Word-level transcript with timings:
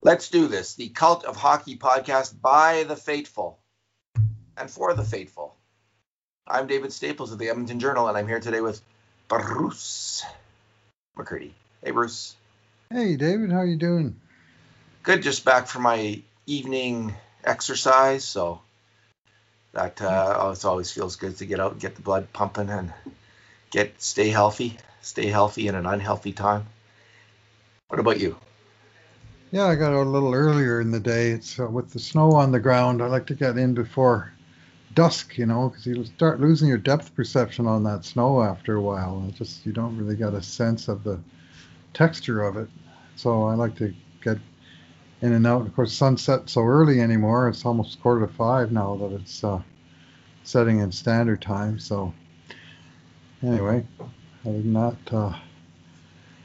Let's 0.00 0.30
do 0.30 0.46
this. 0.46 0.74
The 0.74 0.90
Cult 0.90 1.24
of 1.24 1.34
Hockey 1.34 1.76
podcast 1.76 2.40
by 2.40 2.84
the 2.84 2.94
faithful 2.94 3.58
and 4.56 4.70
for 4.70 4.94
the 4.94 5.02
faithful. 5.02 5.56
I'm 6.46 6.68
David 6.68 6.92
Staples 6.92 7.32
of 7.32 7.38
the 7.38 7.48
Edmonton 7.48 7.80
Journal, 7.80 8.06
and 8.06 8.16
I'm 8.16 8.28
here 8.28 8.38
today 8.38 8.60
with 8.60 8.80
Bruce 9.26 10.24
McCurdy. 11.16 11.50
Hey, 11.82 11.90
Bruce. 11.90 12.36
Hey, 12.92 13.16
David. 13.16 13.50
How 13.50 13.58
are 13.58 13.66
you 13.66 13.76
doing? 13.76 14.14
Good. 15.02 15.22
Just 15.22 15.44
back 15.44 15.66
from 15.66 15.82
my 15.82 16.22
evening 16.46 17.12
exercise, 17.42 18.24
so 18.24 18.60
that 19.72 20.00
uh, 20.00 20.54
it 20.56 20.64
always 20.64 20.92
feels 20.92 21.16
good 21.16 21.36
to 21.38 21.44
get 21.44 21.58
out 21.58 21.72
and 21.72 21.80
get 21.80 21.96
the 21.96 22.02
blood 22.02 22.32
pumping 22.32 22.70
and 22.70 22.92
get 23.70 24.00
stay 24.00 24.28
healthy, 24.28 24.78
stay 25.02 25.26
healthy 25.26 25.66
in 25.66 25.74
an 25.74 25.86
unhealthy 25.86 26.32
time. 26.32 26.66
What 27.88 27.98
about 27.98 28.20
you? 28.20 28.38
Yeah, 29.50 29.64
I 29.64 29.76
got 29.76 29.94
out 29.94 30.06
a 30.06 30.10
little 30.10 30.34
earlier 30.34 30.80
in 30.80 30.90
the 30.90 31.00
day. 31.00 31.30
It's 31.30 31.58
uh, 31.58 31.66
with 31.66 31.90
the 31.90 31.98
snow 31.98 32.32
on 32.32 32.52
the 32.52 32.60
ground. 32.60 33.02
I 33.02 33.06
like 33.06 33.26
to 33.28 33.34
get 33.34 33.56
in 33.56 33.72
before 33.72 34.30
dusk, 34.94 35.38
you 35.38 35.46
know, 35.46 35.70
because 35.70 35.86
you 35.86 36.04
start 36.04 36.40
losing 36.40 36.68
your 36.68 36.76
depth 36.76 37.14
perception 37.14 37.66
on 37.66 37.82
that 37.84 38.04
snow 38.04 38.42
after 38.42 38.76
a 38.76 38.80
while. 38.80 39.24
It 39.26 39.36
just 39.36 39.64
you 39.64 39.72
don't 39.72 39.96
really 39.96 40.16
get 40.16 40.34
a 40.34 40.42
sense 40.42 40.88
of 40.88 41.02
the 41.02 41.18
texture 41.94 42.42
of 42.42 42.58
it. 42.58 42.68
So 43.16 43.44
I 43.44 43.54
like 43.54 43.74
to 43.76 43.94
get 44.22 44.36
in 45.22 45.32
and 45.32 45.46
out. 45.46 45.62
Of 45.62 45.74
course, 45.74 45.94
sunset 45.94 46.50
so 46.50 46.62
early 46.62 47.00
anymore. 47.00 47.48
It's 47.48 47.64
almost 47.64 48.02
quarter 48.02 48.26
to 48.26 48.32
five 48.32 48.70
now 48.70 48.96
that 48.96 49.12
it's 49.12 49.42
uh, 49.42 49.62
setting 50.44 50.80
in 50.80 50.92
standard 50.92 51.40
time. 51.40 51.78
So 51.78 52.12
anyway, 53.42 53.86
other 54.44 54.52
than 54.58 54.74
that. 54.74 54.96
Uh, 55.10 55.38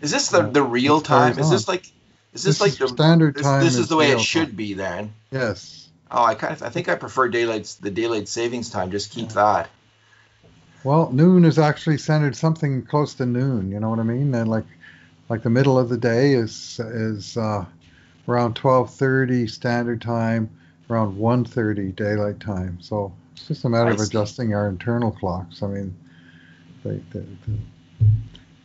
is 0.01 0.11
this 0.11 0.29
the, 0.29 0.43
the 0.43 0.63
real 0.63 1.01
time? 1.01 1.37
Is 1.37 1.49
this 1.49 1.67
like 1.67 1.92
is 2.33 2.43
this, 2.43 2.59
this 2.59 2.61
like 2.61 2.71
is 2.71 2.77
the 2.79 2.87
standard 2.87 3.35
this, 3.35 3.43
time? 3.43 3.63
This 3.63 3.75
is 3.75 3.87
the 3.87 3.95
way 3.95 4.11
it 4.11 4.19
should 4.19 4.47
time. 4.47 4.55
be 4.55 4.73
then. 4.73 5.13
Yes. 5.31 5.89
Oh, 6.09 6.23
I 6.23 6.35
kind 6.35 6.53
of 6.53 6.63
I 6.63 6.69
think 6.69 6.89
I 6.89 6.95
prefer 6.95 7.27
daylight 7.27 7.75
the 7.81 7.91
daylight 7.91 8.27
savings 8.27 8.69
time. 8.69 8.91
Just 8.91 9.11
keep 9.11 9.29
that. 9.29 9.69
Well, 10.83 11.11
noon 11.11 11.45
is 11.45 11.57
actually 11.57 11.97
centered 11.97 12.35
something 12.35 12.85
close 12.85 13.13
to 13.15 13.25
noon. 13.25 13.71
You 13.71 13.79
know 13.79 13.89
what 13.89 13.99
I 13.99 14.03
mean? 14.03 14.33
And 14.35 14.49
like, 14.49 14.65
like 15.29 15.43
the 15.43 15.49
middle 15.49 15.79
of 15.79 15.89
the 15.89 15.97
day 15.97 16.33
is 16.33 16.79
is 16.79 17.37
uh, 17.37 17.65
around 18.27 18.55
12:30 18.55 19.49
standard 19.49 20.01
time, 20.01 20.49
around 20.89 21.17
1:30 21.17 21.95
daylight 21.95 22.39
time. 22.39 22.79
So 22.81 23.13
it's 23.33 23.47
just 23.47 23.65
a 23.65 23.69
matter 23.69 23.91
I 23.91 23.93
of 23.93 23.99
see. 23.99 24.07
adjusting 24.07 24.53
our 24.53 24.67
internal 24.67 25.11
clocks. 25.11 25.63
I 25.63 25.67
mean, 25.67 25.95
the, 26.83 26.99
the, 27.11 27.19
the, 27.19 27.57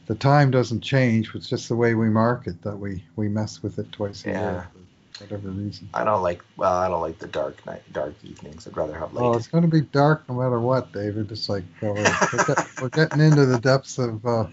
the 0.08 0.14
time 0.14 0.50
doesn't 0.50 0.80
change. 0.80 1.30
It's 1.34 1.48
just 1.48 1.68
the 1.68 1.76
way 1.76 1.94
we 1.94 2.08
mark 2.08 2.46
it 2.46 2.60
that 2.62 2.76
we 2.76 3.04
we 3.16 3.28
mess 3.28 3.62
with 3.62 3.78
it 3.78 3.92
twice 3.92 4.24
a 4.26 4.30
Yeah. 4.30 4.40
year 4.40 4.68
for 4.72 5.24
whatever 5.24 5.48
reason. 5.50 5.88
I 5.94 6.04
don't 6.04 6.22
like 6.22 6.42
well, 6.56 6.72
I 6.72 6.88
don't 6.88 7.02
like 7.02 7.18
the 7.18 7.28
dark 7.28 7.64
night, 7.66 7.82
dark 7.92 8.14
evenings. 8.24 8.66
I'd 8.66 8.76
rather 8.76 8.98
have 8.98 9.12
light. 9.12 9.24
Oh, 9.24 9.34
it's 9.36 9.48
going 9.48 9.62
to 9.62 9.68
be 9.68 9.82
dark 9.82 10.28
no 10.28 10.34
matter 10.36 10.58
what, 10.60 10.92
David. 10.92 11.30
It's 11.30 11.48
like 11.48 11.64
uh, 11.82 11.86
we're, 11.92 12.04
we're, 12.32 12.44
get, 12.46 12.58
we're 12.80 12.88
getting 12.88 13.20
into 13.24 13.46
the 13.46 13.58
depths 13.58 13.98
of 13.98 14.24
uh, 14.26 14.46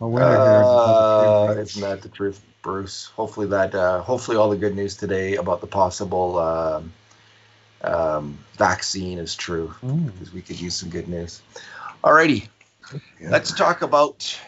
a 0.00 0.08
winter 0.08 0.42
here. 0.42 0.62
in 0.62 0.68
another 0.68 1.04
few 1.18 1.26
Uh, 1.26 1.54
isn't 1.58 1.80
that 1.82 2.02
the 2.02 2.08
truth, 2.08 2.40
Bruce? 2.62 3.06
Hopefully 3.16 3.48
that 3.48 3.74
uh, 3.74 4.00
hopefully 4.02 4.36
all 4.38 4.50
the 4.50 4.56
good 4.56 4.74
news 4.74 4.96
today 4.96 5.36
about 5.36 5.60
the 5.60 5.66
possible 5.66 6.38
um, 6.38 6.92
um, 7.82 8.38
vaccine 8.56 9.18
is 9.18 9.34
true 9.34 9.74
Mm, 9.82 10.06
because 10.12 10.32
we 10.32 10.40
could 10.40 10.58
use 10.60 10.74
some 10.74 10.88
good 10.90 11.08
news. 11.08 11.42
Alrighty, 12.02 12.48
yeah. 13.20 13.30
let's 13.30 13.52
talk 13.52 13.82
about 13.82 14.38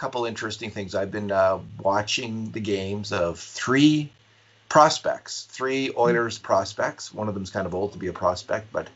couple 0.00 0.24
interesting 0.24 0.70
things. 0.70 0.94
I've 0.94 1.12
been 1.12 1.30
uh, 1.30 1.58
watching 1.78 2.50
the 2.52 2.60
games 2.60 3.12
of 3.12 3.38
three 3.38 4.10
prospects, 4.70 5.46
three 5.50 5.92
Oilers 5.94 6.38
prospects. 6.38 7.12
One 7.12 7.28
of 7.28 7.34
them's 7.34 7.50
kind 7.50 7.66
of 7.66 7.74
old 7.74 7.92
to 7.92 7.98
be 7.98 8.06
a 8.06 8.12
prospect, 8.12 8.72
but 8.72 8.88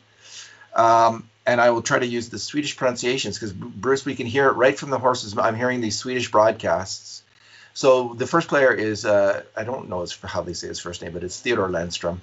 um, 0.75 1.29
and 1.47 1.61
I 1.61 1.71
will 1.71 1.83
try 1.83 1.99
to 1.99 2.07
use 2.07 2.31
the 2.31 2.39
Swedish 2.39 2.79
pronunciations 2.79 3.39
because 3.39 3.53
Bruce, 3.53 4.07
we 4.07 4.15
can 4.15 4.27
hear 4.27 4.49
it 4.49 4.53
right 4.53 4.77
from 4.79 4.89
the 4.89 4.99
horses. 4.99 5.37
I'm 5.37 5.55
hearing 5.55 5.83
these 5.83 5.99
Swedish 5.99 6.31
broadcasts. 6.31 7.23
So 7.75 8.15
the 8.15 8.27
first 8.27 8.49
player 8.49 8.73
is 8.73 9.05
uh, 9.05 9.43
I 9.55 9.65
don't 9.65 9.91
know 9.91 10.07
how 10.23 10.41
they 10.41 10.55
say 10.55 10.69
his 10.69 10.81
first 10.81 11.03
name, 11.03 11.13
but 11.13 11.23
it's 11.23 11.39
Theodore 11.39 11.69
Lindstrom, 11.69 12.23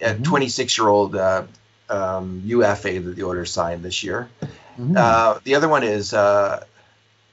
a 0.00 0.14
Mhm. 0.14 0.24
26 0.24 0.78
year 0.78 0.88
old 0.88 1.14
uh, 1.16 1.42
um, 1.90 2.40
UFA 2.46 2.98
that 2.98 3.14
the 3.14 3.24
Oilers 3.24 3.50
signed 3.50 3.82
this 3.84 4.02
year. 4.02 4.30
Mhm. 4.80 4.96
Uh, 4.96 5.38
the 5.44 5.54
other 5.56 5.68
one 5.68 5.82
is 5.82 6.14
uh, 6.14 6.64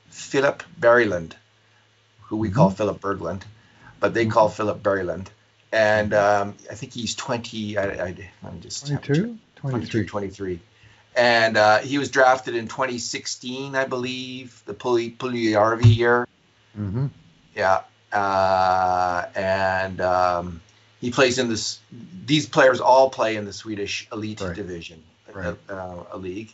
Philip 0.10 0.64
Berryland, 0.80 1.34
who 2.24 2.38
we 2.38 2.50
call 2.50 2.72
Mhm. 2.72 2.78
Philip 2.78 3.00
Berglund, 3.02 3.42
but 4.00 4.14
they 4.14 4.26
call 4.26 4.50
Philip 4.50 4.82
Berryland. 4.82 5.28
And 5.72 6.14
um, 6.14 6.56
I 6.72 6.76
think 6.76 6.94
he's 6.94 7.16
20. 7.16 7.78
I, 7.78 7.84
I, 7.84 8.32
let 8.44 8.54
me 8.54 8.60
just 8.60 8.88
have 8.90 9.02
22? 9.04 9.38
23, 9.58 10.06
23. 10.06 10.06
23. 10.06 10.60
And 11.16 11.58
uh, 11.58 11.80
he 11.80 11.98
was 11.98 12.10
drafted 12.10 12.56
in 12.56 12.68
2016, 12.68 13.76
I 13.76 13.86
believe, 13.86 14.62
the 14.66 14.74
Puli 14.74 15.16
Puljujärvi 15.16 15.96
year. 15.96 16.28
hmm 16.76 17.08
Yeah. 17.56 17.82
Uh, 18.12 19.26
and 19.36 20.02
um, 20.02 20.62
he 21.02 21.12
plays 21.12 21.38
in 21.38 21.50
this. 21.50 21.80
These 22.26 22.48
players 22.48 22.80
all 22.80 23.10
play 23.10 23.36
in 23.36 23.46
the 23.46 23.54
Swedish 23.54 24.08
elite 24.12 24.42
Right. 24.42 24.56
division, 24.56 25.04
Right. 25.32 25.56
uh, 25.70 26.04
a 26.12 26.18
league. 26.18 26.52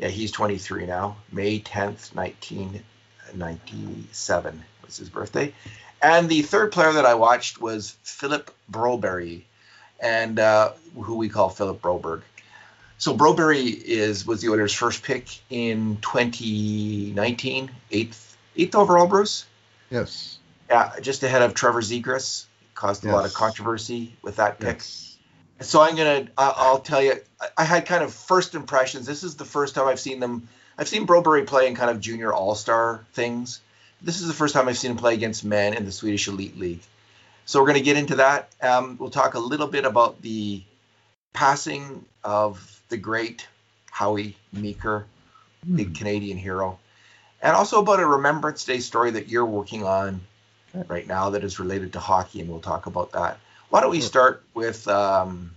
Yeah, 0.00 0.08
he's 0.08 0.32
23 0.32 0.86
now. 0.86 1.16
May 1.30 1.60
10th, 1.60 2.14
1997 2.14 4.64
was 4.82 4.96
his 4.96 5.10
birthday. 5.10 5.52
And 6.00 6.30
the 6.30 6.40
third 6.40 6.72
player 6.72 6.94
that 6.94 7.04
I 7.04 7.12
watched 7.14 7.60
was 7.60 7.98
Philip 8.02 8.50
Broberry, 8.72 9.42
and 10.00 10.38
uh, 10.38 10.72
who 10.94 11.16
we 11.16 11.28
call 11.28 11.50
Philip 11.50 11.82
Broberg. 11.82 12.22
So 12.96 13.14
Broberry 13.14 13.66
is 13.66 14.26
was 14.26 14.40
the 14.40 14.48
Oilers' 14.48 14.72
first 14.72 15.02
pick 15.02 15.28
in 15.50 15.98
2019, 16.00 17.70
eighth 17.90 18.38
eighth 18.56 18.74
overall, 18.74 19.06
Bruce. 19.06 19.44
Yes. 19.90 20.38
Yeah, 20.70 20.92
just 21.02 21.22
ahead 21.22 21.42
of 21.42 21.52
Trevor 21.52 21.82
Zegras. 21.82 22.46
Caused 22.74 23.04
a 23.04 23.12
lot 23.12 23.26
of 23.26 23.34
controversy 23.34 24.16
with 24.22 24.36
that 24.36 24.60
pick. 24.60 24.76
Yes. 24.76 25.09
So 25.60 25.80
I'm 25.82 25.96
gonna. 25.96 26.28
I'll 26.38 26.78
tell 26.80 27.02
you. 27.02 27.14
I- 27.56 27.64
had 27.64 27.86
kind 27.86 28.02
of 28.04 28.12
first 28.12 28.54
impressions. 28.54 29.06
This 29.06 29.22
is 29.22 29.36
the 29.36 29.44
first 29.44 29.74
time 29.74 29.86
I've 29.86 30.00
seen 30.00 30.20
them. 30.20 30.48
I've 30.78 30.88
seen 30.88 31.06
Broberry 31.06 31.46
play 31.46 31.66
in 31.66 31.74
kind 31.74 31.90
of 31.90 32.00
junior 32.00 32.32
all 32.32 32.54
star 32.54 33.04
things. 33.12 33.60
This 34.02 34.20
is 34.20 34.28
the 34.28 34.34
first 34.34 34.54
time 34.54 34.68
I've 34.68 34.78
seen 34.78 34.92
him 34.92 34.96
play 34.96 35.14
against 35.14 35.44
men 35.44 35.74
in 35.74 35.84
the 35.84 35.92
Swedish 35.92 36.28
Elite 36.28 36.58
League. 36.58 36.80
So 37.44 37.60
we're 37.60 37.66
gonna 37.66 37.80
get 37.80 37.96
into 37.96 38.16
that. 38.16 38.48
Um, 38.62 38.96
we'll 38.98 39.10
talk 39.10 39.34
a 39.34 39.38
little 39.38 39.66
bit 39.66 39.84
about 39.84 40.22
the 40.22 40.62
passing 41.32 42.04
of 42.24 42.80
the 42.88 42.96
great 42.96 43.46
Howie 43.90 44.36
Meeker, 44.52 45.06
the 45.64 45.84
Hmm. 45.84 45.92
Canadian 45.92 46.38
hero, 46.38 46.78
and 47.42 47.54
also 47.54 47.80
about 47.80 48.00
a 48.00 48.06
Remembrance 48.06 48.64
Day 48.64 48.80
story 48.80 49.10
that 49.12 49.28
you're 49.28 49.44
working 49.46 49.84
on 49.84 50.22
right 50.88 51.06
now 51.06 51.30
that 51.30 51.44
is 51.44 51.58
related 51.58 51.92
to 51.94 52.00
hockey, 52.00 52.40
and 52.40 52.48
we'll 52.48 52.60
talk 52.60 52.86
about 52.86 53.12
that. 53.12 53.38
Why 53.70 53.80
don't 53.80 53.90
we 53.90 54.00
start 54.00 54.42
with 54.54 54.86
um, 54.88 55.52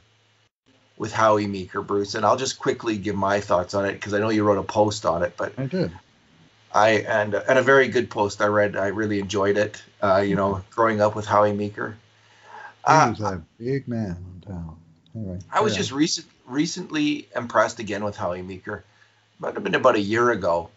with 0.97 1.11
Howie 1.11 1.47
Meeker, 1.47 1.81
Bruce, 1.81 2.15
and 2.15 2.25
I'll 2.25 2.37
just 2.37 2.59
quickly 2.59 2.97
give 2.97 3.15
my 3.15 3.39
thoughts 3.39 3.73
on 3.73 3.85
it 3.85 3.93
because 3.93 4.13
I 4.13 4.19
know 4.19 4.29
you 4.29 4.43
wrote 4.43 4.59
a 4.59 4.63
post 4.63 5.05
on 5.05 5.23
it, 5.23 5.33
but 5.35 5.53
I 5.57 5.65
did. 5.65 5.91
I 6.73 6.89
and 6.89 7.33
and 7.33 7.59
a 7.59 7.61
very 7.63 7.87
good 7.87 8.09
post 8.09 8.41
I 8.41 8.47
read. 8.47 8.75
I 8.75 8.87
really 8.87 9.19
enjoyed 9.19 9.57
it. 9.57 9.81
Uh, 10.01 10.23
you 10.25 10.35
know, 10.35 10.63
growing 10.71 11.01
up 11.01 11.15
with 11.15 11.25
Howie 11.25 11.53
Meeker. 11.53 11.97
He 12.85 12.93
Uh, 12.93 13.09
was 13.11 13.21
a 13.21 13.41
big 13.57 13.87
man 13.87 14.43
town. 14.45 14.77
Anyway. 15.15 15.39
I 15.51 15.61
was 15.61 15.73
carry 15.73 15.81
just 15.81 15.91
recent, 15.91 16.27
recently 16.47 17.27
impressed 17.35 17.79
again 17.79 18.03
with 18.03 18.15
Howie 18.17 18.41
Meeker. 18.41 18.83
Might 19.39 19.53
have 19.55 19.63
been 19.63 19.75
about 19.75 19.95
a 19.95 20.01
year 20.01 20.31
ago, 20.31 20.69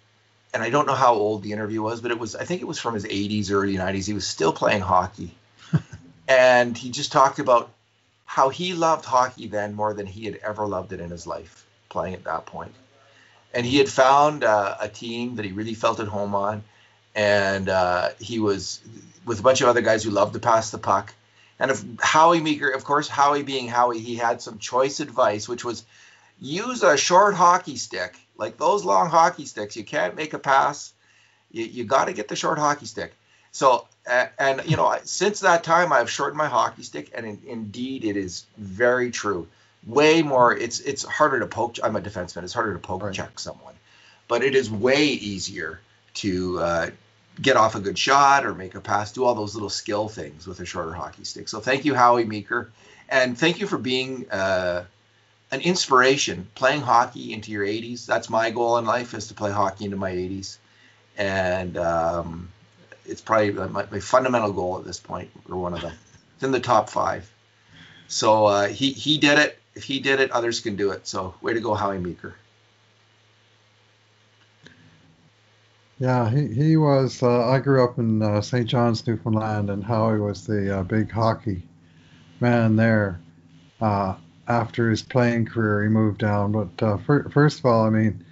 and 0.55 0.63
I 0.63 0.71
don't 0.71 0.87
know 0.87 0.95
how 0.95 1.15
old 1.15 1.43
the 1.43 1.53
interview 1.53 1.83
was, 1.83 2.01
but 2.01 2.11
it 2.11 2.19
was. 2.19 2.35
I 2.35 2.45
think 2.45 2.63
it 2.63 2.67
was 2.67 2.79
from 2.79 2.95
his 2.95 3.05
80s, 3.05 3.51
early 3.51 3.75
90s. 3.77 4.07
He 4.07 4.13
was 4.15 4.27
still 4.27 4.53
playing 4.53 4.81
hockey, 4.81 5.35
and 6.29 6.77
he 6.77 6.91
just 6.91 7.13
talked 7.13 7.39
about 7.39 7.71
how 8.25 8.49
he 8.49 8.75
loved 8.75 9.05
hockey 9.05 9.47
then 9.47 9.75
more 9.75 9.95
than 9.95 10.07
he 10.07 10.25
had 10.25 10.37
ever 10.37 10.67
loved 10.67 10.93
it 10.93 11.01
in 11.01 11.11
his 11.11 11.27
life, 11.27 11.67
playing 11.89 12.15
at 12.15 12.25
that 12.25 12.47
point. 12.47 12.75
And 13.55 13.65
he 13.65 13.79
had 13.79 13.89
found 13.89 14.45
uh, 14.45 14.77
a 14.81 14.89
team 14.89 15.37
that 15.37 15.45
he 15.45 15.53
really 15.53 15.75
felt 15.75 16.01
at 16.01 16.09
home 16.09 16.35
on, 16.35 16.63
and 17.15 17.69
uh, 17.69 18.11
he 18.19 18.39
was 18.39 18.81
with 19.25 19.41
a 19.41 19.43
bunch 19.43 19.61
of 19.61 19.69
other 19.69 19.81
guys 19.81 20.05
who 20.05 20.11
loved 20.11 20.35
to 20.35 20.41
pass 20.41 20.71
the 20.71 20.79
puck. 20.79 21.15
And 21.59 21.71
if 21.71 21.83
Howie 22.01 22.41
Meeker, 22.41 22.69
of 22.69 22.85
course, 22.85 23.09
Howie 23.09 23.43
being 23.43 23.67
Howie, 23.69 23.99
he 23.99 24.17
had 24.17 24.43
some 24.43 24.59
choice 24.59 25.01
advice, 25.01 25.49
which 25.49 25.65
was 25.65 25.85
use 26.39 26.83
a 26.83 26.97
short 26.97 27.35
hockey 27.35 27.77
stick, 27.77 28.15
like 28.37 28.59
those 28.59 28.85
long 28.85 29.09
hockey 29.09 29.47
sticks. 29.47 29.77
You 29.77 29.85
can't 29.85 30.17
make 30.17 30.35
a 30.35 30.39
pass. 30.39 30.93
You, 31.51 31.65
you 31.65 31.85
got 31.85 32.07
to 32.07 32.13
get 32.13 32.29
the 32.29 32.37
short 32.37 32.59
hockey 32.59 32.87
stick. 32.87 33.15
So, 33.53 33.87
and 34.07 34.63
you 34.67 34.77
know, 34.77 34.97
since 35.05 35.41
that 35.41 35.65
time, 35.65 35.93
I've 35.93 36.11
shortened 36.11 36.39
my 36.39 36.49
hockey 36.49 36.83
stick, 36.83 37.11
and 37.15 37.27
in, 37.27 37.41
indeed, 37.47 38.05
it 38.05 38.17
is 38.17 38.45
very 38.57 39.11
true. 39.11 39.49
Way 39.87 40.23
more. 40.23 40.57
It's 40.57 40.81
it's 40.81 41.05
harder 41.05 41.41
to 41.41 41.47
poke. 41.47 41.77
I'm 41.83 41.97
a 41.97 42.01
defenseman. 42.01 42.45
It's 42.45 42.53
harder 42.53 42.73
to 42.73 42.79
poke 42.79 43.03
Right. 43.03 43.15
check 43.15 43.39
someone, 43.39 43.75
but 44.29 44.43
it 44.43 44.55
is 44.55 44.71
way 44.71 45.05
easier 45.07 45.81
to 46.15 46.59
uh, 46.61 46.91
get 47.41 47.57
off 47.57 47.75
a 47.75 47.81
good 47.81 47.99
shot 47.99 48.47
or 48.47 48.55
make 48.55 48.75
a 48.75 48.81
pass, 48.81 49.13
do 49.13 49.25
all 49.25 49.35
those 49.35 49.55
little 49.55 49.71
skill 49.71 50.09
things 50.09 50.47
with 50.47 50.61
a 50.61 50.65
shorter 50.65 50.93
hockey 50.93 51.25
stick. 51.25 51.49
So 51.49 51.61
thank 51.61 51.85
you, 51.85 51.95
Howie 51.95 52.25
Meeker, 52.25 52.71
and 53.09 53.37
thank 53.39 53.61
you 53.61 53.67
for 53.67 53.79
being 53.79 54.31
uh, 54.31 54.85
an 55.51 55.61
inspiration, 55.61 56.49
playing 56.55 56.81
hockey 56.81 57.33
into 57.33 57.53
your 57.53 57.65
80s. 57.65 58.07
That's 58.07 58.31
my 58.31 58.51
goal 58.51 58.79
in 58.79 58.85
life 58.87 59.15
is 59.15 59.29
to 59.29 59.35
play 59.35 59.53
hockey 59.53 59.85
into 59.85 59.97
my 59.97 60.13
80s, 60.13 60.59
and 61.19 61.77
um, 61.77 62.49
it's 63.09 63.21
probably 63.21 63.53
my, 63.53 63.87
my, 63.91 64.01
fundamental 64.01 64.53
goal 64.53 64.79
at 64.79 64.85
this 64.85 64.99
point, 64.99 65.31
or 65.49 65.57
one 65.57 65.75
of 65.75 65.81
them. 65.81 65.93
It's 66.35 66.45
in 66.45 66.53
the 66.53 66.61
top 66.61 66.91
five. 66.91 67.31
So 68.09 68.47
uh, 68.47 68.69
he 68.69 68.93
he 68.93 69.19
did 69.19 69.39
it. 69.39 69.59
If 69.75 69.85
he 69.85 70.01
did 70.01 70.21
it, 70.21 70.31
others 70.31 70.61
can 70.61 70.77
do 70.77 70.91
it. 70.91 71.07
So 71.07 71.35
way 71.41 71.55
to 71.55 71.61
go, 71.61 71.75
Howie 71.75 71.99
Meeker. 71.99 72.35
Yeah, 75.99 76.31
he, 76.31 76.49
he 76.49 76.77
was. 76.77 77.23
Uh, 77.23 77.49
I 77.49 77.59
grew 77.59 77.83
up 77.83 77.99
in 77.99 78.23
uh, 78.23 78.43
St. 78.43 78.67
John's, 78.67 79.07
Newfoundland, 79.07 79.71
and 79.71 79.83
Howie 79.83 80.21
was 80.21 80.47
the 80.47 80.81
uh, 80.81 80.83
big 80.83 81.11
hockey 81.11 81.63
man 82.41 82.77
there. 82.77 83.21
Uh, 83.81 84.15
after 84.49 84.91
his 84.91 85.03
playing 85.03 85.47
career, 85.47 85.83
he 85.83 85.89
moved 85.89 86.19
down. 86.19 86.53
But 86.53 86.83
uh, 86.83 86.97
for, 86.99 87.29
first 87.31 87.59
of 87.59 87.67
all, 87.67 87.85
I 87.85 87.91
mean, 87.91 88.25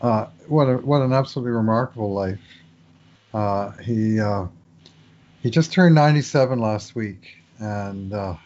what 0.00 0.64
a, 0.64 0.76
what 0.76 1.02
an 1.02 1.12
absolutely 1.12 1.52
remarkable 1.52 2.12
life. 2.12 2.40
Uh, 3.32 3.72
he 3.78 4.20
uh, 4.20 4.46
he 5.42 5.50
just 5.50 5.72
turned 5.72 5.94
97 5.94 6.58
last 6.58 6.94
week, 6.94 7.36
and 7.58 8.12
uh, 8.12 8.36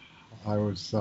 I 0.46 0.56
was 0.56 0.94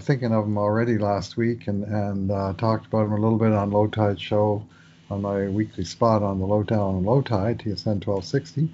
thinking 0.00 0.32
of 0.32 0.44
him 0.44 0.58
already 0.58 0.98
last 0.98 1.36
week, 1.36 1.68
and 1.68 1.84
and 1.84 2.58
talked 2.58 2.86
about 2.86 3.06
him 3.06 3.12
a 3.12 3.20
little 3.20 3.38
bit 3.38 3.52
on 3.52 3.70
Lowetide 3.70 4.18
Show 4.18 4.64
on 5.10 5.22
my 5.22 5.48
weekly 5.48 5.84
spot 5.84 6.22
on 6.22 6.38
the 6.38 6.46
Lowdown 6.46 6.96
and 6.96 7.06
Lowetide, 7.06 7.60
TSN 7.60 8.06
1260, 8.06 8.68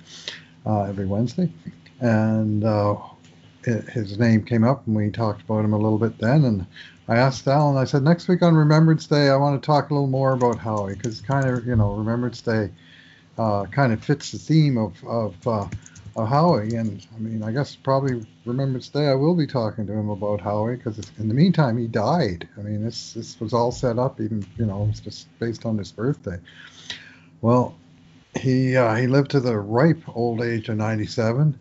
uh, 0.66 0.82
every 0.82 1.06
Wednesday. 1.06 1.50
And 2.00 2.62
uh, 2.62 2.96
his 3.64 4.18
name 4.18 4.44
came 4.44 4.62
up, 4.62 4.86
and 4.86 4.94
we 4.94 5.10
talked 5.10 5.42
about 5.42 5.64
him 5.64 5.72
a 5.72 5.78
little 5.78 5.98
bit 5.98 6.18
then. 6.18 6.44
And 6.44 6.66
I 7.08 7.16
asked 7.16 7.48
Alan, 7.48 7.76
I 7.76 7.84
said, 7.84 8.02
next 8.02 8.28
week 8.28 8.42
on 8.42 8.54
Remembrance 8.54 9.06
Day, 9.06 9.28
I 9.30 9.36
want 9.36 9.60
to 9.60 9.66
talk 9.66 9.90
a 9.90 9.94
little 9.94 10.08
more 10.08 10.32
about 10.32 10.58
Howie, 10.58 10.94
because 10.94 11.20
kind 11.22 11.48
of, 11.48 11.66
you 11.66 11.76
know, 11.76 11.94
Remembrance 11.94 12.42
Day 12.42 12.70
uh, 13.38 13.64
kind 13.66 13.92
of 13.92 14.02
fits 14.02 14.32
the 14.32 14.38
theme 14.38 14.78
of, 14.78 15.02
of 15.04 15.46
uh, 15.46 15.68
uh, 16.16 16.24
Howie. 16.24 16.74
And 16.74 17.06
I 17.14 17.18
mean, 17.18 17.42
I 17.42 17.52
guess 17.52 17.76
probably 17.76 18.26
Remembrance 18.44 18.88
Day, 18.88 19.06
I 19.08 19.14
will 19.14 19.34
be 19.34 19.46
talking 19.46 19.86
to 19.86 19.92
him 19.92 20.08
about 20.08 20.40
Howie 20.40 20.76
because 20.76 20.98
in 21.18 21.28
the 21.28 21.34
meantime, 21.34 21.76
he 21.76 21.86
died. 21.86 22.48
I 22.58 22.62
mean, 22.62 22.84
this 22.84 23.12
this 23.12 23.38
was 23.40 23.52
all 23.52 23.72
set 23.72 23.98
up, 23.98 24.20
even 24.20 24.46
you 24.58 24.66
know, 24.66 24.84
it 24.84 24.88
was 24.88 25.00
just 25.00 25.38
based 25.38 25.66
on 25.66 25.78
his 25.78 25.92
birthday. 25.92 26.38
Well, 27.42 27.76
he 28.38 28.76
uh, 28.76 28.94
he 28.94 29.06
lived 29.06 29.30
to 29.32 29.40
the 29.40 29.58
ripe 29.58 30.02
old 30.14 30.42
age 30.42 30.68
of 30.68 30.76
97, 30.76 31.58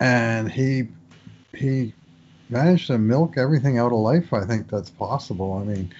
and 0.00 0.50
he 0.50 0.88
he 1.54 1.94
managed 2.48 2.88
to 2.88 2.98
milk 2.98 3.36
everything 3.36 3.78
out 3.78 3.92
of 3.92 3.98
life. 3.98 4.32
I 4.32 4.44
think 4.44 4.68
that's 4.68 4.90
possible. 4.90 5.54
I 5.54 5.64
mean, 5.64 5.94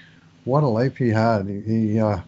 what 0.45 0.63
a 0.63 0.69
life 0.69 0.97
he 0.97 1.09
had. 1.09 1.49
He, 1.49 1.61
he 1.61 2.01
uh, 2.01 2.21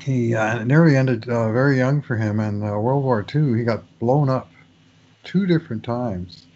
he 0.00 0.34
uh, 0.34 0.64
nearly 0.64 0.96
ended 0.96 1.28
uh, 1.28 1.52
very 1.52 1.76
young 1.76 2.02
for 2.02 2.16
him. 2.16 2.40
And 2.40 2.62
uh, 2.62 2.78
World 2.78 3.04
War 3.04 3.24
II, 3.34 3.58
he 3.58 3.64
got 3.64 3.82
blown 3.98 4.28
up 4.28 4.50
two 5.24 5.46
different 5.46 5.84
times 5.84 6.46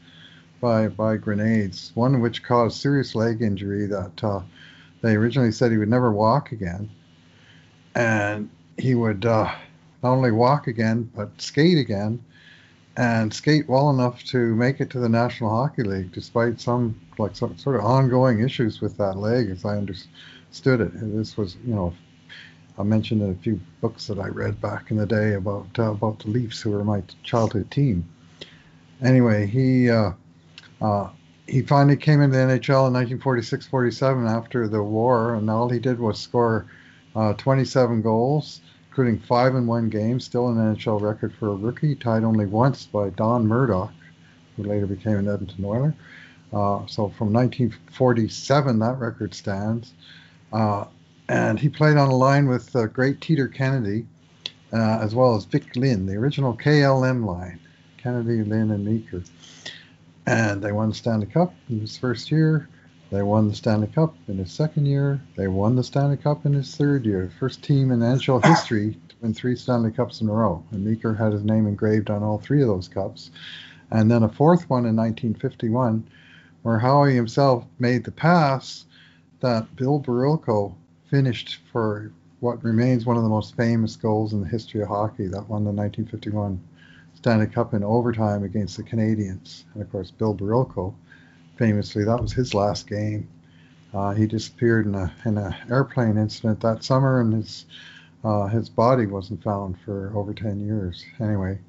by 0.61 0.89
by 0.89 1.17
grenades. 1.17 1.93
One 1.95 2.21
which 2.21 2.43
caused 2.43 2.81
serious 2.81 3.15
leg 3.15 3.43
injury 3.43 3.87
that 3.87 4.25
uh, 4.25 4.41
they 5.03 5.17
originally 5.17 5.53
said 5.53 5.71
he 5.71 5.79
would 5.79 5.91
never 5.91 6.13
walk 6.13 6.53
again, 6.53 6.89
and 7.95 8.49
he 8.79 8.95
would 8.95 9.27
uh, 9.27 9.53
not 10.03 10.13
only 10.13 10.33
walk 10.33 10.67
again 10.67 11.11
but 11.15 11.31
skate 11.41 11.79
again, 11.79 12.25
and 12.97 13.33
skate 13.35 13.69
well 13.69 13.91
enough 13.91 14.25
to 14.25 14.55
make 14.55 14.81
it 14.81 14.91
to 14.91 15.01
the 15.01 15.09
National 15.09 15.51
Hockey 15.51 15.83
League, 15.83 16.13
despite 16.13 16.61
some 16.61 16.99
like 17.19 17.37
some, 17.37 17.59
sort 17.59 17.77
of 17.77 17.85
ongoing 17.85 18.41
issues 18.41 18.81
with 18.81 18.97
that 18.97 19.19
leg, 19.19 19.51
as 19.51 19.65
I 19.65 19.77
understood 19.77 20.81
it. 20.81 20.93
This 20.95 21.37
was 21.37 21.57
you 21.67 21.75
know 21.75 21.93
I 22.77 22.83
mentioned 22.83 23.23
in 23.23 23.31
a 23.31 23.35
few 23.35 23.61
books 23.81 24.09
that 24.09 24.19
I 24.19 24.29
read 24.29 24.61
back 24.61 24.91
in 24.91 24.97
the 24.97 25.07
day 25.07 25.35
about 25.35 25.69
uh, 25.79 25.93
about 25.93 26.19
the 26.21 26.31
Leafs, 26.31 26.61
who 26.61 26.71
were 26.71 26.85
my 26.85 27.03
childhood 27.23 27.71
team. 27.71 28.09
Anyway, 29.03 29.47
he 29.47 29.91
uh, 29.91 30.13
uh, 30.81 31.11
he 31.47 31.63
finally 31.63 31.97
came 31.97 32.21
into 32.21 32.37
the 32.37 32.43
NHL 32.43 32.89
in 32.89 33.19
1946-47 33.19 34.29
after 34.29 34.67
the 34.67 34.83
war, 34.83 35.35
and 35.35 35.51
all 35.51 35.69
he 35.69 35.79
did 35.79 35.99
was 35.99 36.19
score 36.19 36.67
uh, 37.15 37.35
27 37.35 38.03
goals, 38.03 38.61
including 38.89 39.19
five 39.19 39.55
in 39.55 39.67
one 39.67 39.89
game, 39.89 40.19
still 40.19 40.49
an 40.49 40.57
NHL 40.57 41.01
record 41.01 41.35
for 41.35 41.49
a 41.49 41.55
rookie, 41.55 41.95
tied 41.95 42.25
only 42.25 42.47
once 42.47 42.87
by 42.87 43.11
Don 43.11 43.47
Murdoch, 43.47 43.93
who 44.57 44.65
later 44.65 44.87
became 44.87 45.19
an 45.19 45.29
Edmonton 45.29 45.65
Oiler. 45.65 45.95
Uh, 46.53 46.87
so 46.87 47.09
from 47.11 47.33
1947, 47.33 48.79
that 48.79 48.99
record 48.99 49.35
stands. 49.35 49.93
And 51.29 51.59
he 51.59 51.69
played 51.69 51.97
on 51.97 52.11
a 52.11 52.17
line 52.17 52.49
with 52.49 52.75
uh, 52.77 52.87
great 52.87 53.21
Teeder 53.21 53.53
Kennedy, 53.53 54.07
uh, 54.73 54.99
as 55.01 55.15
well 55.15 55.35
as 55.35 55.45
Vic 55.45 55.75
Lynn, 55.75 56.07
the 56.07 56.17
original 56.17 56.55
KLM 56.55 57.25
line, 57.25 57.59
Kennedy, 57.97 58.43
Lynn, 58.43 58.71
and 58.71 58.85
Meeker. 58.85 59.23
And 60.27 60.63
they 60.63 60.73
won 60.73 60.91
the 60.91 60.95
Stanley 60.95 61.27
Cup 61.27 61.55
in 61.71 61.81
his 61.81 61.97
first 61.97 62.31
year. 62.31 62.69
They 63.11 63.23
won 63.23 63.49
the 63.49 63.55
Stanley 63.55 63.87
Cup 63.87 64.17
in 64.29 64.39
his 64.39 64.51
second 64.51 64.87
year. 64.87 65.21
They 65.37 65.49
won 65.49 65.77
the 65.77 65.85
Stanley 65.85 66.17
Cup 66.17 66.45
in 66.45 66.53
his 66.53 66.75
third 66.75 67.07
year. 67.07 67.31
First 67.39 67.63
team 67.63 67.91
in 67.91 68.01
NHL 68.01 68.45
history 68.47 68.99
to 69.09 69.17
win 69.23 69.33
three 69.33 69.57
Stanley 69.57 69.93
Cups 69.93 70.21
in 70.21 70.29
a 70.29 70.33
row. 70.33 70.63
And 70.73 70.85
Meeker 70.85 71.15
had 71.15 71.33
his 71.33 71.45
name 71.45 71.67
engraved 71.67 72.11
on 72.11 72.23
all 72.23 72.39
three 72.39 72.61
of 72.61 72.69
those 72.69 72.89
cups. 72.89 73.31
And 73.91 74.11
then 74.11 74.23
a 74.23 74.29
fourth 74.29 74.69
one 74.69 74.87
in 74.87 74.97
1951, 74.97 76.07
where 76.63 76.79
Howie 76.79 77.15
himself 77.15 77.65
made 77.79 78.05
the 78.05 78.11
pass 78.11 78.85
that 79.41 79.77
Bill 79.77 80.01
Barilko 80.01 80.75
finished 81.15 81.61
for 81.71 82.11
what 82.41 82.65
remains 82.65 83.07
one 83.07 83.17
of 83.17 83.23
the 83.23 83.29
most 83.29 83.55
famous 83.55 83.95
goals 83.95 84.33
in 84.33 84.41
the 84.41 84.49
history 84.49 84.83
of 84.83 84.89
hockey. 84.89 85.29
That 85.29 85.49
won 85.49 85.63
the 85.63 85.71
1951 85.71 86.61
Stanley 87.15 87.47
Cup 87.47 87.73
in 87.73 87.85
overtime 87.85 88.43
against 88.43 88.77
the 88.77 88.83
Canadiens. 88.83 89.63
And 89.73 89.83
of 89.85 89.93
course, 89.93 90.11
Bill 90.11 90.35
Barilko, 90.35 90.93
famously, 91.57 92.03
that 92.03 92.21
was 92.21 92.33
his 92.33 92.53
last 92.53 92.89
game. 92.89 93.29
Uh, 93.95 94.13
he 94.13 94.27
disappeared 94.27 94.87
in 94.87 94.97
a 94.97 95.13
in 95.25 95.39
an 95.39 95.55
airplane 95.71 96.17
incident 96.17 96.61
that 96.63 96.83
summer, 96.83 97.21
and 97.21 97.33
his 97.33 97.67
uh, 98.25 98.49
his 98.49 98.69
body 98.69 99.07
wasn't 99.07 99.45
found 99.45 99.79
for 99.85 100.11
over 100.17 100.35
10 100.35 100.67
years. 100.67 101.07
Anyway, 101.21 101.61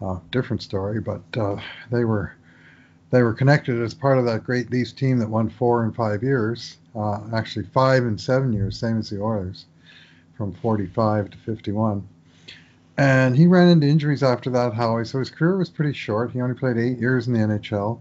uh, 0.00 0.20
different 0.30 0.62
story, 0.62 1.00
but 1.00 1.24
uh, 1.36 1.60
they 1.90 2.04
were 2.04 2.32
they 3.10 3.24
were 3.24 3.34
connected 3.34 3.82
as 3.82 3.92
part 3.92 4.18
of 4.18 4.24
that 4.26 4.44
great 4.44 4.70
Leafs 4.70 4.92
team 4.92 5.18
that 5.18 5.28
won 5.28 5.48
four 5.48 5.82
and 5.82 5.96
five 5.96 6.22
years. 6.22 6.76
Uh, 6.94 7.20
actually, 7.32 7.64
five 7.66 8.04
and 8.04 8.20
seven 8.20 8.52
years, 8.52 8.78
same 8.78 8.98
as 8.98 9.10
the 9.10 9.20
Oilers, 9.20 9.66
from 10.36 10.52
45 10.52 11.30
to 11.30 11.38
51. 11.38 12.06
And 12.96 13.36
he 13.36 13.46
ran 13.46 13.68
into 13.68 13.88
injuries 13.88 14.22
after 14.22 14.50
that, 14.50 14.74
Howie. 14.74 15.04
So 15.04 15.18
his 15.18 15.30
career 15.30 15.56
was 15.56 15.68
pretty 15.68 15.92
short. 15.92 16.30
He 16.30 16.40
only 16.40 16.54
played 16.54 16.76
eight 16.76 16.98
years 16.98 17.26
in 17.26 17.32
the 17.32 17.40
NHL. 17.40 17.98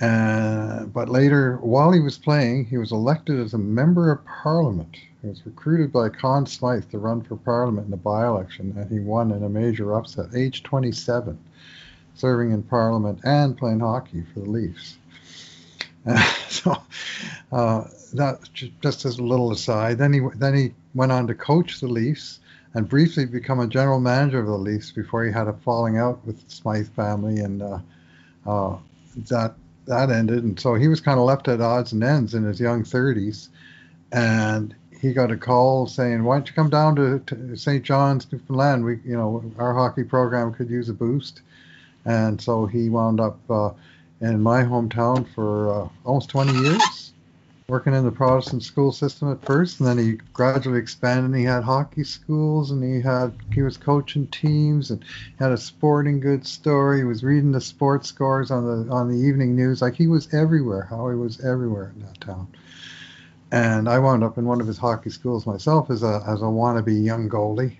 Uh, 0.00 0.84
but 0.86 1.08
later, 1.08 1.56
while 1.56 1.92
he 1.92 2.00
was 2.00 2.18
playing, 2.18 2.66
he 2.66 2.78
was 2.78 2.92
elected 2.92 3.38
as 3.40 3.54
a 3.54 3.58
member 3.58 4.10
of 4.10 4.24
parliament. 4.24 4.96
He 5.22 5.28
was 5.28 5.44
recruited 5.44 5.92
by 5.92 6.08
Conn 6.08 6.46
Smythe 6.46 6.90
to 6.90 6.98
run 6.98 7.22
for 7.22 7.36
parliament 7.36 7.88
in 7.88 7.92
a 7.92 7.96
by 7.96 8.26
election, 8.26 8.74
and 8.76 8.90
he 8.90 9.00
won 9.00 9.30
in 9.30 9.44
a 9.44 9.48
major 9.48 9.94
upset, 9.94 10.34
age 10.34 10.62
27 10.62 11.38
serving 12.14 12.52
in 12.52 12.62
Parliament 12.62 13.20
and 13.24 13.56
playing 13.56 13.80
hockey 13.80 14.22
for 14.32 14.40
the 14.40 14.50
Leafs. 14.50 14.98
So 16.48 16.76
uh, 17.50 17.84
that 18.12 18.38
just 18.52 19.04
as 19.04 19.18
a 19.18 19.22
little 19.22 19.52
aside. 19.52 19.98
Then 19.98 20.12
he 20.12 20.20
then 20.36 20.54
he 20.54 20.74
went 20.94 21.12
on 21.12 21.26
to 21.26 21.34
coach 21.34 21.80
the 21.80 21.88
Leafs 21.88 22.40
and 22.74 22.88
briefly 22.88 23.24
become 23.26 23.58
a 23.58 23.66
general 23.66 24.00
manager 24.00 24.38
of 24.38 24.46
the 24.46 24.58
Leafs 24.58 24.92
before 24.92 25.24
he 25.24 25.32
had 25.32 25.48
a 25.48 25.52
falling 25.52 25.98
out 25.98 26.24
with 26.26 26.44
the 26.44 26.54
Smythe 26.54 26.88
family, 26.90 27.40
and 27.40 27.62
uh, 27.62 27.78
uh 28.46 28.76
that 29.28 29.54
that 29.86 30.10
ended. 30.10 30.44
And 30.44 30.60
so 30.60 30.74
he 30.74 30.88
was 30.88 31.00
kind 31.00 31.18
of 31.18 31.24
left 31.24 31.48
at 31.48 31.60
odds 31.60 31.92
and 31.92 32.04
ends 32.04 32.34
in 32.34 32.44
his 32.44 32.60
young 32.60 32.84
30s, 32.84 33.48
and 34.12 34.74
he 35.00 35.12
got 35.12 35.32
a 35.32 35.36
call 35.36 35.86
saying, 35.86 36.22
"Why 36.22 36.36
don't 36.36 36.48
you 36.48 36.54
come 36.54 36.70
down 36.70 36.96
to, 36.96 37.18
to 37.26 37.56
St. 37.56 37.82
John's, 37.82 38.30
Newfoundland? 38.30 38.84
We, 38.84 39.00
you 39.04 39.16
know, 39.16 39.42
our 39.58 39.74
hockey 39.74 40.04
program 40.04 40.52
could 40.52 40.70
use 40.70 40.88
a 40.88 40.94
boost." 40.94 41.40
and 42.04 42.40
so 42.40 42.66
he 42.66 42.88
wound 42.88 43.20
up 43.20 43.38
uh, 43.48 43.70
in 44.22 44.40
my 44.42 44.62
hometown 44.64 45.28
for 45.34 45.70
uh, 45.84 45.88
almost 46.04 46.30
20 46.30 46.54
years, 46.54 47.14
working 47.68 47.94
in 47.94 48.04
the 48.04 48.12
Protestant 48.12 48.62
school 48.64 48.92
system 48.92 49.32
at 49.32 49.44
first, 49.44 49.80
and 49.80 49.88
then 49.88 49.98
he 49.98 50.14
gradually 50.34 50.78
expanded. 50.80 51.26
And 51.26 51.36
He 51.36 51.44
had 51.44 51.64
hockey 51.64 52.04
schools, 52.04 52.70
and 52.72 52.82
he 52.84 53.02
had 53.02 53.36
he 53.52 53.62
was 53.62 53.76
coaching 53.78 54.28
teams, 54.28 54.90
and 54.90 55.04
had 55.38 55.52
a 55.52 55.58
sporting 55.58 56.20
goods 56.20 56.50
store. 56.50 56.96
He 56.96 57.04
was 57.04 57.24
reading 57.24 57.52
the 57.52 57.60
sports 57.62 58.08
scores 58.08 58.50
on 58.50 58.64
the 58.66 58.92
on 58.92 59.08
the 59.10 59.18
evening 59.18 59.56
news. 59.56 59.82
Like 59.82 59.96
he 59.96 60.08
was 60.08 60.32
everywhere. 60.34 60.84
How 60.90 61.10
he 61.10 61.16
was 61.16 61.40
everywhere 61.44 61.92
in 61.96 62.02
that 62.02 62.20
town. 62.20 62.48
And 63.52 63.88
I 63.88 64.00
wound 64.00 64.24
up 64.24 64.38
in 64.38 64.46
one 64.46 64.60
of 64.60 64.66
his 64.66 64.78
hockey 64.78 65.10
schools 65.10 65.46
myself 65.46 65.90
as 65.90 66.02
a 66.02 66.24
as 66.26 66.42
a 66.42 66.46
wannabe 66.46 67.04
young 67.04 67.28
goalie 67.28 67.78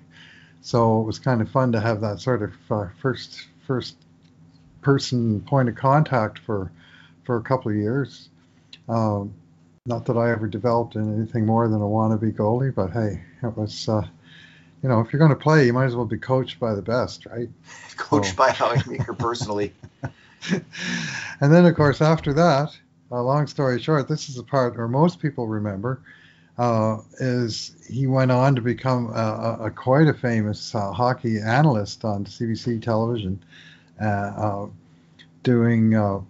So 0.63 1.01
it 1.03 1.05
was 1.07 1.19
kind 1.21 1.43
of 1.43 1.51
fun 1.51 1.73
to 1.73 1.81
have 1.81 2.01
that 2.03 2.21
sort 2.21 2.43
of 2.43 2.55
uh, 2.71 2.89
first 3.01 3.49
first 3.67 4.02
person 4.83 5.41
point 5.41 5.69
of 5.69 5.75
contact 5.75 6.39
for 6.39 6.71
for 7.25 7.37
a 7.37 7.43
couple 7.43 7.71
of 7.71 7.77
years. 7.77 8.29
Um, 8.89 9.33
not 9.87 10.07
that 10.07 10.17
I 10.17 10.31
ever 10.31 10.47
developed 10.47 10.95
in 10.95 11.17
anything 11.17 11.47
more 11.47 11.67
than 11.69 11.81
a 11.81 11.85
wannabe 11.85 12.35
goalie, 12.35 12.75
but 12.75 12.91
hey, 12.91 13.23
it 13.43 13.57
was. 13.57 13.89
Uh, 13.89 14.07
you 14.83 14.89
know, 14.89 15.01
if 15.01 15.13
you're 15.13 15.19
going 15.19 15.31
to 15.31 15.37
play, 15.37 15.65
you 15.65 15.73
might 15.73 15.85
as 15.85 15.95
well 15.95 16.05
be 16.05 16.19
coached 16.19 16.59
by 16.59 16.75
the 16.75 16.83
best, 16.83 17.27
right? 17.27 17.49
Coached 17.97 18.31
so. 18.31 18.37
by 18.37 18.51
Howie 18.51 18.83
Meeker 18.89 19.15
personally. 19.15 19.73
and 20.51 21.53
then, 21.53 21.65
of 21.65 21.77
course, 21.77 22.01
after 22.01 22.33
that, 22.33 22.77
uh, 23.13 23.23
long 23.23 23.47
story 23.47 23.81
short, 23.81 24.09
this 24.09 24.29
is 24.29 24.35
the 24.35 24.43
part 24.43 24.77
where 24.77 24.89
most 24.89 25.21
people 25.21 25.47
remember. 25.47 26.01
Uh, 26.59 26.99
is 27.19 27.77
he 27.89 28.07
went 28.07 28.31
on 28.31 28.55
to 28.55 28.61
become 28.61 29.07
a, 29.15 29.59
a, 29.61 29.67
a 29.67 29.71
quite 29.71 30.07
a 30.07 30.13
famous 30.13 30.75
uh, 30.75 30.93
hockey 30.93 31.39
analyst 31.39 32.05
on 32.05 32.25
CBC 32.25 32.83
television, 32.83 33.43
Uh, 34.01 34.05
uh, 34.05 34.67
doing 35.43 35.95
uh, 35.95 36.21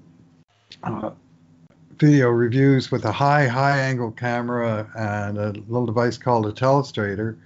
uh, 0.83 1.11
video 1.99 2.29
reviews 2.29 2.91
with 2.91 3.05
a 3.05 3.13
high 3.13 3.47
high 3.47 3.79
angle 3.79 4.11
camera 4.11 4.91
and 4.97 5.39
a 5.39 5.53
little 5.69 5.87
device 5.87 6.17
called 6.17 6.47
a 6.47 6.53
telestrator, 6.53 7.37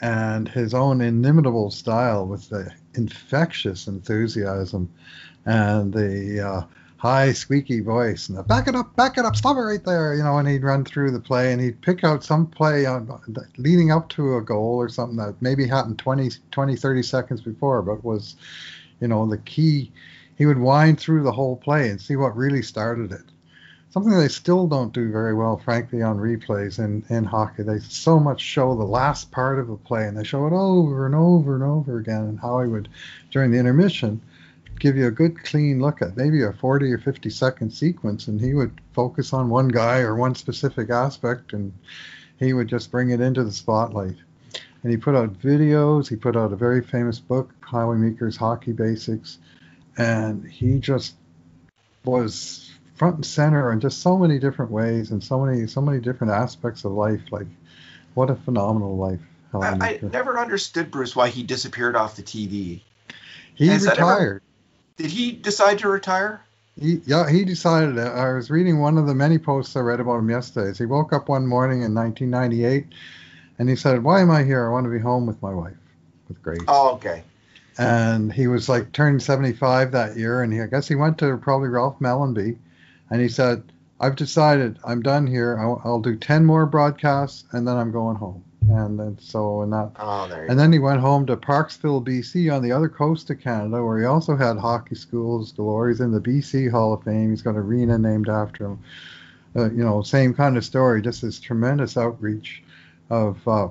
and 0.00 0.48
his 0.48 0.74
own 0.74 1.00
inimitable 1.00 1.70
style 1.70 2.26
with 2.26 2.48
the 2.48 2.72
infectious 2.94 3.86
enthusiasm 3.86 4.88
and 5.44 5.92
the 5.92 6.66
high 7.02 7.32
squeaky 7.32 7.80
voice 7.80 8.28
and 8.28 8.38
the 8.38 8.44
back 8.44 8.68
it 8.68 8.76
up, 8.76 8.94
back 8.94 9.18
it 9.18 9.24
up, 9.24 9.34
stop 9.34 9.56
it 9.56 9.60
right 9.60 9.84
there, 9.84 10.14
you 10.14 10.22
know, 10.22 10.38
and 10.38 10.46
he'd 10.46 10.62
run 10.62 10.84
through 10.84 11.10
the 11.10 11.18
play 11.18 11.52
and 11.52 11.60
he'd 11.60 11.80
pick 11.80 12.04
out 12.04 12.22
some 12.22 12.46
play 12.46 12.86
on, 12.86 13.10
leading 13.58 13.90
up 13.90 14.08
to 14.08 14.36
a 14.36 14.40
goal 14.40 14.76
or 14.76 14.88
something 14.88 15.16
that 15.16 15.34
maybe 15.42 15.66
happened 15.66 15.98
20, 15.98 16.30
20, 16.52 16.76
30 16.76 17.02
seconds 17.02 17.40
before, 17.40 17.82
but 17.82 18.04
was, 18.04 18.36
you 19.02 19.08
know, 19.08 19.26
the 19.26 19.38
key. 19.38 19.92
He 20.38 20.46
would 20.46 20.58
wind 20.58 20.98
through 20.98 21.24
the 21.24 21.32
whole 21.32 21.56
play 21.56 21.90
and 21.90 22.00
see 22.00 22.16
what 22.16 22.36
really 22.36 22.62
started 22.62 23.12
it. 23.12 23.24
Something 23.90 24.16
they 24.16 24.28
still 24.28 24.66
don't 24.66 24.94
do 24.94 25.12
very 25.12 25.34
well, 25.34 25.58
frankly, 25.58 26.00
on 26.00 26.16
replays 26.16 26.78
in, 26.78 27.04
in 27.10 27.24
hockey. 27.24 27.64
They 27.64 27.80
so 27.80 28.18
much 28.18 28.40
show 28.40 28.74
the 28.74 28.84
last 28.84 29.30
part 29.30 29.58
of 29.58 29.68
a 29.68 29.76
play 29.76 30.06
and 30.06 30.16
they 30.16 30.24
show 30.24 30.46
it 30.46 30.54
over 30.54 31.04
and 31.04 31.14
over 31.14 31.54
and 31.54 31.64
over 31.64 31.98
again. 31.98 32.22
And 32.22 32.40
how 32.40 32.62
he 32.62 32.68
would, 32.68 32.88
during 33.30 33.50
the 33.50 33.58
intermission, 33.58 34.22
give 34.78 34.96
you 34.96 35.08
a 35.08 35.10
good 35.10 35.42
clean 35.44 35.80
look 35.82 36.00
at 36.00 36.16
maybe 36.16 36.42
a 36.42 36.52
40 36.52 36.90
or 36.92 36.98
50 36.98 37.28
second 37.28 37.70
sequence 37.70 38.28
and 38.28 38.40
he 38.40 38.54
would 38.54 38.80
focus 38.92 39.32
on 39.32 39.50
one 39.50 39.68
guy 39.68 39.98
or 39.98 40.16
one 40.16 40.34
specific 40.34 40.90
aspect 40.90 41.52
and 41.52 41.72
he 42.38 42.52
would 42.52 42.68
just 42.68 42.90
bring 42.90 43.10
it 43.10 43.20
into 43.20 43.44
the 43.44 43.52
spotlight 43.52 44.16
and 44.82 44.90
he 44.90 44.96
put 44.96 45.14
out 45.14 45.32
videos 45.40 46.08
he 46.08 46.16
put 46.16 46.36
out 46.36 46.52
a 46.52 46.56
very 46.56 46.82
famous 46.82 47.18
book 47.18 47.52
howie 47.60 47.96
meeker's 47.96 48.36
hockey 48.36 48.72
basics 48.72 49.38
and 49.96 50.44
he 50.48 50.78
just 50.78 51.14
was 52.04 52.70
front 52.94 53.16
and 53.16 53.26
center 53.26 53.72
in 53.72 53.80
just 53.80 54.00
so 54.00 54.16
many 54.16 54.38
different 54.38 54.70
ways 54.70 55.10
and 55.10 55.22
so 55.22 55.44
many 55.44 55.66
so 55.66 55.80
many 55.80 56.00
different 56.00 56.32
aspects 56.32 56.84
of 56.84 56.92
life 56.92 57.22
like 57.30 57.46
what 58.14 58.30
a 58.30 58.34
phenomenal 58.34 58.96
life 58.96 59.20
I, 59.54 59.66
I, 59.68 60.00
never 60.02 60.38
understood 60.38 60.90
bruce 60.90 61.14
why 61.14 61.28
he 61.28 61.42
disappeared 61.42 61.94
off 61.94 62.16
the 62.16 62.22
tv 62.22 62.82
he 63.54 63.66
Has 63.66 63.86
retired 63.86 64.42
did 64.96 65.10
he 65.10 65.32
decide 65.32 65.78
to 65.80 65.88
retire? 65.88 66.44
He, 66.80 67.00
yeah, 67.04 67.28
he 67.28 67.44
decided. 67.44 67.98
I 67.98 68.32
was 68.32 68.50
reading 68.50 68.78
one 68.78 68.98
of 68.98 69.06
the 69.06 69.14
many 69.14 69.38
posts 69.38 69.76
I 69.76 69.80
read 69.80 70.00
about 70.00 70.18
him 70.18 70.30
yesterday. 70.30 70.76
He 70.76 70.86
woke 70.86 71.12
up 71.12 71.28
one 71.28 71.46
morning 71.46 71.82
in 71.82 71.94
1998, 71.94 72.86
and 73.58 73.68
he 73.68 73.76
said, 73.76 74.02
"Why 74.02 74.20
am 74.20 74.30
I 74.30 74.42
here? 74.44 74.66
I 74.66 74.70
want 74.70 74.84
to 74.84 74.90
be 74.90 74.98
home 74.98 75.26
with 75.26 75.40
my 75.42 75.52
wife, 75.52 75.76
with 76.28 76.42
Grace." 76.42 76.60
Oh, 76.68 76.94
okay. 76.94 77.22
And 77.78 78.32
he 78.32 78.46
was 78.48 78.68
like 78.68 78.92
turned 78.92 79.22
75 79.22 79.92
that 79.92 80.16
year, 80.16 80.42
and 80.42 80.52
he, 80.52 80.60
I 80.60 80.66
guess 80.66 80.88
he 80.88 80.94
went 80.94 81.18
to 81.18 81.36
probably 81.38 81.68
Ralph 81.68 81.98
Mellanby, 82.00 82.56
and 83.10 83.20
he 83.20 83.28
said, 83.28 83.62
"I've 84.00 84.16
decided. 84.16 84.78
I'm 84.84 85.02
done 85.02 85.26
here. 85.26 85.58
I'll, 85.58 85.80
I'll 85.84 86.00
do 86.00 86.16
10 86.16 86.44
more 86.44 86.66
broadcasts, 86.66 87.44
and 87.52 87.66
then 87.66 87.76
I'm 87.76 87.92
going 87.92 88.16
home." 88.16 88.44
and 88.70 88.98
then 88.98 89.18
so 89.18 89.62
and 89.62 89.72
that 89.72 89.90
oh, 89.98 90.24
and 90.24 90.48
go. 90.48 90.54
then 90.54 90.72
he 90.72 90.78
went 90.78 91.00
home 91.00 91.26
to 91.26 91.36
Parksville, 91.36 92.04
BC, 92.04 92.54
on 92.54 92.62
the 92.62 92.72
other 92.72 92.88
coast 92.88 93.30
of 93.30 93.40
Canada, 93.40 93.82
where 93.84 93.98
he 93.98 94.04
also 94.04 94.36
had 94.36 94.56
hockey 94.56 94.94
schools 94.94 95.52
galore. 95.52 95.88
He's 95.88 96.00
in 96.00 96.12
the 96.12 96.20
BC 96.20 96.70
Hall 96.70 96.92
of 96.92 97.02
Fame. 97.02 97.30
He's 97.30 97.42
got 97.42 97.50
an 97.50 97.56
arena 97.56 97.98
named 97.98 98.28
after 98.28 98.66
him. 98.66 98.78
Uh, 99.54 99.70
you 99.70 99.84
know, 99.84 100.02
same 100.02 100.32
kind 100.32 100.56
of 100.56 100.64
story. 100.64 101.02
Just 101.02 101.22
this 101.22 101.40
tremendous 101.40 101.96
outreach 101.96 102.62
of 103.12 103.46
uh, 103.46 103.68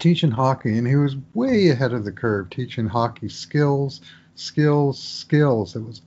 teaching 0.00 0.32
hockey, 0.32 0.76
and 0.76 0.88
he 0.88 0.96
was 0.96 1.16
way 1.34 1.68
ahead 1.68 1.92
of 1.92 2.04
the 2.04 2.10
curve, 2.10 2.50
teaching 2.50 2.88
hockey 2.88 3.28
skills, 3.28 4.00
skills, 4.34 5.00
skills. 5.00 5.76
It 5.76 5.84
was 5.84 6.02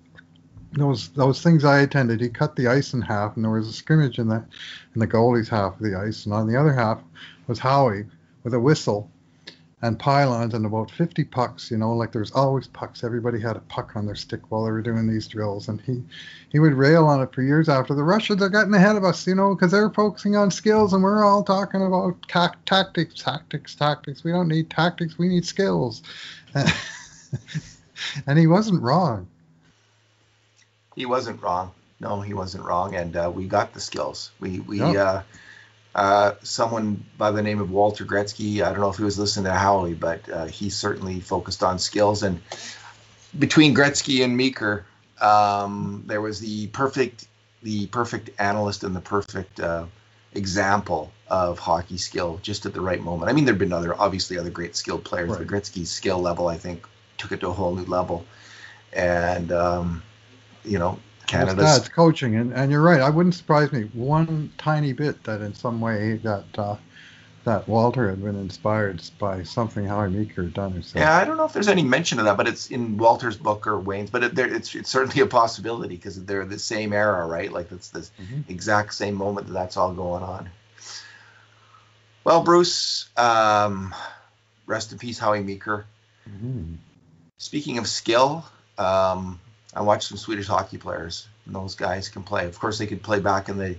those 0.73 1.07
those 1.09 1.41
things 1.41 1.63
I 1.63 1.79
attended. 1.79 2.19
He 2.19 2.27
cut 2.27 2.57
the 2.57 2.67
ice 2.67 2.93
in 2.93 3.01
half, 3.01 3.37
and 3.37 3.45
there 3.45 3.51
was 3.51 3.69
a 3.69 3.73
scrimmage 3.73 4.19
in 4.19 4.27
the 4.27 4.43
in 4.93 4.99
the 4.99 5.07
goalie's 5.07 5.47
half 5.47 5.75
of 5.75 5.79
the 5.79 5.95
ice, 5.95 6.25
and 6.25 6.33
on 6.33 6.47
the 6.47 6.59
other 6.59 6.73
half 6.73 7.01
was 7.47 7.59
Howie 7.59 8.05
with 8.43 8.53
a 8.53 8.59
whistle 8.59 9.09
and 9.81 9.97
pylons 9.97 10.53
and 10.53 10.65
about 10.65 10.91
50 10.91 11.23
pucks. 11.25 11.71
You 11.71 11.77
know, 11.77 11.93
like 11.93 12.11
there's 12.11 12.31
always 12.31 12.67
pucks. 12.67 13.03
Everybody 13.03 13.39
had 13.39 13.55
a 13.55 13.61
puck 13.61 13.95
on 13.95 14.05
their 14.05 14.15
stick 14.15 14.51
while 14.51 14.65
they 14.65 14.71
were 14.71 14.81
doing 14.81 15.07
these 15.07 15.27
drills, 15.27 15.69
and 15.69 15.79
he 15.81 16.03
he 16.49 16.59
would 16.59 16.73
rail 16.73 17.05
on 17.05 17.21
it 17.21 17.33
for 17.33 17.41
years 17.41 17.69
after 17.69 17.93
the 17.93 18.03
Russians 18.03 18.41
are 18.41 18.49
getting 18.49 18.73
ahead 18.73 18.95
of 18.95 19.03
us. 19.03 19.25
You 19.25 19.35
know, 19.35 19.55
because 19.55 19.71
they're 19.71 19.89
focusing 19.89 20.35
on 20.35 20.51
skills, 20.51 20.93
and 20.93 21.03
we're 21.03 21.23
all 21.23 21.43
talking 21.43 21.85
about 21.85 22.15
tactics, 22.27 23.21
tactics, 23.21 23.75
tactics. 23.75 24.23
We 24.23 24.31
don't 24.31 24.49
need 24.49 24.69
tactics. 24.69 25.17
We 25.17 25.29
need 25.29 25.45
skills. 25.45 26.03
and 28.27 28.37
he 28.37 28.47
wasn't 28.47 28.81
wrong. 28.81 29.27
He 30.95 31.05
wasn't 31.05 31.41
wrong. 31.41 31.71
No, 32.01 32.21
he 32.21 32.33
wasn't 32.33 32.63
wrong, 32.65 32.95
and 32.95 33.15
uh, 33.15 33.31
we 33.33 33.45
got 33.45 33.73
the 33.73 33.79
skills. 33.79 34.31
We 34.39 34.59
we. 34.61 34.79
Yep. 34.79 34.95
Uh, 34.95 35.21
uh, 35.95 36.33
someone 36.43 37.03
by 37.17 37.31
the 37.31 37.41
name 37.41 37.59
of 37.59 37.71
Walter 37.71 38.05
Gretzky. 38.05 38.61
I 38.61 38.71
don't 38.71 38.79
know 38.79 38.89
if 38.89 38.97
he 38.97 39.03
was 39.03 39.17
listening 39.17 39.45
to 39.45 39.53
Howie, 39.53 39.93
but 39.93 40.29
uh, 40.29 40.45
he 40.45 40.69
certainly 40.69 41.19
focused 41.19 41.63
on 41.63 41.79
skills. 41.79 42.23
And 42.23 42.41
between 43.37 43.75
Gretzky 43.75 44.23
and 44.23 44.35
Meeker, 44.37 44.85
um, 45.21 46.03
there 46.05 46.21
was 46.21 46.39
the 46.39 46.67
perfect, 46.67 47.27
the 47.63 47.87
perfect 47.87 48.29
analyst 48.39 48.83
and 48.83 48.95
the 48.95 49.01
perfect 49.01 49.59
uh, 49.59 49.85
example 50.33 51.11
of 51.27 51.59
hockey 51.59 51.97
skill 51.97 52.39
just 52.41 52.65
at 52.65 52.73
the 52.73 52.81
right 52.81 53.01
moment. 53.01 53.29
I 53.29 53.33
mean, 53.33 53.45
there've 53.45 53.57
been 53.57 53.73
other, 53.73 53.99
obviously, 53.99 54.37
other 54.37 54.49
great 54.49 54.75
skilled 54.75 55.03
players, 55.03 55.29
right. 55.29 55.39
but 55.39 55.47
Gretzky's 55.47 55.89
skill 55.89 56.19
level, 56.19 56.47
I 56.47 56.57
think, 56.57 56.87
took 57.17 57.31
it 57.31 57.41
to 57.41 57.49
a 57.49 57.53
whole 57.53 57.75
new 57.75 57.85
level. 57.85 58.25
And 58.93 59.51
um, 59.51 60.03
you 60.63 60.79
know, 60.79 60.99
Canada's 61.29 61.57
that's 61.57 61.89
coaching, 61.89 62.35
and, 62.35 62.53
and 62.53 62.71
you're 62.71 62.81
right. 62.81 63.01
I 63.01 63.09
wouldn't 63.09 63.35
surprise 63.35 63.71
me 63.71 63.83
one 63.93 64.51
tiny 64.57 64.93
bit 64.93 65.23
that 65.23 65.41
in 65.41 65.53
some 65.53 65.79
way 65.79 66.17
that 66.17 66.45
uh, 66.57 66.75
that 67.45 67.67
Walter 67.67 68.09
had 68.09 68.23
been 68.23 68.35
inspired 68.35 69.01
by 69.17 69.43
something 69.43 69.85
Howie 69.85 70.09
Meeker 70.09 70.43
had 70.43 70.53
done 70.53 70.71
himself. 70.73 71.01
Yeah, 71.01 71.15
I 71.15 71.25
don't 71.25 71.37
know 71.37 71.45
if 71.45 71.53
there's 71.53 71.67
any 71.67 71.83
mention 71.83 72.19
of 72.19 72.25
that, 72.25 72.37
but 72.37 72.47
it's 72.47 72.69
in 72.69 72.97
Walter's 72.97 73.37
book 73.37 73.67
or 73.67 73.79
Wayne's. 73.79 74.09
But 74.09 74.23
it, 74.23 74.39
it's 74.39 74.75
it's 74.75 74.89
certainly 74.89 75.21
a 75.21 75.27
possibility 75.27 75.95
because 75.95 76.23
they're 76.25 76.45
the 76.45 76.59
same 76.59 76.93
era, 76.93 77.25
right? 77.25 77.51
Like 77.51 77.71
it's 77.71 77.89
the 77.89 77.99
mm-hmm. 77.99 78.41
exact 78.49 78.93
same 78.93 79.15
moment 79.15 79.47
that 79.47 79.53
that's 79.53 79.77
all 79.77 79.93
going 79.93 80.23
on. 80.23 80.49
Well, 82.23 82.43
Bruce, 82.43 83.07
um, 83.17 83.95
rest 84.65 84.91
in 84.91 84.97
peace, 84.97 85.17
Howie 85.17 85.41
Meeker. 85.41 85.85
Mm-hmm. 86.29 86.75
Speaking 87.37 87.77
of 87.77 87.87
skill, 87.87 88.45
um, 88.77 89.39
I 89.73 89.81
watched 89.81 90.09
some 90.09 90.17
Swedish 90.17 90.47
hockey 90.47 90.77
players, 90.77 91.27
and 91.45 91.55
those 91.55 91.75
guys 91.75 92.09
can 92.09 92.23
play. 92.23 92.45
Of 92.45 92.59
course, 92.59 92.77
they 92.77 92.87
could 92.87 93.03
play 93.03 93.19
back 93.19 93.49
in 93.49 93.57
the 93.57 93.77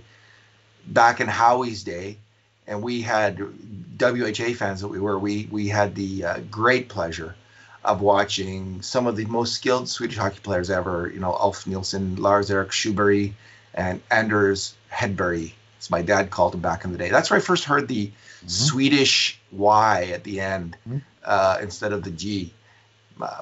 back 0.87 1.19
in 1.19 1.27
Howie's 1.27 1.83
day, 1.83 2.17
and 2.65 2.81
we 2.81 3.01
had 3.01 3.39
WHA 3.39 4.53
fans 4.55 4.81
that 4.81 4.87
we 4.87 4.99
were. 4.99 5.19
We 5.19 5.47
we 5.51 5.67
had 5.67 5.95
the 5.95 6.25
uh, 6.25 6.39
great 6.49 6.89
pleasure 6.89 7.35
of 7.83 7.99
watching 7.99 8.81
some 8.81 9.07
of 9.07 9.15
the 9.15 9.25
most 9.25 9.55
skilled 9.55 9.89
Swedish 9.89 10.17
hockey 10.17 10.39
players 10.41 10.69
ever. 10.69 11.09
You 11.13 11.19
know, 11.19 11.33
Ulf 11.33 11.67
Nilsson, 11.67 12.15
Lars 12.15 12.49
Erik 12.49 12.69
Sjöberg, 12.69 13.33
and 13.73 14.01
Anders 14.09 14.75
Hedberg, 14.89 15.51
as 15.79 15.89
my 15.89 16.01
dad 16.01 16.29
called 16.29 16.55
him 16.55 16.61
back 16.61 16.85
in 16.85 16.93
the 16.93 16.97
day. 16.97 17.09
That's 17.09 17.29
where 17.29 17.39
I 17.39 17.41
first 17.41 17.65
heard 17.65 17.89
the 17.89 18.07
mm-hmm. 18.07 18.47
Swedish 18.47 19.39
Y 19.51 20.11
at 20.13 20.23
the 20.23 20.39
end 20.39 20.77
mm-hmm. 20.87 20.99
uh, 21.25 21.57
instead 21.61 21.91
of 21.91 22.03
the 22.03 22.11
G 22.11 22.53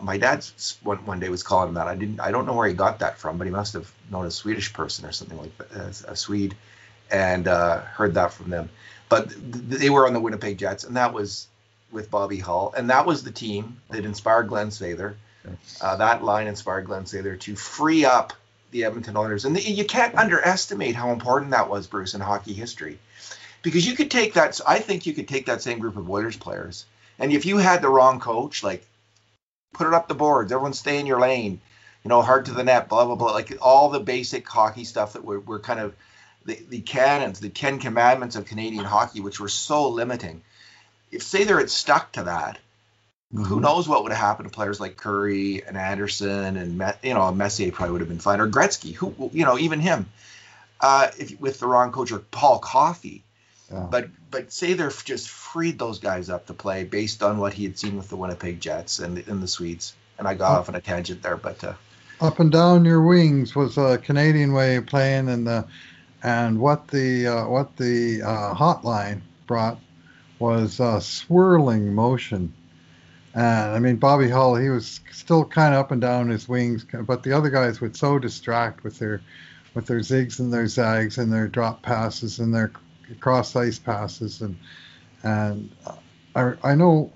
my 0.01 0.17
dad 0.17 0.45
one, 0.83 1.05
one 1.05 1.19
day 1.19 1.29
was 1.29 1.43
calling 1.43 1.69
him 1.69 1.75
that. 1.75 1.87
I 1.87 1.95
didn't. 1.95 2.19
I 2.19 2.31
don't 2.31 2.45
know 2.45 2.53
where 2.53 2.67
he 2.67 2.73
got 2.73 2.99
that 2.99 3.17
from, 3.17 3.37
but 3.37 3.45
he 3.47 3.51
must 3.51 3.73
have 3.73 3.91
known 4.11 4.25
a 4.25 4.31
Swedish 4.31 4.73
person 4.73 5.05
or 5.05 5.11
something 5.11 5.37
like 5.37 5.57
that, 5.57 6.01
a 6.07 6.15
Swede, 6.15 6.55
and 7.11 7.47
uh, 7.47 7.81
heard 7.81 8.13
that 8.15 8.33
from 8.33 8.49
them. 8.49 8.69
But 9.09 9.29
th- 9.29 9.79
they 9.81 9.89
were 9.89 10.05
on 10.07 10.13
the 10.13 10.19
Winnipeg 10.19 10.57
Jets, 10.57 10.83
and 10.83 10.97
that 10.97 11.13
was 11.13 11.47
with 11.91 12.11
Bobby 12.11 12.39
Hull, 12.39 12.73
and 12.77 12.89
that 12.89 13.05
was 13.05 13.23
the 13.23 13.31
team 13.31 13.81
that 13.89 14.05
inspired 14.05 14.47
Glenn 14.47 14.69
Sather. 14.69 15.15
Uh, 15.81 15.95
that 15.95 16.23
line 16.23 16.47
inspired 16.47 16.85
Glenn 16.85 17.05
Sather 17.05 17.39
to 17.39 17.55
free 17.55 18.05
up 18.05 18.33
the 18.71 18.83
Edmonton 18.85 19.17
Oilers, 19.17 19.45
and 19.45 19.55
the, 19.55 19.61
you 19.61 19.85
can't 19.85 20.15
underestimate 20.15 20.95
how 20.95 21.11
important 21.11 21.51
that 21.51 21.69
was, 21.69 21.87
Bruce, 21.87 22.13
in 22.13 22.21
hockey 22.21 22.53
history, 22.53 22.99
because 23.63 23.87
you 23.87 23.95
could 23.95 24.11
take 24.11 24.33
that. 24.35 24.59
I 24.67 24.79
think 24.79 25.05
you 25.05 25.13
could 25.13 25.27
take 25.27 25.47
that 25.47 25.61
same 25.61 25.79
group 25.79 25.97
of 25.97 26.09
Oilers 26.09 26.37
players 26.37 26.85
And 27.19 27.33
if 27.33 27.45
you 27.45 27.57
had 27.57 27.81
the 27.81 27.89
wrong 27.89 28.19
coach, 28.19 28.63
like 28.63 28.85
put 29.73 29.87
it 29.87 29.93
up 29.93 30.07
the 30.07 30.15
boards, 30.15 30.51
everyone 30.51 30.73
stay 30.73 30.99
in 30.99 31.05
your 31.05 31.19
lane, 31.19 31.61
you 32.03 32.09
know, 32.09 32.21
hard 32.21 32.45
to 32.45 32.51
the 32.51 32.63
net, 32.63 32.89
blah 32.89 33.05
blah 33.05 33.15
blah, 33.15 33.31
like 33.31 33.57
all 33.61 33.89
the 33.89 33.99
basic 33.99 34.47
hockey 34.47 34.83
stuff 34.83 35.13
that 35.13 35.23
we're, 35.23 35.39
we're 35.39 35.59
kind 35.59 35.79
of 35.79 35.95
the, 36.45 36.59
the 36.69 36.81
canons, 36.81 37.39
the 37.39 37.49
Ten 37.49 37.79
Commandments 37.79 38.35
of 38.35 38.45
Canadian 38.45 38.85
hockey, 38.85 39.19
which 39.21 39.39
were 39.39 39.49
so 39.49 39.89
limiting. 39.89 40.41
If 41.11 41.23
say 41.23 41.43
they 41.43 41.53
had 41.53 41.69
stuck 41.69 42.11
to 42.13 42.23
that, 42.23 42.57
mm-hmm. 43.33 43.43
who 43.43 43.59
knows 43.59 43.87
what 43.87 44.03
would 44.03 44.11
have 44.11 44.21
happened 44.21 44.49
to 44.49 44.55
players 44.55 44.79
like 44.79 44.97
Kurri 44.97 45.67
and 45.67 45.77
Anderson 45.77 46.57
and 46.57 46.93
you 47.03 47.13
know 47.13 47.31
Messier 47.31 47.71
probably 47.71 47.93
would 47.93 48.01
have 48.01 48.09
been 48.09 48.19
fine 48.19 48.39
or 48.39 48.47
Gretzky, 48.47 48.93
who 48.93 49.29
you 49.33 49.45
know 49.45 49.57
even 49.57 49.79
him, 49.79 50.07
uh, 50.81 51.09
if, 51.17 51.39
with 51.39 51.59
the 51.59 51.67
wrong 51.67 51.91
coach 51.91 52.11
or 52.11 52.19
Paul 52.19 52.59
Coffey. 52.59 53.23
Yeah. 53.71 53.87
But 53.89 54.09
but 54.31 54.51
say 54.51 54.73
they're 54.73 54.89
just 54.89 55.29
freed 55.29 55.77
those 55.77 55.99
guys 55.99 56.29
up 56.29 56.47
to 56.47 56.53
play 56.53 56.83
based 56.83 57.21
on 57.21 57.37
what 57.37 57.53
he 57.53 57.63
had 57.63 57.77
seen 57.77 57.97
with 57.97 58.09
the 58.09 58.17
Winnipeg 58.17 58.59
Jets 58.59 58.99
and 58.99 59.17
in 59.19 59.41
the 59.41 59.47
Swedes. 59.47 59.95
And 60.17 60.27
I 60.27 60.33
got 60.33 60.59
off 60.59 60.69
on 60.69 60.75
a 60.75 60.81
tangent 60.81 61.21
there, 61.21 61.37
but 61.37 61.63
uh, 61.63 61.73
up 62.19 62.39
and 62.39 62.51
down 62.51 62.85
your 62.85 63.01
wings 63.01 63.55
was 63.55 63.77
a 63.77 63.97
Canadian 63.97 64.53
way 64.53 64.75
of 64.75 64.85
playing, 64.85 65.29
and 65.29 65.47
the 65.47 65.65
and 66.23 66.59
what 66.59 66.87
the 66.87 67.27
uh, 67.27 67.47
what 67.47 67.77
the 67.77 68.21
uh, 68.23 68.53
hotline 68.53 69.21
brought 69.47 69.79
was 70.39 70.79
uh, 70.79 70.99
swirling 70.99 71.93
motion. 71.93 72.53
And 73.33 73.71
I 73.71 73.79
mean, 73.79 73.97
Bobby 73.97 74.29
Hull, 74.29 74.55
he 74.55 74.69
was 74.69 74.99
still 75.11 75.45
kind 75.45 75.73
of 75.73 75.81
up 75.81 75.91
and 75.91 76.01
down 76.01 76.29
his 76.29 76.49
wings, 76.49 76.85
but 77.05 77.23
the 77.23 77.33
other 77.33 77.49
guys 77.49 77.79
would 77.79 77.95
so 77.95 78.19
distract 78.19 78.83
with 78.83 78.99
their 78.99 79.21
with 79.75 79.85
their 79.85 79.99
zigs 79.99 80.39
and 80.39 80.51
their 80.51 80.67
zags 80.67 81.19
and 81.19 81.31
their 81.31 81.47
drop 81.47 81.81
passes 81.83 82.39
and 82.39 82.53
their 82.53 82.71
cross 83.15 83.55
ice 83.55 83.79
passes 83.79 84.41
and 84.41 84.57
and 85.23 85.69
I, 86.35 86.53
I 86.63 86.75
know 86.75 87.11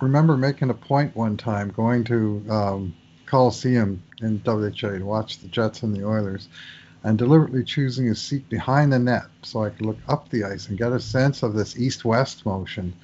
remember 0.00 0.36
making 0.36 0.70
a 0.70 0.74
point 0.74 1.16
one 1.16 1.36
time 1.36 1.70
going 1.70 2.04
to 2.04 2.44
um, 2.48 2.94
Coliseum 3.26 4.02
in 4.22 4.40
WHA 4.44 4.70
to 4.72 5.02
watch 5.02 5.38
the 5.38 5.48
Jets 5.48 5.82
and 5.82 5.94
the 5.94 6.06
Oilers 6.06 6.48
and 7.04 7.18
deliberately 7.18 7.64
choosing 7.64 8.08
a 8.08 8.14
seat 8.14 8.48
behind 8.48 8.92
the 8.92 8.98
net 8.98 9.26
so 9.42 9.64
I 9.64 9.70
could 9.70 9.86
look 9.86 9.98
up 10.08 10.28
the 10.30 10.44
ice 10.44 10.68
and 10.68 10.78
get 10.78 10.92
a 10.92 11.00
sense 11.00 11.42
of 11.42 11.54
this 11.54 11.78
east-west 11.78 12.44
motion 12.44 12.94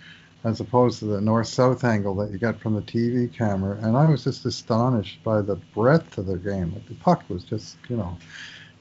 as 0.43 0.61
opposed 0.61 0.99
to 0.99 1.07
the 1.07 1.21
north-south 1.21 1.85
angle 1.85 2.15
that 2.17 2.31
you 2.31 2.39
get 2.39 2.61
from 2.61 2.75
the 2.75 2.83
TV 2.83 3.33
camera. 3.33 3.79
And 3.81 3.97
I 3.97 4.09
was 4.11 4.25
just 4.25 4.45
astonished 4.45 5.23
by 5.25 5.41
the 5.41 5.57
breadth 5.57 6.19
of 6.19 6.27
the 6.27 6.37
game. 6.37 6.73
Like 6.75 6.87
the 6.87 6.95
puck 6.95 7.25
was 7.29 7.45
just, 7.45 7.77
you 7.89 7.97
know, 7.97 8.19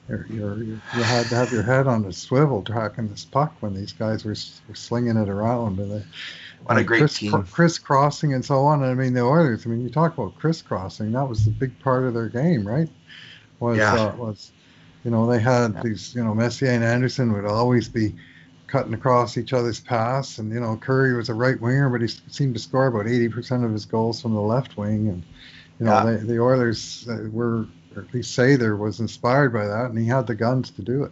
you're, 0.09 0.25
you're, 0.27 0.63
you 0.63 0.79
had 0.91 1.27
to 1.27 1.35
have 1.35 1.51
your 1.51 1.63
head 1.63 1.87
on 1.87 2.05
a 2.05 2.11
swivel 2.11 2.61
tracking 2.61 3.07
this 3.07 3.23
puck 3.23 3.55
when 3.61 3.73
these 3.73 3.93
guys 3.93 4.25
were, 4.25 4.35
were 4.67 4.75
slinging 4.75 5.15
it 5.15 5.29
around. 5.29 5.79
And 5.79 5.91
they, 5.91 6.03
what 6.65 6.77
a 6.77 6.83
great 6.83 6.99
criss, 6.99 7.19
team. 7.19 7.43
Crisscrossing 7.43 8.33
and 8.33 8.43
so 8.43 8.59
on. 8.59 8.83
I 8.83 8.93
mean, 8.93 9.13
the 9.13 9.21
Oilers. 9.21 9.65
I 9.65 9.69
mean, 9.69 9.81
you 9.81 9.89
talk 9.89 10.17
about 10.17 10.37
crisscrossing. 10.37 11.11
That 11.11 11.27
was 11.27 11.45
the 11.45 11.51
big 11.51 11.77
part 11.79 12.03
of 12.03 12.13
their 12.13 12.29
game, 12.29 12.67
right? 12.67 12.89
Was 13.59 13.77
yeah. 13.77 13.93
uh, 13.93 14.15
was 14.15 14.51
you 15.03 15.11
know 15.11 15.29
they 15.29 15.39
had 15.39 15.73
yeah. 15.73 15.81
these 15.83 16.15
you 16.15 16.23
know 16.23 16.33
Messier 16.33 16.71
and 16.71 16.83
Anderson 16.83 17.33
would 17.33 17.45
always 17.45 17.87
be 17.89 18.15
cutting 18.67 18.93
across 18.93 19.37
each 19.37 19.53
other's 19.53 19.79
paths, 19.79 20.39
and 20.39 20.51
you 20.51 20.59
know 20.59 20.75
Kurri 20.77 21.15
was 21.15 21.29
a 21.29 21.33
right 21.33 21.59
winger, 21.59 21.89
but 21.89 22.01
he 22.01 22.07
seemed 22.07 22.55
to 22.55 22.59
score 22.59 22.87
about 22.87 23.05
80% 23.05 23.63
of 23.63 23.71
his 23.71 23.85
goals 23.85 24.21
from 24.21 24.33
the 24.33 24.41
left 24.41 24.77
wing, 24.77 25.09
and 25.09 25.23
you 25.79 25.85
know 25.85 25.93
yeah. 25.93 26.17
they, 26.17 26.25
the 26.25 26.39
Oilers 26.39 27.07
uh, 27.09 27.27
were, 27.31 27.67
or 27.95 28.03
at 28.03 28.13
least 28.13 28.33
say 28.33 28.55
there 28.55 28.75
was 28.75 28.99
inspired 28.99 29.53
by 29.53 29.67
that, 29.67 29.85
and 29.85 29.97
he 29.97 30.05
had 30.05 30.27
the 30.27 30.35
guns 30.35 30.71
to 30.71 30.81
do 30.81 31.03
it. 31.03 31.11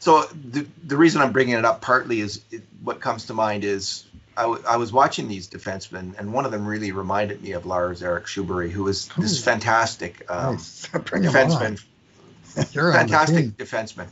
So 0.00 0.22
the 0.22 0.66
the 0.84 0.96
reason 0.96 1.20
I'm 1.20 1.32
bringing 1.32 1.54
it 1.54 1.64
up 1.64 1.82
partly 1.82 2.20
is 2.20 2.42
it, 2.50 2.62
what 2.82 3.00
comes 3.00 3.26
to 3.26 3.34
mind 3.34 3.64
is 3.64 4.04
I, 4.36 4.42
w- 4.42 4.62
I 4.66 4.78
was 4.78 4.92
watching 4.92 5.28
these 5.28 5.48
defensemen, 5.48 6.18
and 6.18 6.32
one 6.32 6.46
of 6.46 6.52
them 6.52 6.66
really 6.66 6.92
reminded 6.92 7.42
me 7.42 7.52
of 7.52 7.66
Lars 7.66 8.02
Erik 8.02 8.24
Sjöberg, 8.24 8.70
who 8.70 8.84
was 8.84 9.10
Ooh, 9.18 9.22
this 9.22 9.44
fantastic 9.44 10.24
um, 10.30 10.54
nice. 10.54 10.86
defenseman, 10.92 11.78
fantastic 12.54 13.56
defenseman. 13.58 14.06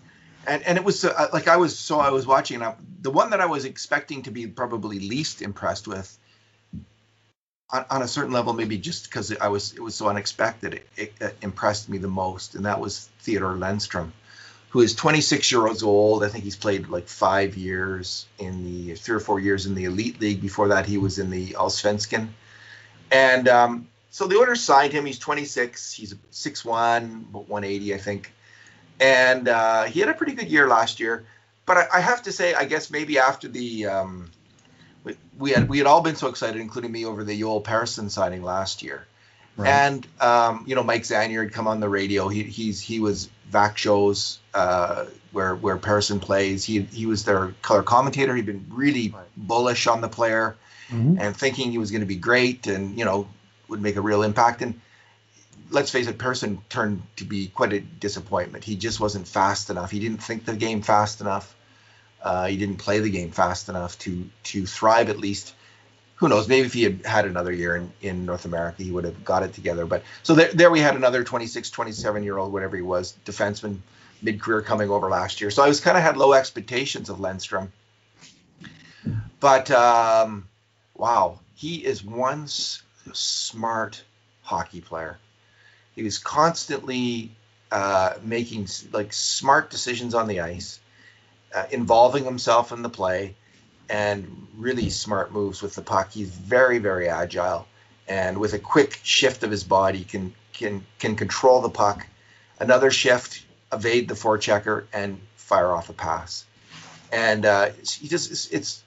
And, 0.46 0.62
and 0.62 0.78
it 0.78 0.84
was 0.84 1.04
uh, 1.04 1.28
like 1.32 1.48
I 1.48 1.56
was 1.56 1.78
so 1.78 1.98
I 1.98 2.10
was 2.10 2.26
watching 2.26 2.60
uh, 2.60 2.74
the 3.00 3.10
one 3.10 3.30
that 3.30 3.40
I 3.40 3.46
was 3.46 3.64
expecting 3.64 4.22
to 4.22 4.30
be 4.30 4.46
probably 4.46 4.98
least 4.98 5.40
impressed 5.40 5.88
with 5.88 6.18
on, 7.70 7.84
on 7.90 8.02
a 8.02 8.08
certain 8.08 8.32
level 8.32 8.52
maybe 8.52 8.78
just 8.78 9.04
because 9.04 9.36
I 9.36 9.48
was 9.48 9.72
it 9.74 9.80
was 9.80 9.94
so 9.94 10.08
unexpected 10.08 10.82
it, 10.96 11.12
it, 11.20 11.36
impressed 11.42 11.88
me 11.88 11.98
the 11.98 12.08
most 12.08 12.54
and 12.54 12.64
that 12.66 12.80
was 12.80 13.08
Theodore 13.20 13.54
Lennström 13.54 14.12
who 14.70 14.80
is 14.80 14.94
26 14.94 15.50
years 15.50 15.82
old. 15.82 16.22
I 16.22 16.28
think 16.28 16.44
he's 16.44 16.56
played 16.56 16.88
like 16.88 17.08
five 17.08 17.56
years 17.56 18.26
in 18.38 18.64
the 18.64 18.94
three 18.96 19.16
or 19.16 19.20
four 19.20 19.40
years 19.40 19.66
in 19.66 19.74
the 19.74 19.84
elite 19.84 20.20
league. 20.20 20.40
Before 20.40 20.68
that, 20.68 20.86
he 20.86 20.98
was 20.98 21.18
in 21.18 21.30
the 21.30 21.52
Allsvenskan. 21.52 22.28
And 23.10 23.48
um, 23.48 23.88
so 24.10 24.26
the 24.26 24.36
Oilers 24.36 24.62
signed 24.62 24.92
him. 24.92 25.06
He's 25.06 25.18
26. 25.18 25.92
He's 25.94 26.14
6'1, 26.32 27.30
180, 27.30 27.94
I 27.94 27.98
think. 27.98 28.32
And 29.00 29.48
uh, 29.48 29.84
he 29.84 30.00
had 30.00 30.10
a 30.10 30.14
pretty 30.14 30.34
good 30.34 30.48
year 30.48 30.68
last 30.68 31.00
year. 31.00 31.24
But 31.64 31.78
I, 31.78 31.86
I 31.94 32.00
have 32.00 32.22
to 32.24 32.32
say, 32.32 32.52
I 32.52 32.64
guess 32.64 32.90
maybe 32.90 33.18
after 33.18 33.48
the 33.48 33.86
um, 33.86 34.30
we, 35.38 35.50
had 35.50 35.68
we 35.68 35.78
had 35.78 35.86
all 35.86 36.00
been 36.00 36.16
so 36.16 36.28
excited, 36.28 36.60
including 36.60 36.92
me, 36.92 37.04
over 37.04 37.24
the 37.24 37.38
Joel 37.38 37.60
Persson 37.60 38.10
signing 38.10 38.42
last 38.42 38.82
year. 38.82 39.06
Right. 39.56 39.68
And 39.68 40.06
um, 40.20 40.64
you 40.66 40.74
know, 40.74 40.84
Mike 40.84 41.02
Zanier 41.02 41.42
had 41.42 41.52
come 41.52 41.66
on 41.66 41.80
the 41.80 41.88
radio. 41.88 42.28
He 42.28 42.44
he's 42.44 42.80
he 42.80 43.00
was 43.00 43.28
Växjö 43.50 44.38
uh, 44.54 45.06
where 45.32 45.54
where 45.54 45.76
Persson 45.76 46.20
plays. 46.20 46.64
He 46.64 46.82
he 46.82 47.06
was 47.06 47.24
their 47.24 47.54
color 47.62 47.82
commentator. 47.82 48.34
He'd 48.36 48.46
been 48.46 48.66
really 48.70 49.10
right. 49.10 49.24
bullish 49.36 49.86
on 49.86 50.00
the 50.00 50.08
player 50.08 50.56
mm-hmm. 50.90 51.18
and 51.18 51.36
thinking 51.36 51.70
he 51.70 51.78
was 51.78 51.90
going 51.90 52.00
to 52.00 52.06
be 52.06 52.16
great 52.16 52.66
and 52.66 52.98
you 52.98 53.04
know 53.04 53.28
would 53.68 53.82
make 53.82 53.96
a 53.96 54.00
real 54.00 54.22
impact. 54.22 54.62
And 54.62 54.80
let's 55.70 55.90
face 55.90 56.06
it, 56.06 56.18
Persson 56.18 56.62
turned 56.68 57.02
to 57.16 57.24
be 57.24 57.48
quite 57.48 57.72
a 57.72 57.80
disappointment. 57.80 58.64
He 58.64 58.76
just 58.76 59.00
wasn't 59.00 59.28
fast 59.28 59.70
enough. 59.70 59.90
He 59.90 60.00
didn't 60.00 60.22
think 60.22 60.44
the 60.44 60.54
game 60.54 60.82
fast 60.82 61.20
enough. 61.20 61.54
Uh, 62.22 62.46
he 62.46 62.56
didn't 62.56 62.76
play 62.78 62.98
the 62.98 63.10
game 63.10 63.30
fast 63.30 63.68
enough 63.68 63.98
to 64.00 64.28
to 64.44 64.66
thrive 64.66 65.08
at 65.08 65.18
least 65.18 65.54
who 66.18 66.28
knows? 66.28 66.48
Maybe 66.48 66.66
if 66.66 66.72
he 66.72 66.82
had 66.82 67.06
had 67.06 67.26
another 67.26 67.52
year 67.52 67.76
in, 67.76 67.92
in 68.00 68.26
North 68.26 68.44
America, 68.44 68.82
he 68.82 68.90
would 68.90 69.04
have 69.04 69.24
got 69.24 69.44
it 69.44 69.54
together. 69.54 69.86
But 69.86 70.02
so 70.24 70.34
there, 70.34 70.52
there 70.52 70.70
we 70.70 70.80
had 70.80 70.96
another 70.96 71.22
26, 71.22 71.70
27 71.70 72.24
year 72.24 72.36
old, 72.36 72.52
whatever 72.52 72.74
he 72.74 72.82
was, 72.82 73.14
defenseman, 73.24 73.78
mid 74.20 74.40
career 74.40 74.60
coming 74.60 74.90
over 74.90 75.08
last 75.08 75.40
year. 75.40 75.52
So 75.52 75.62
I 75.62 75.68
was 75.68 75.78
kind 75.80 75.96
of 75.96 76.02
had 76.02 76.16
low 76.16 76.32
expectations 76.32 77.08
of 77.08 77.18
Lennström. 77.18 77.68
But 79.38 79.70
um, 79.70 80.48
wow, 80.96 81.38
he 81.54 81.84
is 81.84 82.04
one 82.04 82.44
s- 82.44 82.82
smart 83.12 84.02
hockey 84.42 84.80
player. 84.80 85.18
He 85.94 86.02
was 86.02 86.18
constantly 86.18 87.30
uh, 87.70 88.14
making 88.24 88.66
like 88.92 89.12
smart 89.12 89.70
decisions 89.70 90.14
on 90.14 90.26
the 90.26 90.40
ice, 90.40 90.80
uh, 91.54 91.64
involving 91.70 92.24
himself 92.24 92.72
in 92.72 92.82
the 92.82 92.88
play 92.88 93.34
and 93.88 94.46
really 94.56 94.90
smart 94.90 95.32
moves 95.32 95.62
with 95.62 95.74
the 95.74 95.82
puck. 95.82 96.12
He's 96.12 96.30
very, 96.30 96.78
very 96.78 97.08
agile, 97.08 97.66
and 98.06 98.38
with 98.38 98.52
a 98.52 98.58
quick 98.58 99.00
shift 99.02 99.42
of 99.42 99.50
his 99.50 99.64
body, 99.64 100.04
can 100.04 100.34
can 100.52 100.84
can 100.98 101.16
control 101.16 101.60
the 101.60 101.70
puck. 101.70 102.06
Another 102.60 102.90
shift, 102.90 103.44
evade 103.72 104.08
the 104.08 104.14
forechecker, 104.14 104.84
and 104.92 105.20
fire 105.36 105.72
off 105.72 105.88
a 105.88 105.92
pass. 105.92 106.44
And 107.12 107.46
uh, 107.46 107.70
he 107.98 108.08
just 108.08 108.30
it's, 108.30 108.48
it's 108.48 108.82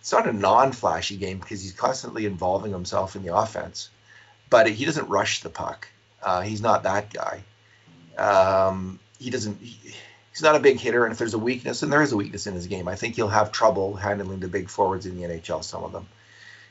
it's 0.00 0.12
not 0.12 0.28
a 0.28 0.32
non-flashy 0.32 1.16
game 1.16 1.38
because 1.38 1.62
he's 1.62 1.72
constantly 1.72 2.26
involving 2.26 2.72
himself 2.72 3.16
in 3.16 3.22
the 3.24 3.34
offense, 3.34 3.90
but 4.50 4.68
he 4.68 4.84
doesn't 4.84 5.08
rush 5.08 5.40
the 5.40 5.50
puck. 5.50 5.88
Uh, 6.22 6.42
he's 6.42 6.60
not 6.60 6.84
that 6.84 7.12
guy. 7.12 7.42
Um, 8.16 9.00
he 9.18 9.30
doesn't. 9.30 9.60
He, 9.60 9.94
he's 10.32 10.42
not 10.42 10.56
a 10.56 10.60
big 10.60 10.80
hitter, 10.80 11.04
and 11.04 11.12
if 11.12 11.18
there's 11.18 11.34
a 11.34 11.38
weakness, 11.38 11.82
and 11.82 11.92
there 11.92 12.02
is 12.02 12.12
a 12.12 12.16
weakness 12.16 12.46
in 12.46 12.54
his 12.54 12.66
game, 12.66 12.88
I 12.88 12.96
think 12.96 13.16
he'll 13.16 13.28
have 13.28 13.52
trouble 13.52 13.94
handling 13.94 14.40
the 14.40 14.48
big 14.48 14.68
forwards 14.68 15.06
in 15.06 15.16
the 15.16 15.22
NHL. 15.28 15.62
Some 15.62 15.84
of 15.84 15.92
them, 15.92 16.08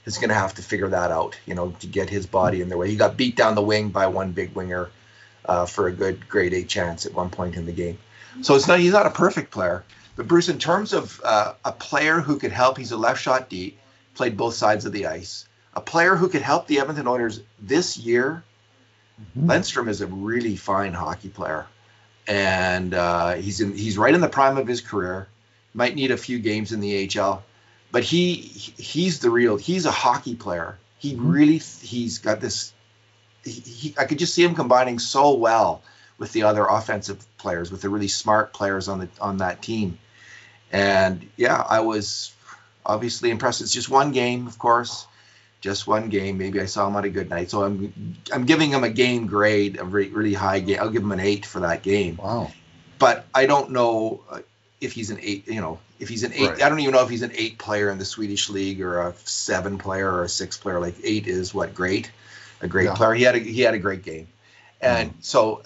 he's 0.03 0.17
going 0.17 0.29
to 0.29 0.35
have 0.35 0.55
to 0.55 0.61
figure 0.61 0.89
that 0.89 1.11
out, 1.11 1.37
you 1.45 1.53
know, 1.53 1.71
to 1.79 1.87
get 1.87 2.09
his 2.09 2.25
body 2.25 2.61
in 2.61 2.69
the 2.69 2.77
way. 2.77 2.89
He 2.89 2.95
got 2.95 3.17
beat 3.17 3.35
down 3.35 3.55
the 3.55 3.61
wing 3.61 3.89
by 3.89 4.07
one 4.07 4.31
big 4.31 4.53
winger 4.55 4.89
uh, 5.45 5.65
for 5.65 5.87
a 5.87 5.91
good 5.91 6.27
grade 6.27 6.53
A 6.53 6.63
chance 6.63 7.05
at 7.05 7.13
one 7.13 7.29
point 7.29 7.55
in 7.55 7.65
the 7.65 7.71
game. 7.71 7.97
So 8.41 8.55
it's 8.55 8.67
not 8.67 8.79
he's 8.79 8.93
not 8.93 9.05
a 9.05 9.11
perfect 9.11 9.51
player, 9.51 9.83
but 10.15 10.27
Bruce, 10.27 10.49
in 10.49 10.57
terms 10.57 10.93
of 10.93 11.21
uh, 11.23 11.53
a 11.63 11.71
player 11.71 12.19
who 12.19 12.37
could 12.39 12.51
help, 12.51 12.77
he's 12.77 12.91
a 12.91 12.97
left 12.97 13.21
shot 13.21 13.49
D, 13.49 13.77
played 14.15 14.37
both 14.37 14.55
sides 14.55 14.85
of 14.85 14.93
the 14.93 15.07
ice. 15.07 15.45
A 15.73 15.81
player 15.81 16.15
who 16.15 16.29
could 16.29 16.41
help 16.41 16.67
the 16.67 16.79
Edmonton 16.79 17.07
Oilers 17.07 17.41
this 17.59 17.97
year. 17.97 18.43
Mm-hmm. 19.21 19.51
Lennström 19.51 19.87
is 19.87 20.01
a 20.01 20.07
really 20.07 20.55
fine 20.55 20.93
hockey 20.93 21.29
player 21.29 21.67
and 22.31 22.93
uh, 22.93 23.33
he's 23.33 23.59
in 23.59 23.75
he's 23.75 23.97
right 23.97 24.15
in 24.15 24.21
the 24.21 24.29
prime 24.29 24.57
of 24.57 24.65
his 24.65 24.79
career. 24.79 25.27
Might 25.73 25.95
need 25.95 26.11
a 26.11 26.17
few 26.17 26.39
games 26.39 26.71
in 26.71 26.79
the 26.79 27.05
HL, 27.07 27.41
but 27.91 28.05
he 28.05 28.35
he's 28.35 29.19
the 29.19 29.29
real. 29.29 29.57
He's 29.57 29.85
a 29.85 29.91
hockey 29.91 30.35
player. 30.35 30.77
He 30.97 31.13
mm-hmm. 31.13 31.29
really 31.29 31.57
he's 31.57 32.19
got 32.19 32.39
this. 32.39 32.71
He, 33.43 33.51
he, 33.51 33.95
I 33.97 34.05
could 34.05 34.17
just 34.17 34.33
see 34.33 34.45
him 34.45 34.55
combining 34.55 34.97
so 34.97 35.33
well 35.33 35.81
with 36.17 36.31
the 36.31 36.43
other 36.43 36.65
offensive 36.65 37.25
players, 37.37 37.69
with 37.69 37.81
the 37.81 37.89
really 37.89 38.07
smart 38.07 38.53
players 38.53 38.87
on 38.87 38.99
the 38.99 39.09
on 39.19 39.37
that 39.37 39.61
team. 39.61 39.99
And 40.71 41.29
yeah, 41.35 41.61
I 41.67 41.81
was 41.81 42.33
obviously 42.85 43.29
impressed. 43.29 43.59
It's 43.59 43.73
just 43.73 43.89
one 43.89 44.13
game, 44.13 44.47
of 44.47 44.57
course, 44.57 45.05
just 45.61 45.87
one 45.87 46.09
game. 46.09 46.37
Maybe 46.37 46.59
I 46.59 46.65
saw 46.65 46.87
him 46.87 46.95
on 46.95 47.05
a 47.05 47.09
good 47.09 47.29
night, 47.29 47.49
so 47.51 47.63
I'm 47.63 47.93
I'm 48.33 48.45
giving 48.45 48.71
him 48.71 48.83
a 48.83 48.89
game 48.89 49.27
grade, 49.27 49.79
a 49.79 49.85
re- 49.85 50.09
really 50.09 50.33
high 50.33 50.59
game. 50.59 50.79
I'll 50.81 50.89
give 50.89 51.03
him 51.03 51.11
an 51.11 51.19
eight 51.19 51.45
for 51.45 51.61
that 51.61 51.83
game. 51.83 52.17
Wow. 52.17 52.51
But 52.99 53.25
I 53.33 53.45
don't 53.45 53.71
know 53.71 54.23
uh, 54.29 54.39
if 54.79 54.93
he's 54.93 55.11
an 55.11 55.19
eight. 55.21 55.47
You 55.47 55.61
know, 55.61 55.79
if 55.99 56.09
he's 56.09 56.23
an 56.23 56.33
eight. 56.33 56.49
Right. 56.49 56.61
I 56.63 56.69
don't 56.69 56.79
even 56.79 56.93
know 56.93 57.03
if 57.03 57.09
he's 57.09 57.21
an 57.21 57.31
eight 57.35 57.57
player 57.57 57.89
in 57.89 57.99
the 57.99 58.05
Swedish 58.05 58.49
league 58.49 58.81
or 58.81 59.01
a 59.07 59.13
seven 59.25 59.77
player 59.77 60.11
or 60.11 60.23
a 60.23 60.29
six 60.29 60.57
player. 60.57 60.79
Like 60.79 60.95
eight 61.03 61.27
is 61.27 61.53
what 61.53 61.73
great, 61.75 62.11
a 62.61 62.67
great 62.67 62.85
Yeah. 62.85 62.95
player. 62.95 63.13
He 63.13 63.23
had 63.23 63.35
a 63.35 63.39
he 63.39 63.61
had 63.61 63.73
a 63.75 63.79
great 63.79 64.03
game, 64.03 64.27
and 64.81 65.13
so 65.21 65.63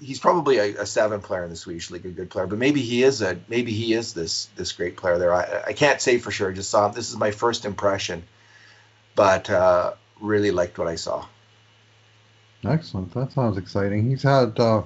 he's 0.00 0.20
probably 0.20 0.58
a, 0.58 0.82
a 0.82 0.86
seven 0.86 1.20
player 1.20 1.44
in 1.44 1.50
the 1.50 1.56
Swedish 1.56 1.90
league, 1.90 2.04
a 2.04 2.10
good 2.10 2.30
player. 2.30 2.46
But 2.46 2.58
maybe 2.58 2.80
he 2.80 3.02
is 3.02 3.20
a 3.22 3.38
maybe 3.48 3.72
he 3.72 3.92
is 3.92 4.14
this 4.14 4.48
this 4.56 4.72
great 4.72 4.96
player 4.96 5.18
there. 5.18 5.34
I 5.34 5.64
I 5.68 5.72
can't 5.74 6.00
say 6.00 6.18
for 6.18 6.30
sure. 6.30 6.50
I 6.50 6.54
just 6.54 6.70
saw 6.70 6.88
him. 6.88 6.94
This 6.94 7.10
is 7.10 7.16
my 7.16 7.30
first 7.30 7.64
impression, 7.64 8.24
but 9.14 9.48
uh, 9.50 9.94
really 10.20 10.50
liked 10.50 10.78
what 10.78 10.88
I 10.88 10.96
saw. 10.96 11.26
Excellent. 12.64 13.12
That 13.12 13.32
sounds 13.32 13.58
exciting. 13.58 14.08
He's 14.08 14.22
had 14.22 14.58
uh, 14.58 14.82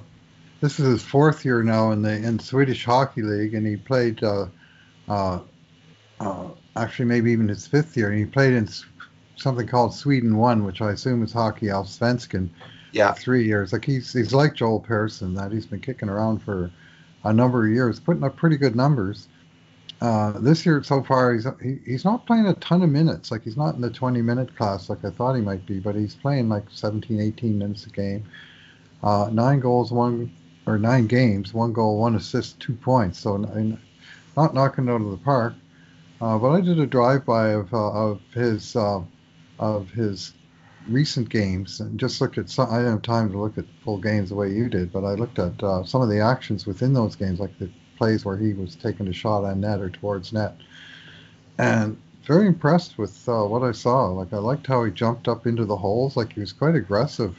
this 0.61 0.79
is 0.79 0.87
his 0.87 1.03
fourth 1.03 1.45
year 1.45 1.63
now 1.63 1.91
in 1.91 2.01
the 2.01 2.11
in 2.11 2.39
Swedish 2.39 2.85
Hockey 2.85 3.21
League, 3.21 3.53
and 3.53 3.65
he 3.65 3.77
played 3.77 4.23
uh, 4.23 4.47
uh, 5.07 5.39
uh, 6.19 6.47
actually 6.75 7.05
maybe 7.05 7.31
even 7.31 7.47
his 7.47 7.65
fifth 7.65 7.95
year. 7.95 8.09
And 8.09 8.19
he 8.19 8.25
played 8.25 8.53
in 8.53 8.67
something 9.37 9.67
called 9.67 9.93
Sweden 9.93 10.37
One, 10.37 10.65
which 10.65 10.81
I 10.81 10.91
assume 10.91 11.23
is 11.23 11.31
Hockey 11.31 11.67
Allsvenskan. 11.67 12.49
Yeah, 12.91 13.13
three 13.13 13.45
years. 13.45 13.71
Like 13.71 13.85
he's 13.85 14.11
he's 14.11 14.33
like 14.33 14.55
Joel 14.55 14.79
Persson 14.79 15.33
that 15.35 15.51
he's 15.51 15.65
been 15.65 15.79
kicking 15.79 16.09
around 16.09 16.39
for 16.39 16.71
a 17.23 17.31
number 17.31 17.65
of 17.65 17.71
years, 17.71 17.99
putting 17.99 18.23
up 18.23 18.35
pretty 18.35 18.57
good 18.57 18.75
numbers. 18.75 19.27
Uh, 20.01 20.31
this 20.39 20.65
year 20.65 20.81
so 20.81 21.03
far, 21.03 21.33
he's 21.33 21.45
he, 21.61 21.79
he's 21.85 22.05
not 22.05 22.25
playing 22.25 22.47
a 22.47 22.53
ton 22.55 22.81
of 22.81 22.89
minutes. 22.89 23.31
Like 23.31 23.43
he's 23.43 23.57
not 23.57 23.75
in 23.75 23.81
the 23.81 23.89
20 23.89 24.21
minute 24.21 24.55
class 24.55 24.89
like 24.89 25.03
I 25.03 25.09
thought 25.09 25.35
he 25.35 25.41
might 25.41 25.65
be, 25.65 25.79
but 25.79 25.95
he's 25.95 26.15
playing 26.15 26.47
like 26.47 26.65
17, 26.69 27.19
18 27.19 27.57
minutes 27.57 27.85
a 27.85 27.89
game. 27.89 28.23
Uh, 29.03 29.29
nine 29.31 29.59
goals, 29.59 29.91
one 29.91 30.31
or 30.65 30.77
nine 30.77 31.07
games, 31.07 31.53
one 31.53 31.73
goal, 31.73 31.99
one 31.99 32.15
assist, 32.15 32.59
two 32.59 32.75
points. 32.75 33.19
So 33.19 33.37
not 34.37 34.53
knocking 34.53 34.87
out 34.89 35.01
of 35.01 35.11
the 35.11 35.17
park. 35.17 35.53
Uh, 36.21 36.37
but 36.37 36.51
I 36.51 36.61
did 36.61 36.79
a 36.79 36.85
drive 36.85 37.25
by 37.25 37.49
of 37.49 37.73
uh, 37.73 37.91
of 37.91 38.21
his 38.33 38.75
uh, 38.75 39.01
of 39.57 39.89
his 39.91 40.33
recent 40.87 41.29
games 41.29 41.81
and 41.81 41.99
just 41.99 42.21
looked 42.21 42.37
at 42.37 42.49
some. 42.49 42.69
I 42.69 42.77
didn't 42.77 42.91
have 42.91 43.01
time 43.01 43.31
to 43.31 43.37
look 43.37 43.57
at 43.57 43.65
full 43.83 43.97
games 43.97 44.29
the 44.29 44.35
way 44.35 44.49
you 44.49 44.69
did, 44.69 44.93
but 44.93 45.03
I 45.03 45.13
looked 45.13 45.39
at 45.39 45.59
some 45.85 46.01
of 46.01 46.09
the 46.09 46.19
actions 46.19 46.65
within 46.65 46.93
those 46.93 47.15
games, 47.15 47.39
like 47.39 47.57
the 47.59 47.69
plays 47.99 48.25
where 48.25 48.37
he 48.37 48.53
was 48.53 48.75
taking 48.75 49.07
a 49.07 49.13
shot 49.13 49.43
on 49.43 49.61
net 49.61 49.81
or 49.81 49.89
towards 49.89 50.33
net, 50.33 50.55
and 51.59 51.97
very 52.23 52.47
impressed 52.47 52.97
with 52.97 53.27
uh, 53.27 53.43
what 53.43 53.61
I 53.61 53.71
saw. 53.71 54.07
Like 54.07 54.31
I 54.33 54.37
liked 54.37 54.65
how 54.65 54.83
he 54.85 54.91
jumped 54.91 55.27
up 55.27 55.45
into 55.45 55.65
the 55.65 55.75
holes. 55.75 56.15
Like 56.15 56.33
he 56.33 56.39
was 56.39 56.53
quite 56.53 56.75
aggressive 56.75 57.37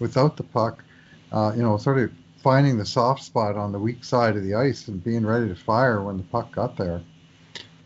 without 0.00 0.36
the 0.36 0.42
puck. 0.42 0.82
Uh, 1.30 1.52
you 1.56 1.62
know, 1.62 1.76
sort 1.76 1.98
of 1.98 2.10
finding 2.42 2.76
the 2.76 2.84
soft 2.84 3.22
spot 3.22 3.56
on 3.56 3.70
the 3.72 3.78
weak 3.78 4.02
side 4.02 4.36
of 4.36 4.42
the 4.42 4.54
ice 4.54 4.88
and 4.88 5.04
being 5.04 5.24
ready 5.24 5.48
to 5.48 5.54
fire 5.54 6.02
when 6.02 6.16
the 6.16 6.24
puck 6.24 6.50
got 6.52 6.76
there. 6.76 7.00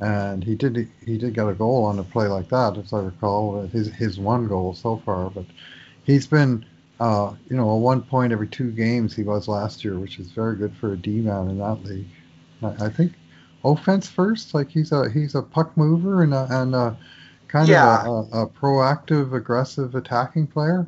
And 0.01 0.43
he 0.43 0.55
did 0.55 0.89
he 1.05 1.19
did 1.19 1.35
get 1.35 1.49
a 1.49 1.55
goal 1.55 1.85
on 1.85 1.99
a 1.99 2.05
play 2.05 2.27
like 2.27 2.49
that, 2.49 2.79
as 2.79 2.93
I 2.93 3.01
recall, 3.01 3.67
his 3.67 3.89
his 3.89 4.19
one 4.19 4.47
goal 4.49 4.75
so 4.75 4.97
far. 5.05 5.31
But 5.31 5.47
he's 6.05 6.27
been 6.27 6.65
uh, 7.01 7.35
you 7.51 7.57
know 7.57 7.69
a 7.71 7.79
one 7.79 8.03
point 8.03 8.33
every 8.33 8.49
two 8.49 8.71
games 8.73 9.15
he 9.15 9.23
was 9.23 9.49
last 9.49 9.85
year, 9.85 9.99
which 9.99 10.19
is 10.19 10.31
very 10.33 10.57
good 10.57 10.77
for 10.77 10.93
a 10.93 10.97
D 10.97 11.21
man 11.21 11.49
in 11.51 11.59
that 11.59 11.83
league. 11.85 12.09
I, 12.63 12.87
I 12.87 12.89
think 12.91 13.15
offense 13.65 14.09
first, 14.09 14.55
like 14.55 14.71
he's 14.71 14.93
a 14.93 15.11
he's 15.11 15.35
a 15.35 15.43
puck 15.43 15.77
mover 15.77 16.23
and 16.23 16.35
a, 16.35 16.47
and 16.51 16.75
a 16.75 16.97
kind 17.49 17.69
Yeah. 17.69 17.85
of 17.85 18.05
a, 18.33 18.37
a, 18.39 18.43
a 18.45 18.49
proactive, 18.49 19.35
aggressive 19.35 19.95
attacking 19.95 20.49
player. 20.49 20.87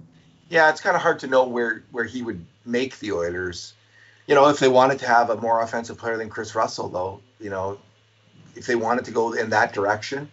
yeah. 0.49 0.71
It's 0.71 0.81
kind 0.81 0.97
of 0.97 1.03
hard 1.03 1.19
to 1.21 1.27
know 1.27 1.47
where 1.47 1.85
where 1.91 2.05
he 2.05 2.23
would 2.23 2.45
make 2.65 2.99
the 2.99 3.13
Oilers. 3.13 3.75
You 4.27 4.35
know, 4.35 4.49
if 4.49 4.59
they 4.59 4.69
wanted 4.69 4.99
to 5.01 5.07
have 5.07 5.31
a 5.31 5.37
more 5.41 5.63
offensive 5.63 5.99
player 5.99 6.17
than 6.19 6.29
Chris 6.29 6.55
Russell, 6.55 6.89
though, 6.91 7.23
you 7.41 7.51
know, 7.51 7.79
if 8.55 8.67
they 8.67 8.77
wanted 8.77 9.05
to 9.07 9.13
go 9.13 9.33
in 9.33 9.51
that 9.51 9.73
direction, 9.73 10.31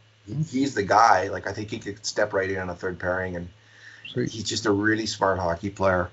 he's 0.48 0.74
the 0.76 0.84
guy. 0.84 1.30
Like 1.30 1.48
I 1.48 1.54
think 1.54 1.70
he 1.72 1.80
could 1.80 2.06
step 2.06 2.34
right 2.34 2.50
in 2.50 2.58
on 2.60 2.70
a 2.70 2.76
third 2.76 3.00
pairing, 3.00 3.36
and 3.38 3.50
He's 4.14 4.44
just 4.44 4.66
a 4.66 4.72
really 4.72 5.06
smart 5.06 5.40
hockey 5.40 5.70
player. 5.70 6.10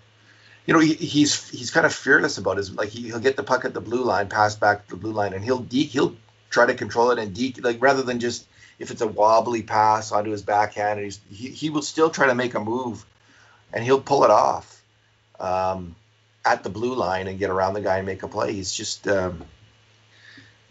You 0.66 0.74
know, 0.74 0.80
he, 0.80 0.94
he's 0.94 1.48
he's 1.50 1.70
kind 1.70 1.86
of 1.86 1.92
fearless 1.92 2.38
about 2.38 2.56
his 2.56 2.72
like 2.72 2.88
he, 2.88 3.02
he'll 3.02 3.18
get 3.20 3.36
the 3.36 3.42
puck 3.42 3.64
at 3.64 3.74
the 3.74 3.80
blue 3.80 4.04
line, 4.04 4.28
pass 4.28 4.54
back 4.54 4.84
to 4.84 4.90
the 4.90 4.96
blue 4.96 5.12
line, 5.12 5.32
and 5.32 5.44
he'll 5.44 5.58
de- 5.58 5.84
he'll 5.84 6.16
try 6.50 6.66
to 6.66 6.74
control 6.74 7.10
it 7.10 7.18
and 7.18 7.34
de- 7.34 7.54
like 7.60 7.82
rather 7.82 8.02
than 8.02 8.20
just 8.20 8.46
if 8.78 8.90
it's 8.90 9.00
a 9.00 9.06
wobbly 9.06 9.62
pass 9.62 10.12
onto 10.12 10.30
his 10.30 10.42
backhand, 10.42 10.98
and 10.98 11.04
he's 11.04 11.20
he, 11.30 11.48
he 11.48 11.70
will 11.70 11.82
still 11.82 12.10
try 12.10 12.26
to 12.28 12.34
make 12.34 12.54
a 12.54 12.60
move, 12.60 13.04
and 13.72 13.84
he'll 13.84 14.00
pull 14.00 14.24
it 14.24 14.30
off 14.30 14.82
um, 15.40 15.96
at 16.44 16.62
the 16.62 16.70
blue 16.70 16.94
line 16.94 17.26
and 17.26 17.38
get 17.38 17.50
around 17.50 17.74
the 17.74 17.80
guy 17.80 17.98
and 17.98 18.06
make 18.06 18.22
a 18.22 18.28
play. 18.28 18.52
He's 18.52 18.72
just 18.72 19.08
um, 19.08 19.44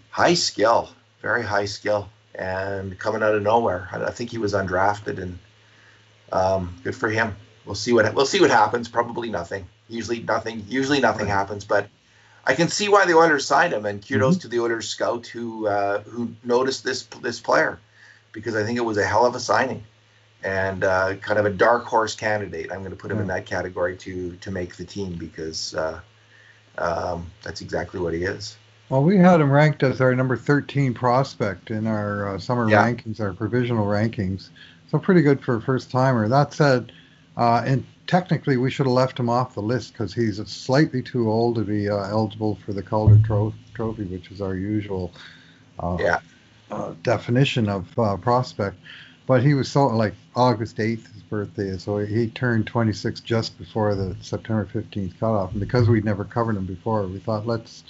high 0.09 0.35
skill, 0.35 0.89
very 1.21 1.43
high 1.43 1.65
skill, 1.65 2.09
and 2.33 2.97
coming 2.97 3.23
out 3.23 3.35
of 3.35 3.43
nowhere. 3.43 3.89
I, 3.91 4.05
I 4.05 4.11
think 4.11 4.29
he 4.29 4.37
was 4.37 4.53
undrafted, 4.53 5.21
and 5.21 5.37
um, 6.31 6.75
good 6.83 6.95
for 6.95 7.09
him. 7.09 7.35
We'll 7.65 7.75
see 7.75 7.93
what 7.93 8.13
we'll 8.13 8.25
see 8.25 8.41
what 8.41 8.49
happens. 8.49 8.87
Probably 8.87 9.29
nothing. 9.29 9.67
Usually 9.87 10.21
nothing. 10.21 10.65
Usually 10.67 10.99
nothing 10.99 11.27
happens, 11.27 11.65
but. 11.65 11.87
I 12.43 12.55
can 12.55 12.69
see 12.69 12.89
why 12.89 13.05
the 13.05 13.13
Oilers 13.13 13.45
signed 13.45 13.71
him, 13.71 13.85
and 13.85 14.05
kudos 14.05 14.37
to 14.39 14.47
the 14.47 14.61
Oilers 14.61 14.89
scout 14.89 15.27
who 15.27 15.67
uh, 15.67 16.01
who 16.01 16.33
noticed 16.43 16.83
this 16.83 17.03
this 17.21 17.39
player, 17.39 17.79
because 18.31 18.55
I 18.55 18.63
think 18.63 18.79
it 18.79 18.81
was 18.81 18.97
a 18.97 19.05
hell 19.05 19.27
of 19.27 19.35
a 19.35 19.39
signing, 19.39 19.83
and 20.43 20.83
uh, 20.83 21.17
kind 21.17 21.37
of 21.37 21.45
a 21.45 21.51
dark 21.51 21.85
horse 21.85 22.15
candidate. 22.15 22.71
I'm 22.71 22.79
going 22.79 22.89
to 22.89 22.97
put 22.97 23.11
him 23.11 23.19
in 23.19 23.27
that 23.27 23.45
category 23.45 23.95
to 23.97 24.35
to 24.37 24.49
make 24.49 24.75
the 24.75 24.85
team 24.85 25.13
because 25.17 25.75
uh, 25.75 25.99
um, 26.79 27.29
that's 27.43 27.61
exactly 27.61 27.99
what 27.99 28.15
he 28.15 28.23
is. 28.23 28.57
Well, 28.89 29.03
we 29.03 29.17
had 29.17 29.39
him 29.39 29.51
ranked 29.51 29.83
as 29.83 30.01
our 30.01 30.13
number 30.15 30.35
13 30.35 30.95
prospect 30.95 31.69
in 31.69 31.85
our 31.85 32.35
uh, 32.35 32.39
summer 32.39 32.67
Yeah. 32.67 32.83
rankings, 32.83 33.19
our 33.21 33.33
provisional 33.33 33.85
rankings. 33.85 34.49
So 34.91 34.99
pretty 34.99 35.21
good 35.21 35.41
for 35.41 35.55
a 35.55 35.61
first 35.61 35.89
timer. 35.89 36.27
That 36.27 36.53
said, 36.53 36.91
uh, 37.37 37.63
and 37.65 37.85
technically 38.07 38.57
we 38.57 38.69
should 38.69 38.85
have 38.87 38.93
left 38.93 39.17
him 39.17 39.29
off 39.29 39.53
the 39.55 39.61
list 39.61 39.93
because 39.93 40.13
he's 40.13 40.45
slightly 40.49 41.01
too 41.01 41.31
old 41.31 41.55
to 41.55 41.61
be 41.61 41.89
uh, 41.89 41.95
eligible 42.09 42.55
for 42.65 42.73
the 42.73 42.83
Calder 42.83 43.17
tro- 43.25 43.53
Trophy, 43.73 44.03
which 44.03 44.31
is 44.31 44.41
our 44.41 44.55
usual 44.55 45.13
uh, 45.79 45.97
Yeah. 45.97 46.19
uh, 46.69 46.93
definition 47.03 47.69
of 47.69 47.97
uh, 47.97 48.17
prospect. 48.17 48.77
But 49.27 49.43
he 49.43 49.53
was 49.53 49.71
so 49.71 49.87
like 49.87 50.13
August 50.35 50.77
8th, 50.77 51.13
his 51.13 51.23
birthday, 51.23 51.77
so 51.77 51.99
he 51.99 52.27
turned 52.27 52.67
26 52.67 53.21
just 53.21 53.57
before 53.57 53.95
the 53.95 54.17
September 54.19 54.65
15th 54.65 55.17
cutoff. 55.17 55.51
And 55.51 55.61
because 55.61 55.87
we'd 55.87 56.03
never 56.03 56.25
covered 56.25 56.57
him 56.57 56.65
before, 56.65 57.07
we 57.07 57.19
thought 57.19 57.47
let's 57.47 57.85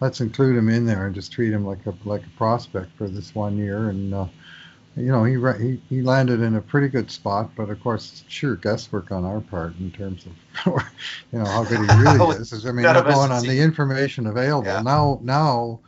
let's 0.00 0.20
include 0.20 0.56
him 0.58 0.68
in 0.68 0.84
there 0.84 1.06
and 1.06 1.14
just 1.14 1.32
treat 1.32 1.52
him 1.52 1.64
like 1.64 1.86
a 1.86 1.94
like 2.04 2.26
a 2.26 2.30
prospect 2.36 2.94
for 2.98 3.08
this 3.08 3.34
one 3.34 3.56
year. 3.56 3.88
And 3.88 4.12
uh, 4.12 4.26
you 4.96 5.10
know, 5.10 5.24
he, 5.24 5.36
he 5.64 5.80
he 5.88 6.02
landed 6.02 6.40
in 6.40 6.56
a 6.56 6.60
pretty 6.60 6.88
good 6.88 7.10
spot, 7.10 7.50
but 7.56 7.70
of 7.70 7.80
course, 7.80 8.10
it's 8.12 8.24
sheer 8.30 8.56
guesswork 8.56 9.10
on 9.10 9.24
our 9.24 9.40
part 9.40 9.74
in 9.78 9.90
terms 9.90 10.26
of 10.26 10.32
you 11.32 11.38
know 11.38 11.46
how 11.46 11.64
good 11.64 11.78
he 11.78 11.96
really 12.02 12.36
is. 12.36 12.66
I 12.66 12.72
mean, 12.72 12.84
we're 12.84 13.02
going 13.02 13.32
on 13.32 13.46
the 13.46 13.58
information 13.58 14.26
available 14.26 14.68
Yeah. 14.68 14.82
now. 14.82 15.18
Now 15.22 15.80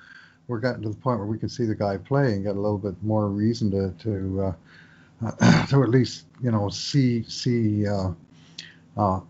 we're 0.48 0.60
getting 0.60 0.82
to 0.82 0.88
the 0.88 0.96
point 0.96 1.18
where 1.18 1.26
we 1.26 1.38
can 1.38 1.48
see 1.48 1.64
the 1.64 1.74
guy 1.74 1.96
play 1.98 2.32
and 2.32 2.42
get 2.44 2.56
a 2.56 2.60
little 2.60 2.78
bit 2.78 2.94
more 3.02 3.28
reason 3.28 3.70
to 3.72 3.90
to 4.04 4.54
uh, 5.22 5.66
to 5.68 5.82
at 5.82 5.90
least 5.90 6.26
you 6.42 6.50
know 6.50 6.68
see 6.70 7.22
see 7.24 7.86
uh, 7.86 8.10
uh, 8.96 9.20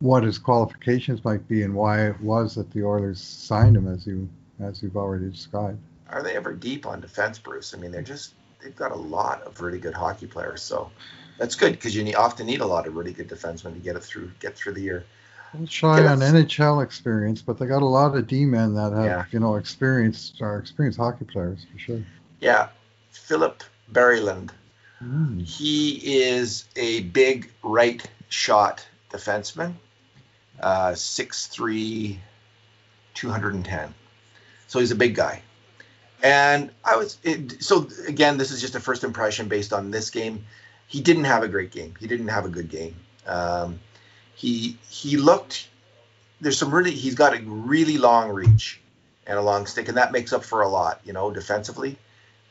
what 0.00 0.22
his 0.22 0.38
qualifications 0.38 1.24
might 1.24 1.46
be 1.48 1.62
and 1.62 1.74
why 1.74 2.06
it 2.06 2.20
was 2.20 2.54
that 2.54 2.70
the 2.72 2.84
Oilers 2.84 3.20
signed 3.20 3.76
him 3.76 3.88
as 3.88 4.06
you 4.06 4.28
as 4.60 4.82
you've 4.82 4.96
already 4.96 5.30
described. 5.30 5.78
Are 6.10 6.22
they 6.22 6.36
ever 6.36 6.52
deep 6.52 6.86
on 6.86 7.00
defense, 7.00 7.38
Bruce? 7.38 7.74
I 7.74 7.78
mean, 7.78 7.90
they're 7.90 8.02
just 8.02 8.34
they've 8.62 8.76
got 8.76 8.92
a 8.92 8.96
lot 8.96 9.42
of 9.42 9.60
really 9.60 9.78
good 9.78 9.94
hockey 9.94 10.26
players, 10.26 10.62
so 10.62 10.90
that's 11.38 11.54
good 11.54 11.72
because 11.72 11.94
you 11.94 12.04
need, 12.04 12.14
often 12.14 12.46
need 12.46 12.60
a 12.60 12.66
lot 12.66 12.86
of 12.86 12.94
really 12.96 13.12
good 13.12 13.28
defensemen 13.28 13.74
to 13.74 13.80
get 13.80 13.96
it 13.96 14.02
through 14.02 14.30
get 14.40 14.56
through 14.56 14.74
the 14.74 14.82
year. 14.82 15.04
Shy 15.66 16.02
Yeah, 16.02 16.12
on 16.12 16.18
NHL 16.18 16.82
experience, 16.82 17.40
but 17.40 17.58
they 17.58 17.66
got 17.66 17.82
a 17.82 17.86
lot 17.86 18.14
of 18.14 18.26
D 18.26 18.44
men 18.44 18.74
that 18.74 18.92
have 18.92 19.04
Yeah. 19.04 19.24
you 19.30 19.40
know 19.40 19.56
experienced 19.56 20.42
are 20.42 20.58
experienced 20.58 20.98
hockey 20.98 21.24
players 21.24 21.66
for 21.72 21.78
sure. 21.78 22.02
Yeah, 22.40 22.68
Philip 23.10 23.62
Berryland. 23.92 24.50
Mm. 25.02 25.46
He 25.46 26.22
is 26.22 26.64
a 26.76 27.02
big 27.02 27.50
right 27.62 28.04
shot 28.28 28.86
defenseman, 29.10 29.74
uh, 30.60 30.94
6'3", 30.94 32.18
210. 33.14 33.94
So 34.68 34.80
he's 34.80 34.90
a 34.90 34.96
big 34.96 35.14
guy. 35.14 35.42
And 36.26 36.70
I 36.84 36.96
was 36.96 37.18
it, 37.22 37.62
so 37.62 37.88
again. 38.06 38.36
This 38.36 38.50
is 38.50 38.60
just 38.60 38.74
a 38.74 38.80
first 38.80 39.04
impression 39.04 39.48
based 39.48 39.72
on 39.72 39.90
this 39.90 40.10
game. 40.10 40.44
He 40.88 41.00
didn't 41.00 41.24
have 41.24 41.42
a 41.42 41.48
great 41.48 41.70
game. 41.70 41.94
He 41.98 42.06
didn't 42.06 42.28
have 42.28 42.44
a 42.44 42.48
good 42.48 42.68
game. 42.68 42.96
Um, 43.26 43.80
he 44.34 44.78
he 44.88 45.16
looked. 45.16 45.68
There's 46.40 46.58
some 46.58 46.74
really. 46.74 46.92
He's 46.92 47.14
got 47.14 47.36
a 47.36 47.42
really 47.42 47.98
long 47.98 48.30
reach 48.30 48.80
and 49.26 49.38
a 49.38 49.42
long 49.42 49.66
stick, 49.66 49.88
and 49.88 49.96
that 49.96 50.12
makes 50.12 50.32
up 50.32 50.44
for 50.44 50.62
a 50.62 50.68
lot. 50.68 51.00
You 51.04 51.12
know, 51.12 51.30
defensively 51.30 51.98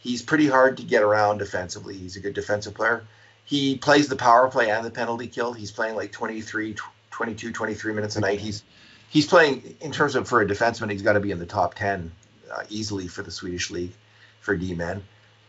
He's 0.06 0.22
pretty 0.22 0.48
hard 0.48 0.78
to 0.78 0.84
get 0.84 1.02
around 1.02 1.40
defensively. 1.40 1.98
He's 1.98 2.16
a 2.16 2.20
good 2.20 2.36
defensive 2.36 2.76
player. 2.76 3.04
He 3.44 3.76
plays 3.76 4.08
the 4.08 4.16
power 4.16 4.48
play 4.52 4.70
and 4.70 4.86
the 4.86 4.92
penalty 4.92 5.26
kill. 5.26 5.52
He's 5.52 5.72
playing 5.72 5.96
like 5.96 6.12
23, 6.12 6.76
22, 7.10 7.52
23 7.52 7.94
minutes 7.94 8.16
a 8.16 8.20
night. 8.20 8.40
He's 8.40 8.62
he's 9.10 9.26
playing 9.26 9.78
in 9.82 9.92
terms 9.92 10.14
of 10.14 10.28
for 10.28 10.42
a 10.42 10.46
defenseman. 10.46 10.92
He's 10.92 11.02
got 11.02 11.14
to 11.14 11.20
be 11.20 11.32
in 11.32 11.40
the 11.40 11.48
top 11.48 11.74
10 11.74 12.12
uh, 12.56 12.64
easily 12.70 13.08
for 13.08 13.24
the 13.24 13.32
Swedish 13.32 13.70
league 13.72 13.94
for 14.42 14.56
D 14.56 14.74
men. 14.74 15.04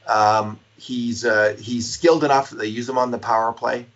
Um, 0.07 0.59
he's 0.77 1.25
uh, 1.25 1.57
he's 1.59 1.91
skilled 1.91 2.25
enough 2.25 2.51
they 2.51 2.67
use 2.67 2.89
him 2.89 2.99
on 2.99 3.11
the 3.11 3.19
power 3.19 3.53
play. 3.53 3.87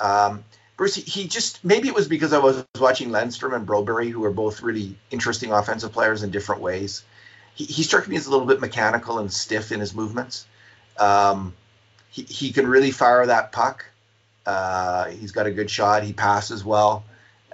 Um, 0.00 0.44
Bruce, 0.76 0.94
he, 0.94 1.28
just 1.28 1.64
maybe 1.64 1.88
it 1.88 1.94
was 1.94 2.08
because 2.08 2.32
I 2.32 2.38
was 2.38 2.64
watching 2.80 3.10
Lennström 3.10 3.54
and 3.54 3.66
Broberg, 3.66 4.10
who 4.10 4.24
are 4.24 4.32
both 4.32 4.62
really 4.62 4.96
interesting 5.10 5.52
offensive 5.52 5.92
players 5.92 6.22
in 6.22 6.30
different 6.30 6.60
ways 6.60 7.04
he, 7.54 7.64
he 7.64 7.82
struck 7.82 8.08
me 8.08 8.16
as 8.16 8.26
a 8.26 8.30
little 8.30 8.46
bit 8.46 8.60
mechanical 8.60 9.18
and 9.18 9.32
stiff 9.32 9.72
in 9.72 9.80
his 9.80 9.94
movements. 9.94 10.46
Um, 10.98 11.54
he, 12.10 12.22
he 12.22 12.52
can 12.52 12.66
really 12.66 12.90
fire 12.90 13.26
that 13.26 13.52
puck. 13.52 13.86
Uh, 14.44 15.08
he's 15.08 15.32
got 15.32 15.46
a 15.46 15.50
good 15.50 15.70
shot. 15.70 16.02
He 16.02 16.12
passes 16.12 16.64
well. 16.64 17.04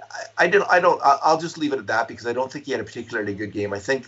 I, 0.01 0.45
I 0.45 0.47
don't. 0.47 0.69
I 0.69 0.79
don't. 0.79 0.99
I'll 1.03 1.39
just 1.39 1.57
leave 1.57 1.73
it 1.73 1.79
at 1.79 1.87
that 1.87 2.07
because 2.07 2.25
I 2.25 2.33
don't 2.33 2.51
think 2.51 2.65
he 2.65 2.71
had 2.71 2.81
a 2.81 2.83
particularly 2.83 3.35
good 3.35 3.51
game. 3.51 3.73
I 3.73 3.79
think. 3.79 4.07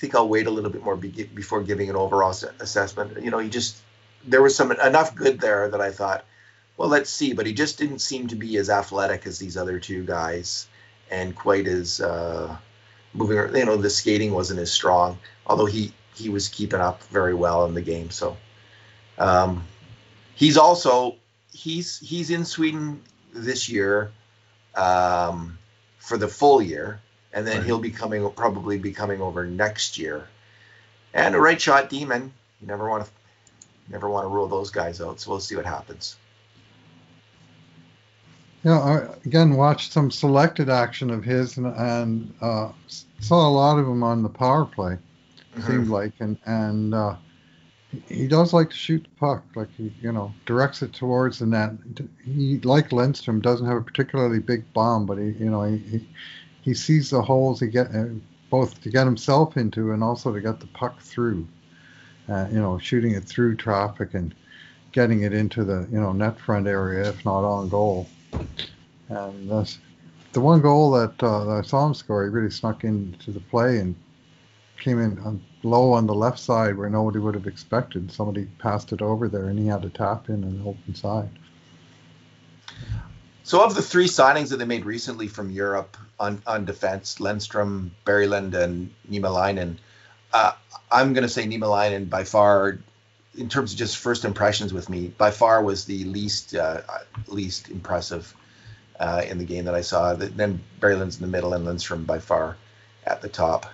Think 0.00 0.14
I'll 0.14 0.28
wait 0.28 0.46
a 0.46 0.50
little 0.50 0.70
bit 0.70 0.82
more 0.82 0.96
before 0.96 1.62
giving 1.62 1.90
an 1.90 1.96
overall 1.96 2.34
assessment. 2.58 3.22
You 3.22 3.30
know, 3.30 3.38
he 3.38 3.50
just 3.50 3.76
there 4.24 4.40
was 4.40 4.56
some 4.56 4.72
enough 4.72 5.14
good 5.14 5.40
there 5.40 5.68
that 5.68 5.80
I 5.80 5.90
thought, 5.92 6.24
well, 6.78 6.88
let's 6.88 7.10
see. 7.10 7.34
But 7.34 7.44
he 7.44 7.52
just 7.52 7.76
didn't 7.76 7.98
seem 7.98 8.28
to 8.28 8.34
be 8.34 8.56
as 8.56 8.70
athletic 8.70 9.26
as 9.26 9.38
these 9.38 9.58
other 9.58 9.78
two 9.78 10.02
guys, 10.04 10.68
and 11.10 11.36
quite 11.36 11.66
as 11.66 12.00
uh, 12.00 12.56
moving. 13.12 13.54
You 13.54 13.66
know, 13.66 13.76
the 13.76 13.90
skating 13.90 14.32
wasn't 14.32 14.60
as 14.60 14.72
strong, 14.72 15.18
although 15.46 15.66
he 15.66 15.92
he 16.14 16.30
was 16.30 16.48
keeping 16.48 16.80
up 16.80 17.02
very 17.04 17.34
well 17.34 17.66
in 17.66 17.74
the 17.74 17.82
game. 17.82 18.08
So 18.08 18.38
um, 19.18 19.64
he's 20.34 20.56
also 20.56 21.16
he's 21.52 21.98
he's 21.98 22.30
in 22.30 22.46
Sweden 22.46 23.02
this 23.34 23.68
year 23.68 24.12
um, 24.74 25.58
for 25.98 26.16
the 26.16 26.28
full 26.28 26.62
year, 26.62 27.02
and 27.32 27.46
then 27.46 27.58
right. 27.58 27.66
he'll 27.66 27.78
be 27.78 27.90
coming 27.90 28.28
probably 28.32 28.78
be 28.78 28.92
coming 28.92 29.20
over 29.20 29.44
next 29.44 29.98
year. 29.98 30.26
And 31.12 31.34
a 31.34 31.40
right 31.40 31.60
shot 31.60 31.90
demon. 31.90 32.32
You 32.60 32.66
never 32.66 32.88
want 32.88 33.04
to 33.04 33.10
never 33.88 34.08
want 34.08 34.24
to 34.24 34.28
rule 34.28 34.46
those 34.46 34.70
guys 34.70 35.00
out. 35.00 35.20
So 35.20 35.30
we'll 35.30 35.40
see 35.40 35.56
what 35.56 35.66
happens. 35.66 36.16
Yeah, 38.62 38.78
I 38.78 39.14
again 39.24 39.54
watched 39.54 39.92
some 39.92 40.10
selected 40.10 40.68
action 40.68 41.10
of 41.10 41.24
his 41.24 41.56
and, 41.56 41.66
and 41.66 42.34
uh, 42.40 42.72
saw 43.20 43.48
a 43.48 43.50
lot 43.50 43.78
of 43.78 43.86
them 43.86 44.02
on 44.02 44.22
the 44.22 44.28
power 44.28 44.64
play. 44.64 44.98
Mm-hmm. 45.56 45.66
Seemed 45.66 45.88
like, 45.88 46.12
and 46.20 46.38
and 46.44 46.94
uh, 46.94 47.16
he 48.08 48.28
does 48.28 48.52
like 48.52 48.70
to 48.70 48.76
shoot 48.76 49.02
the 49.02 49.18
puck. 49.18 49.44
Like 49.54 49.68
he, 49.76 49.92
you 50.00 50.12
know, 50.12 50.32
directs 50.46 50.82
it 50.82 50.92
towards 50.92 51.38
the 51.38 51.46
net. 51.46 51.72
He, 52.24 52.58
like 52.60 52.92
Lindstrom, 52.92 53.40
doesn't 53.40 53.66
have 53.66 53.78
a 53.78 53.82
particularly 53.82 54.38
big 54.38 54.70
bomb, 54.74 55.06
but 55.06 55.18
he, 55.18 55.30
you 55.30 55.50
know, 55.50 55.64
he 55.64 55.78
he 55.78 56.08
sees 56.74 57.10
the 57.10 57.22
holes 57.22 57.60
he 57.60 57.68
get 57.68 57.94
uh, 57.94 58.06
both 58.50 58.80
to 58.82 58.90
get 58.90 59.06
himself 59.06 59.56
into 59.56 59.92
and 59.92 60.02
also 60.02 60.32
to 60.32 60.40
get 60.40 60.60
the 60.60 60.66
puck 60.66 61.00
through. 61.00 61.46
Uh, 62.28 62.46
you 62.52 62.58
know, 62.58 62.78
shooting 62.78 63.12
it 63.12 63.24
through 63.24 63.56
traffic 63.56 64.14
and 64.14 64.34
getting 64.92 65.22
it 65.22 65.32
into 65.32 65.64
the 65.64 65.88
you 65.90 66.00
know 66.00 66.12
net 66.12 66.38
front 66.38 66.66
area, 66.66 67.08
if 67.08 67.24
not 67.24 67.44
on 67.44 67.68
goal. 67.68 68.08
And 69.08 69.50
that's 69.50 69.78
the 70.32 70.40
one 70.40 70.60
goal 70.60 70.92
that, 70.92 71.22
uh, 71.22 71.44
that 71.44 71.52
I 71.52 71.62
saw 71.62 71.86
him 71.86 71.94
score. 71.94 72.22
He 72.22 72.30
really 72.30 72.50
snuck 72.50 72.84
into 72.84 73.32
the 73.32 73.40
play 73.40 73.78
and 73.78 73.96
came 74.78 75.00
in 75.00 75.18
on, 75.20 75.42
low 75.62 75.92
on 75.92 76.06
the 76.06 76.14
left 76.14 76.38
side 76.38 76.76
where 76.76 76.88
nobody 76.88 77.18
would 77.18 77.34
have 77.34 77.46
expected. 77.46 78.10
Somebody 78.12 78.46
passed 78.58 78.92
it 78.92 79.02
over 79.02 79.28
there, 79.28 79.48
and 79.48 79.58
he 79.58 79.66
had 79.66 79.82
to 79.82 79.90
tap 79.90 80.28
in 80.28 80.44
an 80.44 80.62
open 80.64 80.94
side. 80.94 81.30
So, 83.42 83.64
of 83.64 83.74
the 83.74 83.82
three 83.82 84.06
signings 84.06 84.48
that 84.50 84.58
they 84.58 84.64
made 84.64 84.84
recently 84.84 85.26
from 85.26 85.50
Europe 85.50 85.96
on, 86.20 86.42
on 86.46 86.66
defense, 86.66 87.16
Lennström, 87.18 87.90
Berglund, 88.04 88.54
and 88.54 88.94
Niemelainen, 89.10 89.78
uh, 90.32 90.52
I'm 90.92 91.14
going 91.14 91.22
to 91.22 91.28
say 91.28 91.44
Niemelainen 91.46 92.08
by 92.08 92.24
far, 92.24 92.78
in 93.36 93.48
terms 93.48 93.72
of 93.72 93.78
just 93.78 93.96
first 93.96 94.24
impressions 94.24 94.72
with 94.72 94.88
me, 94.88 95.08
by 95.08 95.30
far 95.30 95.62
was 95.62 95.86
the 95.86 96.04
least 96.04 96.54
uh, 96.54 96.82
least 97.26 97.70
impressive 97.70 98.32
uh, 99.00 99.22
in 99.28 99.38
the 99.38 99.44
game 99.44 99.64
that 99.64 99.74
I 99.74 99.80
saw. 99.80 100.14
Then 100.14 100.60
Berglund's 100.78 101.16
in 101.16 101.22
the 101.22 101.28
middle 101.28 101.54
and 101.54 101.64
Lindstrom 101.64 102.04
by 102.04 102.18
far 102.18 102.56
at 103.04 103.22
the 103.22 103.28
top. 103.28 103.66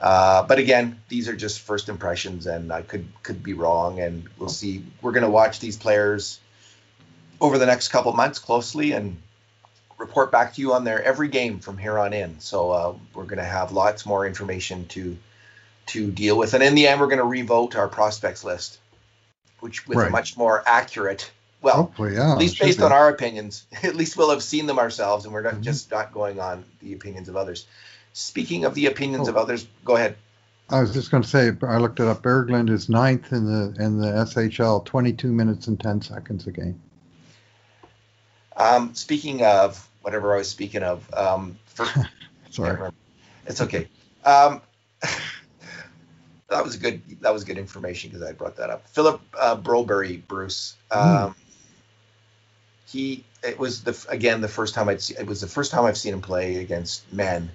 Uh, 0.00 0.42
but 0.44 0.58
again, 0.58 1.00
these 1.08 1.28
are 1.28 1.36
just 1.36 1.60
first 1.60 1.88
impressions, 1.88 2.46
and 2.46 2.72
I 2.72 2.82
could 2.82 3.06
could 3.22 3.42
be 3.42 3.54
wrong, 3.54 4.00
and 4.00 4.28
we'll 4.38 4.48
see. 4.48 4.84
We're 5.02 5.12
going 5.12 5.24
to 5.24 5.30
watch 5.30 5.60
these 5.60 5.76
players 5.76 6.40
over 7.40 7.58
the 7.58 7.66
next 7.66 7.88
couple 7.88 8.12
months 8.12 8.38
closely 8.38 8.92
and 8.92 9.16
report 10.00 10.32
back 10.32 10.54
to 10.54 10.60
you 10.60 10.74
on 10.74 10.82
their 10.84 11.02
every 11.02 11.28
game 11.28 11.60
from 11.60 11.78
here 11.78 11.98
on 11.98 12.12
in. 12.12 12.40
So 12.40 12.70
uh, 12.70 12.94
we're 13.14 13.24
going 13.24 13.38
to 13.38 13.44
have 13.44 13.70
lots 13.70 14.04
more 14.04 14.26
information 14.26 14.86
to 14.88 15.16
to 15.86 16.10
deal 16.10 16.36
with, 16.36 16.54
and 16.54 16.62
in 16.62 16.74
the 16.74 16.88
end, 16.88 17.00
we're 17.00 17.06
going 17.06 17.18
to 17.18 17.24
revote 17.24 17.76
our 17.76 17.88
prospects 17.88 18.44
list, 18.44 18.78
which 19.60 19.86
with 19.86 19.98
right. 19.98 20.08
a 20.08 20.10
much 20.10 20.36
more 20.36 20.62
accurate 20.66 21.30
well, 21.62 21.92
yeah, 21.98 22.32
at 22.32 22.38
least 22.38 22.58
based 22.58 22.78
be. 22.78 22.84
on 22.84 22.92
our 22.92 23.08
opinions, 23.08 23.66
at 23.82 23.94
least 23.94 24.16
we'll 24.16 24.30
have 24.30 24.42
seen 24.42 24.66
them 24.66 24.78
ourselves, 24.78 25.24
and 25.24 25.34
we're 25.34 25.42
not 25.42 25.54
mm-hmm. 25.54 25.62
just 25.62 25.90
not 25.90 26.12
going 26.12 26.40
on 26.40 26.64
the 26.80 26.92
opinions 26.92 27.28
of 27.28 27.36
others. 27.36 27.66
Speaking 28.12 28.64
of 28.64 28.74
the 28.74 28.86
opinions 28.86 29.28
oh. 29.28 29.32
of 29.32 29.36
others, 29.36 29.66
go 29.84 29.96
ahead. 29.96 30.16
I 30.70 30.80
was 30.80 30.92
just 30.92 31.10
going 31.10 31.22
to 31.22 31.28
say, 31.28 31.50
I 31.62 31.78
looked 31.78 31.98
it 31.98 32.06
up. 32.06 32.22
Berglund 32.22 32.70
is 32.70 32.88
ninth 32.88 33.32
in 33.32 33.44
the 33.44 33.82
in 33.82 34.00
the 34.00 34.06
SHL, 34.06 34.84
22 34.84 35.32
minutes 35.32 35.66
and 35.66 35.78
10 35.78 36.02
seconds 36.02 36.46
a 36.46 36.52
game. 36.52 36.80
Um, 38.56 38.94
speaking 38.94 39.42
of 39.42 39.88
whatever 40.02 40.34
I 40.34 40.38
was 40.38 40.50
speaking 40.50 40.82
of, 40.82 41.12
um, 41.14 41.58
for, 41.66 41.86
sorry, 42.50 42.90
it's 43.46 43.60
okay. 43.60 43.88
Um, 44.24 44.62
that 46.48 46.64
was 46.64 46.76
good. 46.76 47.02
That 47.20 47.32
was 47.32 47.44
good 47.44 47.58
information 47.58 48.10
because 48.10 48.26
I 48.26 48.32
brought 48.32 48.56
that 48.56 48.70
up. 48.70 48.88
Philip 48.88 49.20
uh, 49.38 49.56
Bruce. 49.56 50.76
Mm 50.90 51.34
he 52.90 53.24
it 53.42 53.58
was 53.58 53.84
the 53.84 54.06
again 54.08 54.40
the 54.40 54.48
first 54.48 54.74
time 54.74 54.88
I'd 54.88 55.00
see 55.00 55.14
it 55.14 55.26
was 55.26 55.40
the 55.40 55.46
first 55.46 55.70
time 55.70 55.84
I've 55.84 55.96
seen 55.96 56.12
him 56.12 56.22
play 56.22 56.56
against 56.56 57.10
men 57.12 57.50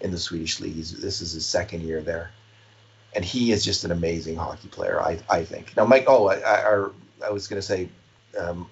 in 0.00 0.10
the 0.10 0.18
Swedish 0.18 0.60
league. 0.60 0.74
He's, 0.74 0.98
this 0.98 1.20
is 1.20 1.32
his 1.32 1.44
second 1.44 1.82
year 1.82 2.00
there, 2.00 2.30
and 3.14 3.24
he 3.24 3.52
is 3.52 3.64
just 3.64 3.84
an 3.84 3.92
amazing 3.92 4.36
hockey 4.36 4.68
player. 4.68 5.00
I 5.00 5.18
I 5.28 5.44
think 5.44 5.76
now 5.76 5.84
Mike. 5.84 6.04
Oh, 6.06 6.28
I 6.28 6.36
I, 6.36 6.88
I 7.26 7.30
was 7.30 7.48
going 7.48 7.60
to 7.60 7.66
say. 7.66 7.88
Um, 8.38 8.68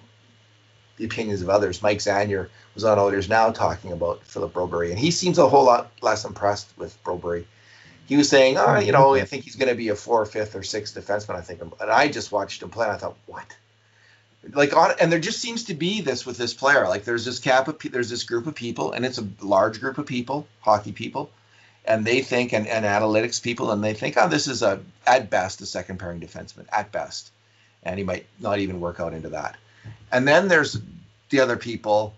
the 0.99 1.05
opinions 1.05 1.41
of 1.41 1.49
others. 1.49 1.81
Mike 1.81 1.97
Zanier 1.97 2.49
was 2.75 2.83
on 2.83 2.99
Oilers 2.99 3.27
Now 3.27 3.49
talking 3.49 3.91
about 3.91 4.23
Philip 4.23 4.53
Broberg, 4.53 4.91
and 4.91 4.99
he 4.99 5.09
seems 5.09 5.39
a 5.39 5.49
whole 5.49 5.65
lot 5.65 5.91
less 6.01 6.25
impressed 6.25 6.69
with 6.77 7.03
Broberg. 7.03 7.45
He 8.05 8.17
was 8.17 8.29
saying, 8.29 8.57
"Oh, 8.57 8.77
you 8.77 8.91
know, 8.91 9.15
I 9.15 9.25
think 9.25 9.43
he's 9.45 9.55
going 9.55 9.69
to 9.69 9.75
be 9.75 9.89
a 9.89 9.95
four, 9.95 10.23
fifth, 10.27 10.55
or 10.55 10.61
sixth 10.61 10.95
defenseman." 10.95 11.35
I 11.35 11.41
think, 11.41 11.61
and 11.61 11.89
I 11.89 12.07
just 12.07 12.31
watched 12.31 12.61
him 12.61 12.69
play, 12.69 12.85
and 12.85 12.95
I 12.95 12.99
thought, 12.99 13.17
"What? 13.25 13.55
like 14.53 14.73
and 15.01 15.11
there 15.11 15.19
just 15.19 15.39
seems 15.39 15.65
to 15.65 15.73
be 15.73 16.01
this 16.01 16.25
with 16.25 16.37
this 16.37 16.53
player 16.53 16.87
like 16.87 17.03
there's 17.03 17.25
this 17.25 17.39
cap 17.39 17.67
of 17.67 17.77
there's 17.91 18.09
this 18.09 18.23
group 18.23 18.47
of 18.47 18.55
people 18.55 18.93
and 18.93 19.05
it's 19.05 19.17
a 19.17 19.27
large 19.41 19.79
group 19.79 19.97
of 19.97 20.05
people 20.05 20.47
hockey 20.61 20.91
people 20.91 21.29
and 21.85 22.05
they 22.05 22.21
think 22.21 22.53
and, 22.53 22.67
and 22.67 22.85
analytics 22.85 23.41
people 23.41 23.71
and 23.71 23.83
they 23.83 23.93
think 23.93 24.15
oh 24.17 24.27
this 24.27 24.47
is 24.47 24.63
a 24.63 24.79
at 25.05 25.29
best 25.29 25.61
a 25.61 25.65
second 25.65 25.99
pairing 25.99 26.21
defenseman 26.21 26.65
at 26.71 26.91
best 26.91 27.31
and 27.83 27.97
he 27.97 28.03
might 28.03 28.25
not 28.39 28.59
even 28.59 28.79
work 28.79 28.99
out 28.99 29.13
into 29.13 29.29
that 29.29 29.57
and 30.11 30.27
then 30.27 30.47
there's 30.47 30.79
the 31.29 31.39
other 31.39 31.57
people 31.57 32.13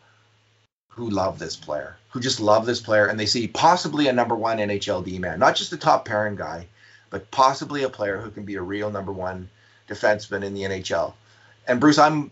who 0.90 1.10
love 1.10 1.40
this 1.40 1.56
player 1.56 1.98
who 2.10 2.20
just 2.20 2.40
love 2.40 2.66
this 2.66 2.82
player 2.82 3.08
and 3.08 3.20
they 3.20 3.26
see 3.26 3.48
possibly 3.48 4.08
a 4.08 4.14
number 4.14 4.36
one 4.36 4.58
nhl 4.58 5.04
d 5.04 5.20
man 5.20 5.40
not 5.40 5.56
just 5.56 5.74
a 5.74 5.78
top 5.78 6.06
pairing 6.06 6.36
guy 6.36 6.68
but 7.10 7.30
possibly 7.32 7.84
a 7.84 7.90
player 7.90 8.20
who 8.20 8.30
can 8.30 8.44
be 8.44 8.56
a 8.56 8.62
real 8.62 8.92
number 8.92 9.12
one 9.12 9.50
defenseman 9.88 10.44
in 10.44 10.54
the 10.54 10.64
nhl 10.64 11.14
and 11.68 11.80
Bruce, 11.80 11.98
I'm 11.98 12.32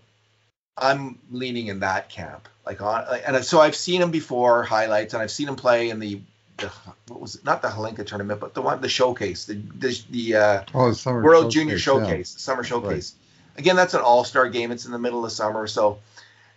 I'm 0.78 1.19
leaning 1.32 1.67
in 1.67 1.80
that 1.80 2.10
camp. 2.10 2.48
Like 2.65 2.82
on, 2.82 3.06
and 3.26 3.43
so 3.43 3.60
I've 3.60 3.76
seen 3.76 4.02
him 4.02 4.12
before 4.12 4.63
highlights, 4.63 5.13
and 5.13 5.24
I've 5.24 5.32
seen 5.32 5.48
him 5.48 5.56
play 5.56 5.89
in 5.89 6.00
the, 6.00 6.22
the 6.58 6.72
what 7.08 7.19
was 7.19 7.36
it? 7.36 7.43
Not 7.43 7.62
the 7.62 7.67
Hlinka 7.67 8.06
tournament, 8.06 8.39
but 8.39 8.54
the 8.54 8.62
one 8.62 8.80
the 8.82 8.89
showcase, 8.89 9.45
the 9.45 9.56
the, 9.56 10.02
the 10.10 10.36
uh, 10.36 10.63
oh, 10.74 10.93
World 11.06 11.45
showcase, 11.45 11.54
Junior 11.54 11.80
Showcase, 11.80 12.36
yeah. 12.36 12.41
Summer 12.41 12.63
Showcase. 12.63 13.15
Right. 13.15 13.29
Again, 13.58 13.76
that's 13.76 13.94
an 13.94 14.02
All 14.02 14.24
Star 14.24 14.50
game. 14.50 14.72
It's 14.72 14.86
in 14.86 14.92
the 14.92 15.00
middle 15.00 15.26
of 15.26 15.32
summer, 15.32 15.68
so 15.68 16.00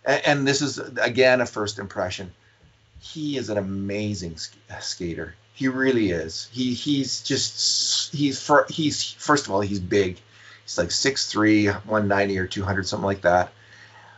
and, 0.05 0.47
this 0.47 0.61
is 0.61 0.77
again 0.77 1.41
a 1.41 1.45
first 1.45 1.79
impression. 1.79 2.31
He 2.99 3.37
is 3.37 3.49
an 3.49 3.57
amazing 3.57 4.37
uh, 4.69 4.79
skater. 4.79 5.35
He 5.53 5.67
really 5.67 6.11
is. 6.11 6.49
He 6.51 6.73
he's 6.73 7.21
just 7.21 8.13
he's 8.13 8.41
for 8.41 8.65
he's 8.69 9.11
first 9.11 9.45
of 9.45 9.53
all 9.53 9.61
he's 9.61 9.79
big 9.79 10.19
He's 10.63 10.77
like 10.77 10.89
6'3, 10.89 11.65
190 11.65 12.37
or 12.39 12.47
200, 12.47 12.87
something 12.87 13.05
like 13.05 13.21
that. 13.21 13.51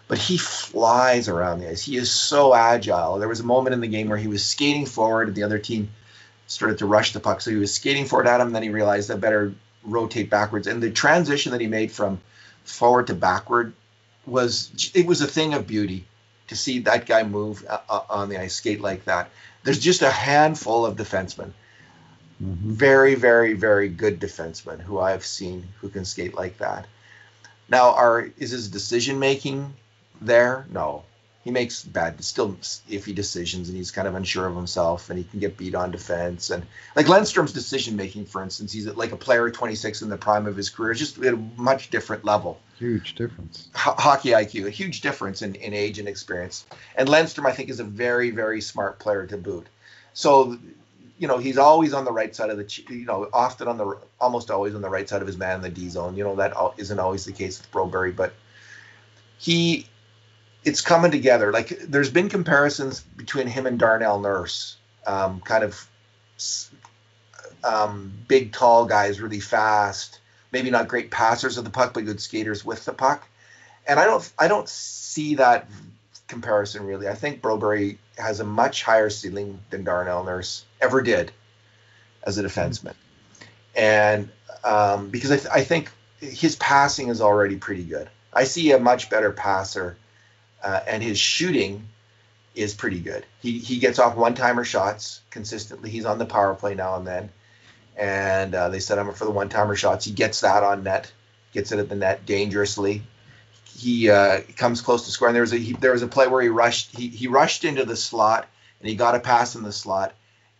But 0.07 0.19
he 0.19 0.37
flies 0.37 1.27
around 1.27 1.59
the 1.59 1.69
ice. 1.69 1.83
He 1.83 1.97
is 1.97 2.11
so 2.11 2.53
agile. 2.53 3.17
There 3.17 3.27
was 3.27 3.39
a 3.39 3.45
moment 3.45 3.73
in 3.73 3.81
the 3.81 3.87
game 3.87 4.09
where 4.09 4.17
he 4.17 4.27
was 4.27 4.45
skating 4.45 4.85
forward, 4.85 5.27
and 5.27 5.35
the 5.35 5.43
other 5.43 5.57
team 5.57 5.89
started 6.45 6.77
to 6.77 6.85
rush 6.85 7.13
the 7.13 7.19
puck. 7.19 7.41
So 7.41 7.49
he 7.49 7.57
was 7.57 7.73
skating 7.73 8.05
forward 8.05 8.27
at 8.27 8.39
him, 8.39 8.47
and 8.47 8.55
then 8.55 8.61
he 8.61 8.69
realized 8.69 9.09
I 9.09 9.15
better 9.15 9.55
rotate 9.83 10.29
backwards. 10.29 10.67
And 10.67 10.81
the 10.81 10.91
transition 10.91 11.53
that 11.53 11.61
he 11.61 11.67
made 11.67 11.91
from 11.91 12.21
forward 12.65 13.07
to 13.07 13.13
backward 13.13 13.73
was 14.25 14.91
it 14.93 15.05
was 15.05 15.21
a 15.21 15.27
thing 15.27 15.53
of 15.53 15.67
beauty 15.67 16.05
to 16.47 16.55
see 16.55 16.79
that 16.79 17.05
guy 17.05 17.23
move 17.23 17.65
uh, 17.67 17.79
uh, 17.89 18.01
on 18.09 18.29
the 18.29 18.37
ice 18.37 18.55
skate 18.55 18.81
like 18.81 19.05
that. 19.05 19.29
There's 19.63 19.79
just 19.79 20.01
a 20.01 20.11
handful 20.11 20.85
of 20.85 20.95
defensemen, 20.95 21.51
mm-hmm. 22.41 22.71
very, 22.71 23.15
very, 23.15 23.53
very 23.53 23.89
good 23.89 24.19
defensemen 24.19 24.79
who 24.79 24.99
I 24.99 25.11
have 25.11 25.25
seen 25.25 25.67
who 25.81 25.89
can 25.89 26.05
skate 26.05 26.35
like 26.35 26.59
that. 26.59 26.85
Now, 27.67 27.91
are 27.91 28.29
is 28.37 28.51
his 28.51 28.69
decision 28.69 29.19
making 29.19 29.73
there? 30.21 30.67
No, 30.69 31.03
he 31.45 31.51
makes 31.51 31.83
bad, 31.83 32.21
still 32.23 32.53
iffy 32.89 33.13
decisions, 33.13 33.69
and 33.69 33.77
he's 33.77 33.91
kind 33.91 34.07
of 34.07 34.15
unsure 34.15 34.47
of 34.47 34.55
himself, 34.55 35.11
and 35.11 35.19
he 35.19 35.23
can 35.23 35.39
get 35.39 35.55
beat 35.55 35.75
on 35.75 35.91
defense. 35.91 36.49
And 36.49 36.65
like 36.95 37.05
Lundstrom's 37.05 37.53
decision 37.53 37.95
making, 37.95 38.25
for 38.25 38.41
instance, 38.41 38.73
he's 38.73 38.87
like 38.87 39.11
a 39.11 39.15
player 39.15 39.51
26 39.51 40.01
in 40.01 40.09
the 40.09 40.17
prime 40.17 40.47
of 40.47 40.57
his 40.57 40.71
career, 40.71 40.95
just 40.95 41.19
at 41.19 41.35
a 41.35 41.37
much 41.55 41.91
different 41.91 42.25
level. 42.25 42.59
Huge 42.79 43.13
difference. 43.13 43.67
H- 43.75 43.93
hockey 43.95 44.29
IQ, 44.29 44.65
a 44.65 44.71
huge 44.71 45.01
difference 45.01 45.43
in, 45.43 45.53
in 45.53 45.75
age 45.75 45.99
and 45.99 46.07
experience. 46.07 46.65
And 46.95 47.07
Lundstrom, 47.07 47.45
I 47.45 47.51
think, 47.51 47.69
is 47.69 47.79
a 47.79 47.83
very, 47.83 48.31
very 48.31 48.59
smart 48.59 48.97
player 48.97 49.27
to 49.27 49.37
boot. 49.37 49.67
So, 50.13 50.57
you 51.19 51.27
know, 51.27 51.37
he's 51.37 51.59
always 51.59 51.93
on 51.93 52.05
the 52.05 52.11
right 52.11 52.35
side 52.35 52.49
of 52.49 52.57
the, 52.57 52.83
you 52.89 53.05
know, 53.05 53.29
often 53.31 53.67
on 53.67 53.77
the, 53.77 53.99
almost 54.19 54.49
always 54.49 54.73
on 54.73 54.81
the 54.81 54.89
right 54.89 55.07
side 55.07 55.21
of 55.21 55.27
his 55.27 55.37
man 55.37 55.57
in 55.57 55.61
the 55.61 55.69
D 55.69 55.89
zone. 55.89 56.17
You 56.17 56.23
know, 56.23 56.37
that 56.37 56.55
isn't 56.77 56.99
always 56.99 57.23
the 57.23 57.33
case 57.33 57.61
with 57.61 57.71
Broberg, 57.71 58.15
but 58.15 58.33
he 59.37 59.85
it's 60.65 60.81
coming 60.81 61.11
together. 61.11 61.53
Like 61.53 61.69
there's 61.69 62.09
been 62.09 62.27
comparisons 62.27 62.99
between 62.99 63.47
him 63.47 63.67
and 63.67 63.79
Darnell 63.79 64.19
Nurse, 64.19 64.77
um, 65.05 65.39
kind 65.41 65.63
of 65.63 65.87
um, 67.63 68.11
big, 68.27 68.51
tall 68.51 68.85
guys, 68.85 69.21
really 69.21 69.39
fast. 69.39 70.19
Maybe 70.51 70.71
not 70.71 70.87
great 70.87 71.11
passers 71.11 71.57
of 71.57 71.63
the 71.63 71.69
puck, 71.69 71.93
but 71.93 72.05
good 72.05 72.19
skaters 72.19 72.65
with 72.65 72.83
the 72.85 72.93
puck. 72.93 73.27
And 73.87 73.99
I 73.99 74.05
don't, 74.05 74.33
I 74.39 74.47
don't 74.47 74.67
see 74.67 75.35
that 75.35 75.67
comparison 76.27 76.85
really. 76.85 77.07
I 77.07 77.13
think 77.13 77.41
Broberg 77.41 77.97
has 78.17 78.39
a 78.39 78.43
much 78.43 78.81
higher 78.81 79.11
ceiling 79.11 79.59
than 79.69 79.83
Darnell 79.83 80.23
Nurse 80.23 80.65
ever 80.81 81.01
did 81.01 81.31
as 82.23 82.39
a 82.39 82.43
defenseman, 82.43 82.95
and 83.75 84.29
um, 84.63 85.09
because 85.09 85.31
I, 85.31 85.37
th- 85.37 85.49
I 85.53 85.63
think 85.63 85.91
his 86.19 86.55
passing 86.55 87.09
is 87.09 87.21
already 87.21 87.57
pretty 87.57 87.83
good. 87.83 88.09
I 88.33 88.45
see 88.45 88.71
a 88.71 88.79
much 88.79 89.11
better 89.11 89.31
passer 89.31 89.97
uh, 90.65 90.79
and 90.87 91.03
his 91.03 91.19
shooting 91.19 91.87
is 92.55 92.73
pretty 92.73 92.99
good. 92.99 93.25
He 93.41 93.59
he 93.59 93.77
gets 93.77 93.99
off 93.99 94.15
one 94.15 94.33
timer 94.33 94.63
shots 94.63 95.21
consistently. 95.29 95.89
He's 95.91 96.05
on 96.05 96.17
the 96.17 96.25
power 96.25 96.55
play 96.55 96.73
now 96.73 96.95
and 96.95 97.05
then, 97.05 97.29
and 97.95 98.55
uh, 98.55 98.69
they 98.69 98.79
set 98.79 98.97
him 98.97 99.07
up 99.07 99.15
for 99.15 99.25
the 99.25 99.31
one 99.31 99.49
timer 99.49 99.75
shots. 99.75 100.05
He 100.05 100.11
gets 100.11 100.41
that 100.41 100.63
on 100.63 100.83
net, 100.83 101.11
gets 101.53 101.71
it 101.71 101.79
at 101.79 101.87
the 101.87 101.95
net 101.95 102.25
dangerously. 102.25 103.03
He 103.77 104.09
uh, 104.09 104.41
comes 104.57 104.81
close 104.81 105.05
to 105.05 105.11
scoring. 105.11 105.33
There 105.33 105.41
was 105.41 105.53
a 105.53 105.57
he, 105.57 105.73
there 105.73 105.91
was 105.91 106.01
a 106.01 106.07
play 106.07 106.27
where 106.27 106.41
he 106.41 106.49
rushed 106.49 106.95
he 106.95 107.09
he 107.09 107.27
rushed 107.27 107.63
into 107.63 107.85
the 107.85 107.95
slot 107.95 108.47
and 108.79 108.89
he 108.89 108.95
got 108.95 109.15
a 109.15 109.19
pass 109.19 109.55
in 109.55 109.63
the 109.63 109.71
slot. 109.71 110.13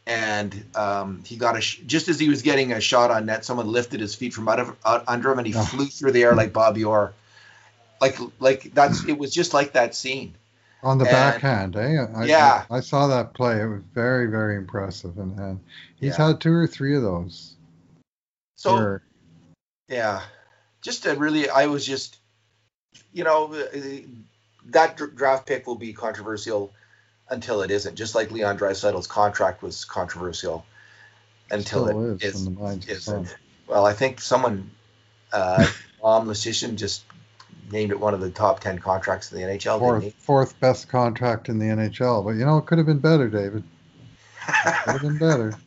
And 0.08 0.66
um, 0.76 1.24
he 1.26 1.36
got 1.36 1.58
a 1.58 1.62
sh- 1.62 1.80
just 1.88 2.10
as 2.10 2.20
he 2.20 2.30
was 2.30 2.44
getting 2.44 2.74
a 2.74 2.80
shot 2.80 3.10
on 3.10 3.26
net, 3.26 3.44
someone 3.44 3.72
lifted 3.72 4.02
his 4.02 4.14
feet 4.14 4.36
from 4.36 4.48
out 4.48 4.60
of 4.60 4.76
out 4.86 5.04
under 5.08 5.32
him, 5.32 5.40
and 5.40 5.48
he 5.48 5.56
oh. 5.56 5.64
flew 5.64 5.88
through 5.88 6.12
the 6.12 6.22
air 6.22 6.36
like 6.36 6.54
Bobby 6.54 6.84
Orr 6.84 7.16
like 8.06 8.32
like 8.40 8.74
that's 8.74 9.06
it 9.06 9.18
was 9.18 9.34
just 9.34 9.54
like 9.54 9.74
that 9.74 9.96
scene. 9.96 10.36
On 10.84 10.98
the 10.98 11.06
and, 11.06 11.12
backhand 11.12 11.76
eh? 11.76 12.06
I, 12.16 12.26
yeah. 12.26 12.66
I, 12.70 12.78
I, 12.78 12.80
saw 12.82 13.08
that 13.08 13.34
play. 13.34 13.60
It 13.60 13.66
was 13.66 13.82
very 13.94 14.28
very 14.28 14.56
impressive. 14.56 15.18
And, 15.18 15.38
and 15.40 15.60
he's 16.00 16.18
yeah. 16.18 16.28
had 16.28 16.42
two 16.42 16.54
or 16.54 16.68
three 16.68 16.96
of 16.96 17.02
those. 17.02 17.56
So 18.56 18.76
where, 18.76 19.02
yeah. 19.90 20.22
Just 20.82 21.06
a 21.08 21.16
really 21.16 21.50
i 21.50 21.66
was 21.66 21.86
just 21.86 22.20
you 23.12 23.24
know 23.24 23.48
that 24.68 24.98
draft 25.16 25.48
pick 25.48 25.66
will 25.66 25.76
be 25.76 25.94
controversial 25.94 26.72
until 27.30 27.62
it 27.64 27.72
isn't. 27.72 27.96
Just 27.96 28.14
like 28.14 28.32
leon 28.32 28.60
Draisaitl's 28.60 29.08
contract 29.08 29.64
was 29.64 29.86
controversial 29.86 30.66
until 31.50 31.88
it 31.88 32.24
is, 32.24 32.48
is 32.48 32.88
isn't. 32.90 33.36
well 33.68 33.86
i 33.86 33.94
think 33.94 34.20
someone 34.20 34.72
uh 35.32 35.66
Tom 36.02 36.28
Luszczyszyn 36.28 36.76
just 36.76 37.04
named 37.72 37.92
it 37.92 38.00
one 38.00 38.14
of 38.14 38.20
the 38.20 38.30
top 38.30 38.60
10 38.60 38.80
contracts 38.80 39.32
in 39.32 39.40
the 39.40 39.46
NHL. 39.46 39.80
Fourth, 39.80 40.14
fourth 40.16 40.60
best 40.60 40.88
contract 40.88 41.50
in 41.50 41.60
the 41.60 41.66
NHL. 41.66 42.24
But, 42.24 42.32
you 42.32 42.46
know, 42.46 42.58
it 42.58 42.66
could 42.66 42.78
have 42.78 42.88
been 42.88 43.00
better, 43.00 43.30
David. 43.30 43.64
could 44.46 44.92
have 44.92 45.02
been 45.02 45.18
better. 45.18 45.54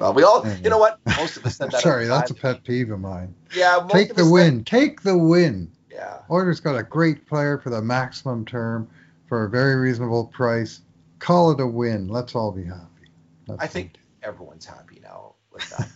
Well, 0.00 0.14
we 0.14 0.22
all, 0.22 0.48
you 0.62 0.70
know 0.70 0.78
what? 0.78 0.98
Most 1.18 1.36
of 1.36 1.44
us 1.44 1.58
said 1.58 1.70
that. 1.72 1.82
Sorry, 1.82 2.06
that's 2.06 2.30
a 2.30 2.34
pet 2.34 2.64
peeve 2.64 2.90
of 2.90 3.00
mine. 3.00 3.34
Yeah. 3.54 3.86
Take 3.90 4.14
the 4.14 4.26
win. 4.26 4.60
Said, 4.60 4.66
Take 4.66 5.02
the 5.02 5.18
win. 5.18 5.70
Yeah. 5.92 6.20
Oilers 6.30 6.58
got 6.58 6.74
a 6.74 6.82
great 6.82 7.26
player 7.26 7.58
for 7.58 7.68
the 7.68 7.82
maximum 7.82 8.46
term 8.46 8.88
for 9.28 9.44
a 9.44 9.50
very 9.50 9.76
reasonable 9.76 10.24
price. 10.24 10.80
Call 11.18 11.50
it 11.50 11.60
a 11.60 11.66
win. 11.66 12.08
Let's 12.08 12.34
all 12.34 12.50
be 12.50 12.64
happy. 12.64 13.10
That's 13.46 13.60
I 13.60 13.66
think 13.66 13.96
it. 13.96 14.26
everyone's 14.26 14.64
happy 14.64 15.00
now 15.02 15.34
with 15.52 15.68
that. 15.76 15.90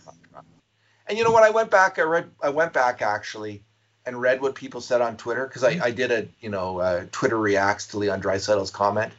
and 1.07 1.17
you 1.17 1.23
know 1.23 1.31
what? 1.31 1.41
I 1.41 1.49
went 1.49 1.71
back. 1.71 1.97
I 1.97 2.03
read. 2.03 2.29
I 2.43 2.49
went 2.49 2.73
back 2.73 3.01
actually 3.01 3.63
and 4.05 4.19
read 4.19 4.41
what 4.41 4.55
people 4.55 4.81
said 4.81 5.01
on 5.01 5.17
Twitter 5.17 5.47
because 5.47 5.63
I. 5.63 5.79
I 5.83 5.91
did 5.91 6.11
a 6.11 6.27
you 6.41 6.49
know 6.49 6.79
uh, 6.79 7.05
Twitter 7.11 7.37
reacts 7.37 7.87
to 7.87 7.97
Leon 7.97 8.21
Draisaitl's 8.21 8.71
comment 8.71 9.11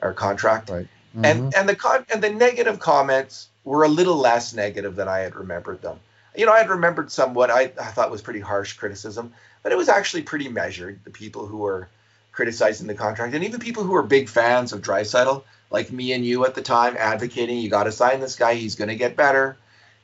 or 0.00 0.12
contract, 0.12 0.70
right. 0.70 0.86
mm-hmm. 1.14 1.24
and 1.24 1.54
and 1.54 1.68
the 1.68 1.76
con- 1.76 2.06
and 2.12 2.22
the 2.22 2.30
negative 2.30 2.78
comments 2.78 3.48
were 3.64 3.84
a 3.84 3.88
little 3.88 4.16
less 4.16 4.54
negative 4.54 4.96
than 4.96 5.08
I 5.08 5.20
had 5.20 5.36
remembered 5.36 5.82
them. 5.82 5.98
You 6.36 6.46
know, 6.46 6.52
I 6.52 6.58
had 6.58 6.70
remembered 6.70 7.10
somewhat 7.12 7.50
I, 7.50 7.62
I 7.62 7.90
thought 7.92 8.10
was 8.10 8.22
pretty 8.22 8.40
harsh 8.40 8.74
criticism, 8.74 9.32
but 9.62 9.72
it 9.72 9.78
was 9.78 9.88
actually 9.88 10.22
pretty 10.22 10.48
measured. 10.48 11.00
The 11.04 11.10
people 11.10 11.46
who 11.46 11.58
were 11.58 11.88
criticizing 12.32 12.86
the 12.86 12.94
contract, 12.94 13.34
and 13.34 13.44
even 13.44 13.60
people 13.60 13.84
who 13.84 13.92
were 13.92 14.02
big 14.02 14.28
fans 14.28 14.72
of 14.72 14.80
Draisaitl, 14.82 15.44
like 15.70 15.92
me 15.92 16.12
and 16.12 16.24
you 16.24 16.44
at 16.46 16.54
the 16.54 16.62
time, 16.62 16.96
advocating 16.98 17.58
you 17.58 17.68
got 17.68 17.84
to 17.84 17.92
sign 17.92 18.20
this 18.20 18.36
guy. 18.36 18.54
He's 18.54 18.74
going 18.74 18.88
to 18.88 18.96
get 18.96 19.16
better. 19.16 19.56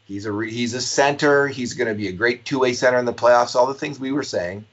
He's 0.08 0.24
a 0.24 0.32
re- 0.32 0.50
he's 0.50 0.72
a 0.72 0.80
center. 0.80 1.46
He's 1.46 1.74
going 1.74 1.88
to 1.88 1.94
be 1.94 2.08
a 2.08 2.12
great 2.12 2.46
two 2.46 2.58
way 2.60 2.72
center 2.72 2.98
in 2.98 3.04
the 3.04 3.12
playoffs. 3.12 3.54
All 3.54 3.66
the 3.66 3.74
things 3.74 4.00
we 4.00 4.10
were 4.10 4.22
saying, 4.22 4.64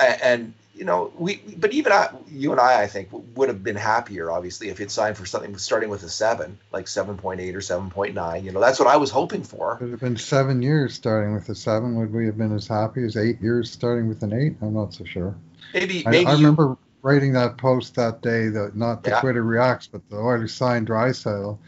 and, 0.00 0.22
and 0.22 0.54
you 0.74 0.86
know 0.86 1.12
we. 1.18 1.36
But 1.36 1.74
even 1.74 1.92
I, 1.92 2.08
you 2.26 2.50
and 2.50 2.58
I, 2.58 2.80
I 2.80 2.86
think 2.86 3.10
would 3.36 3.50
have 3.50 3.62
been 3.62 3.76
happier, 3.76 4.30
obviously, 4.30 4.70
if 4.70 4.78
he'd 4.78 4.90
signed 4.90 5.18
for 5.18 5.26
something 5.26 5.58
starting 5.58 5.90
with 5.90 6.04
a 6.04 6.08
seven, 6.08 6.58
like 6.72 6.88
seven 6.88 7.18
point 7.18 7.40
eight 7.40 7.54
or 7.54 7.60
seven 7.60 7.90
point 7.90 8.14
nine. 8.14 8.42
You 8.42 8.52
know, 8.52 8.60
that's 8.60 8.78
what 8.78 8.88
I 8.88 8.96
was 8.96 9.10
hoping 9.10 9.42
for. 9.42 9.74
It 9.74 9.82
would 9.82 9.90
have 9.90 10.00
been 10.00 10.16
seven 10.16 10.62
years 10.62 10.94
starting 10.94 11.34
with 11.34 11.46
a 11.50 11.54
seven. 11.54 11.96
Would 11.96 12.10
we 12.10 12.24
have 12.24 12.38
been 12.38 12.54
as 12.54 12.66
happy 12.66 13.04
as 13.04 13.18
eight 13.18 13.42
years 13.42 13.70
starting 13.70 14.08
with 14.08 14.22
an 14.22 14.32
eight? 14.32 14.56
I'm 14.62 14.72
not 14.72 14.94
so 14.94 15.04
sure. 15.04 15.34
Maybe. 15.74 16.02
maybe 16.06 16.24
I, 16.24 16.30
I 16.30 16.32
remember 16.32 16.78
writing 17.02 17.34
that 17.34 17.58
post 17.58 17.96
that 17.96 18.22
day. 18.22 18.48
That 18.48 18.74
not 18.74 19.04
the 19.04 19.10
yeah. 19.10 19.20
Twitter 19.20 19.42
reacts, 19.42 19.86
but 19.86 20.08
the 20.08 20.16
Oilers 20.16 20.54
signed 20.54 20.88
Draisaitl 20.88 21.58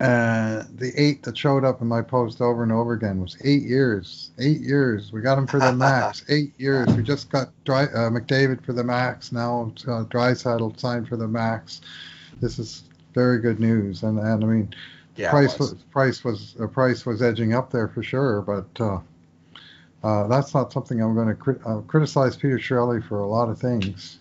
and 0.00 0.78
the 0.78 0.92
eight 0.96 1.24
that 1.24 1.36
showed 1.36 1.64
up 1.64 1.80
in 1.80 1.88
my 1.88 2.02
post 2.02 2.40
over 2.40 2.62
and 2.62 2.70
over 2.70 2.92
again 2.92 3.20
was 3.20 3.36
eight 3.42 3.62
years. 3.62 4.30
Eight 4.38 4.60
years. 4.60 5.12
We 5.12 5.20
got 5.20 5.38
him 5.38 5.46
for 5.46 5.58
the 5.58 5.72
max. 5.72 6.24
eight 6.28 6.52
years. 6.58 6.88
We 6.94 7.02
just 7.02 7.30
got 7.30 7.48
Dry, 7.64 7.84
uh, 7.84 8.08
McDavid 8.10 8.64
for 8.64 8.72
the 8.72 8.84
max. 8.84 9.32
Now 9.32 9.72
uh, 9.88 10.04
Draisaitl 10.04 10.78
signed 10.78 11.08
for 11.08 11.16
the 11.16 11.26
max. 11.26 11.80
This 12.40 12.60
is 12.60 12.84
very 13.12 13.40
good 13.40 13.58
news. 13.58 14.04
And 14.04 14.20
and 14.20 14.44
I 14.44 14.46
mean, 14.46 14.74
yeah, 15.16 15.30
price 15.30 15.58
was. 15.58 15.72
was. 15.72 15.82
price 15.84 16.24
was 16.24 16.54
uh, 16.60 16.68
price 16.68 17.04
was 17.04 17.20
edging 17.20 17.52
up 17.52 17.72
there 17.72 17.88
for 17.88 18.04
sure. 18.04 18.42
But 18.42 18.80
uh, 18.80 19.00
uh, 20.04 20.28
that's 20.28 20.54
not 20.54 20.72
something 20.72 21.02
I'm 21.02 21.16
going 21.16 21.28
to 21.28 21.34
crit- 21.34 21.66
uh, 21.66 21.80
criticize 21.80 22.36
Peter 22.36 22.58
Chiarelli 22.58 23.06
for 23.08 23.18
a 23.18 23.26
lot 23.26 23.48
of 23.48 23.58
things. 23.58 24.20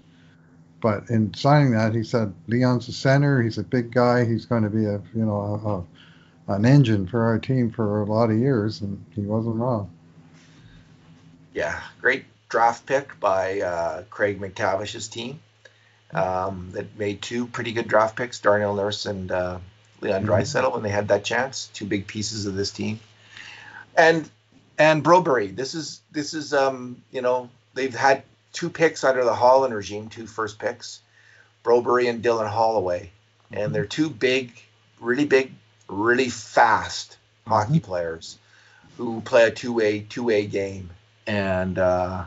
But 0.87 1.09
in 1.09 1.33
signing 1.33 1.71
that, 1.71 1.93
he 1.93 2.01
said 2.01 2.33
Leon's 2.47 2.87
a 2.87 2.93
center. 2.93 3.41
He's 3.41 3.57
a 3.57 3.63
big 3.63 3.91
guy. 3.91 4.23
He's 4.23 4.45
going 4.45 4.63
to 4.63 4.69
be 4.69 4.85
a 4.85 5.01
you 5.13 5.25
know 5.25 5.85
a, 6.47 6.53
a, 6.53 6.55
an 6.55 6.65
engine 6.65 7.07
for 7.07 7.25
our 7.25 7.39
team 7.39 7.71
for 7.71 8.03
a 8.03 8.05
lot 8.05 8.29
of 8.29 8.37
years, 8.37 8.79
and 8.79 9.03
he 9.13 9.19
wasn't 9.19 9.57
wrong. 9.57 9.91
Yeah, 11.53 11.77
great 11.99 12.23
draft 12.47 12.85
pick 12.85 13.19
by 13.19 13.59
uh, 13.59 14.03
Craig 14.09 14.39
MacTavish's 14.39 15.09
team 15.09 15.41
um, 16.13 16.69
that 16.71 16.97
made 16.97 17.21
two 17.21 17.47
pretty 17.47 17.73
good 17.73 17.89
draft 17.89 18.15
picks, 18.15 18.39
Darnell 18.39 18.73
Nurse 18.73 19.05
and 19.05 19.29
uh, 19.29 19.59
Leon 19.99 20.25
mm-hmm. 20.25 20.71
When 20.71 20.83
they 20.83 20.89
had 20.89 21.09
that 21.09 21.25
chance. 21.25 21.69
Two 21.73 21.85
big 21.85 22.07
pieces 22.07 22.45
of 22.45 22.55
this 22.55 22.71
team, 22.71 23.01
and 23.97 24.29
and 24.77 25.03
Broberg. 25.03 25.57
This 25.57 25.73
is 25.73 25.99
this 26.13 26.33
is 26.33 26.53
um, 26.53 27.03
you 27.11 27.21
know 27.21 27.49
they've 27.73 27.93
had 27.93 28.23
two 28.57 28.71
picks 28.71 29.03
under 29.03 29.23
the 29.23 29.35
Holland 29.35 29.71
regime, 29.71 30.09
two 30.09 30.25
first 30.25 30.57
picks, 30.57 30.99
Broberg 31.63 32.09
and 32.09 32.23
Dylan 32.23 32.49
Holloway, 32.49 33.11
and 33.51 33.59
mm-hmm. 33.59 33.73
they're 33.73 33.85
two 33.85 34.09
big, 34.09 34.51
really 34.99 35.25
big, 35.25 35.51
really 35.87 36.29
fast 36.29 37.11
mm-hmm. 37.11 37.51
hockey 37.51 37.79
players 37.79 38.39
who 38.97 39.21
play 39.21 39.43
a 39.43 39.51
two-way 39.51 39.99
two-way 39.99 40.47
game, 40.47 40.89
and 41.27 41.77
uh, 41.77 42.25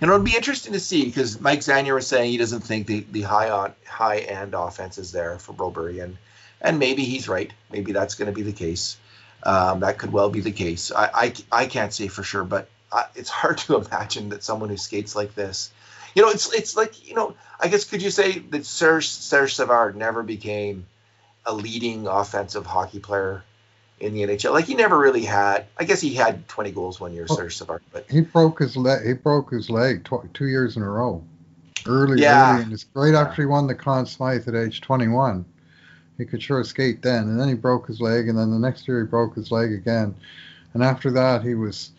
you 0.00 0.06
know 0.06 0.14
it'd 0.14 0.24
be 0.24 0.34
interesting 0.34 0.72
to 0.72 0.80
see 0.80 1.04
because 1.04 1.38
Mike 1.38 1.60
Zanier 1.60 1.94
was 1.94 2.06
saying 2.06 2.30
he 2.30 2.38
doesn't 2.38 2.62
think 2.62 2.86
the 2.86 3.04
the 3.12 3.20
high 3.20 3.50
on 3.50 3.74
high 3.86 4.20
end 4.20 4.54
offense 4.54 4.96
is 4.96 5.12
there 5.12 5.38
for 5.38 5.52
Broberg, 5.52 6.02
and 6.02 6.16
and 6.62 6.78
maybe 6.78 7.04
he's 7.04 7.28
right, 7.28 7.52
maybe 7.70 7.92
that's 7.92 8.14
going 8.14 8.32
to 8.32 8.34
be 8.34 8.42
the 8.50 8.52
case. 8.52 8.96
Um, 9.42 9.80
that 9.80 9.98
could 9.98 10.10
well 10.10 10.30
be 10.30 10.40
the 10.40 10.52
case. 10.52 10.90
I, 10.90 11.10
I, 11.12 11.34
I 11.52 11.66
can't 11.66 11.92
say 11.92 12.08
for 12.08 12.22
sure, 12.22 12.44
but 12.44 12.68
I, 12.92 13.06
it's 13.14 13.30
hard 13.30 13.58
to 13.58 13.76
imagine 13.84 14.30
that 14.30 14.42
someone 14.42 14.68
who 14.68 14.76
skates 14.76 15.14
like 15.14 15.34
this, 15.34 15.72
you 16.14 16.22
know, 16.22 16.30
it's 16.30 16.52
it's 16.52 16.76
like 16.76 17.08
you 17.08 17.14
know, 17.14 17.34
I 17.58 17.68
guess 17.68 17.84
could 17.84 18.02
you 18.02 18.10
say 18.10 18.38
that 18.38 18.66
Serge 18.66 19.08
Serge 19.08 19.54
Savard 19.54 19.96
never 19.96 20.22
became 20.22 20.86
a 21.46 21.54
leading 21.54 22.06
offensive 22.06 22.66
hockey 22.66 22.98
player 22.98 23.44
in 24.00 24.14
the 24.14 24.22
NHL? 24.22 24.52
Like 24.52 24.64
he 24.64 24.74
never 24.74 24.98
really 24.98 25.24
had. 25.24 25.66
I 25.78 25.84
guess 25.84 26.00
he 26.00 26.14
had 26.14 26.48
20 26.48 26.72
goals 26.72 27.00
one 27.00 27.12
year, 27.12 27.26
Serge 27.28 27.56
Savard, 27.56 27.82
but 27.92 28.06
he 28.10 28.20
broke 28.22 28.58
his 28.58 28.76
leg. 28.76 29.06
He 29.06 29.12
broke 29.12 29.52
his 29.52 29.70
leg 29.70 30.04
tw- 30.04 30.32
two 30.34 30.46
years 30.46 30.76
in 30.76 30.82
a 30.82 30.88
row. 30.88 31.22
Early, 31.86 32.20
Yeah. 32.20 32.52
early 32.52 32.62
in 32.62 32.70
his 32.70 32.84
right 32.94 33.14
after 33.14 33.42
he 33.42 33.46
won 33.46 33.66
the 33.66 33.74
Conn 33.74 34.04
Smythe 34.04 34.46
at 34.48 34.54
age 34.54 34.80
21. 34.82 35.44
He 36.18 36.26
could 36.26 36.42
sure 36.42 36.62
skate 36.64 37.00
then, 37.00 37.22
and 37.22 37.40
then 37.40 37.48
he 37.48 37.54
broke 37.54 37.86
his 37.86 37.98
leg, 38.00 38.28
and 38.28 38.38
then 38.38 38.50
the 38.50 38.58
next 38.58 38.86
year 38.86 39.00
he 39.00 39.06
broke 39.06 39.34
his 39.34 39.50
leg 39.50 39.72
again, 39.72 40.14
and 40.74 40.82
after 40.82 41.10
that 41.12 41.42
he 41.42 41.54
was, 41.54 41.92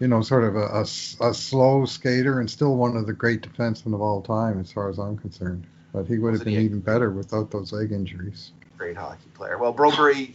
you 0.00 0.08
know, 0.08 0.22
sort 0.22 0.44
of 0.44 0.56
a 0.56 0.80
a 0.80 1.34
slow 1.34 1.84
skater 1.84 2.40
and 2.40 2.50
still 2.50 2.76
one 2.76 2.96
of 2.96 3.06
the 3.06 3.12
great 3.12 3.42
defensemen 3.42 3.94
of 3.94 4.00
all 4.00 4.22
time, 4.22 4.60
as 4.60 4.72
far 4.72 4.88
as 4.88 4.98
I'm 4.98 5.16
concerned. 5.16 5.66
But 5.92 6.06
he 6.06 6.18
would 6.18 6.34
have 6.34 6.44
been 6.44 6.60
even 6.60 6.80
better 6.80 7.10
without 7.10 7.50
those 7.52 7.72
leg 7.72 7.92
injuries. 7.92 8.50
great 8.76 8.96
hockey 8.96 9.28
player. 9.34 9.56
Well, 9.56 9.72
Broberg, 9.72 10.32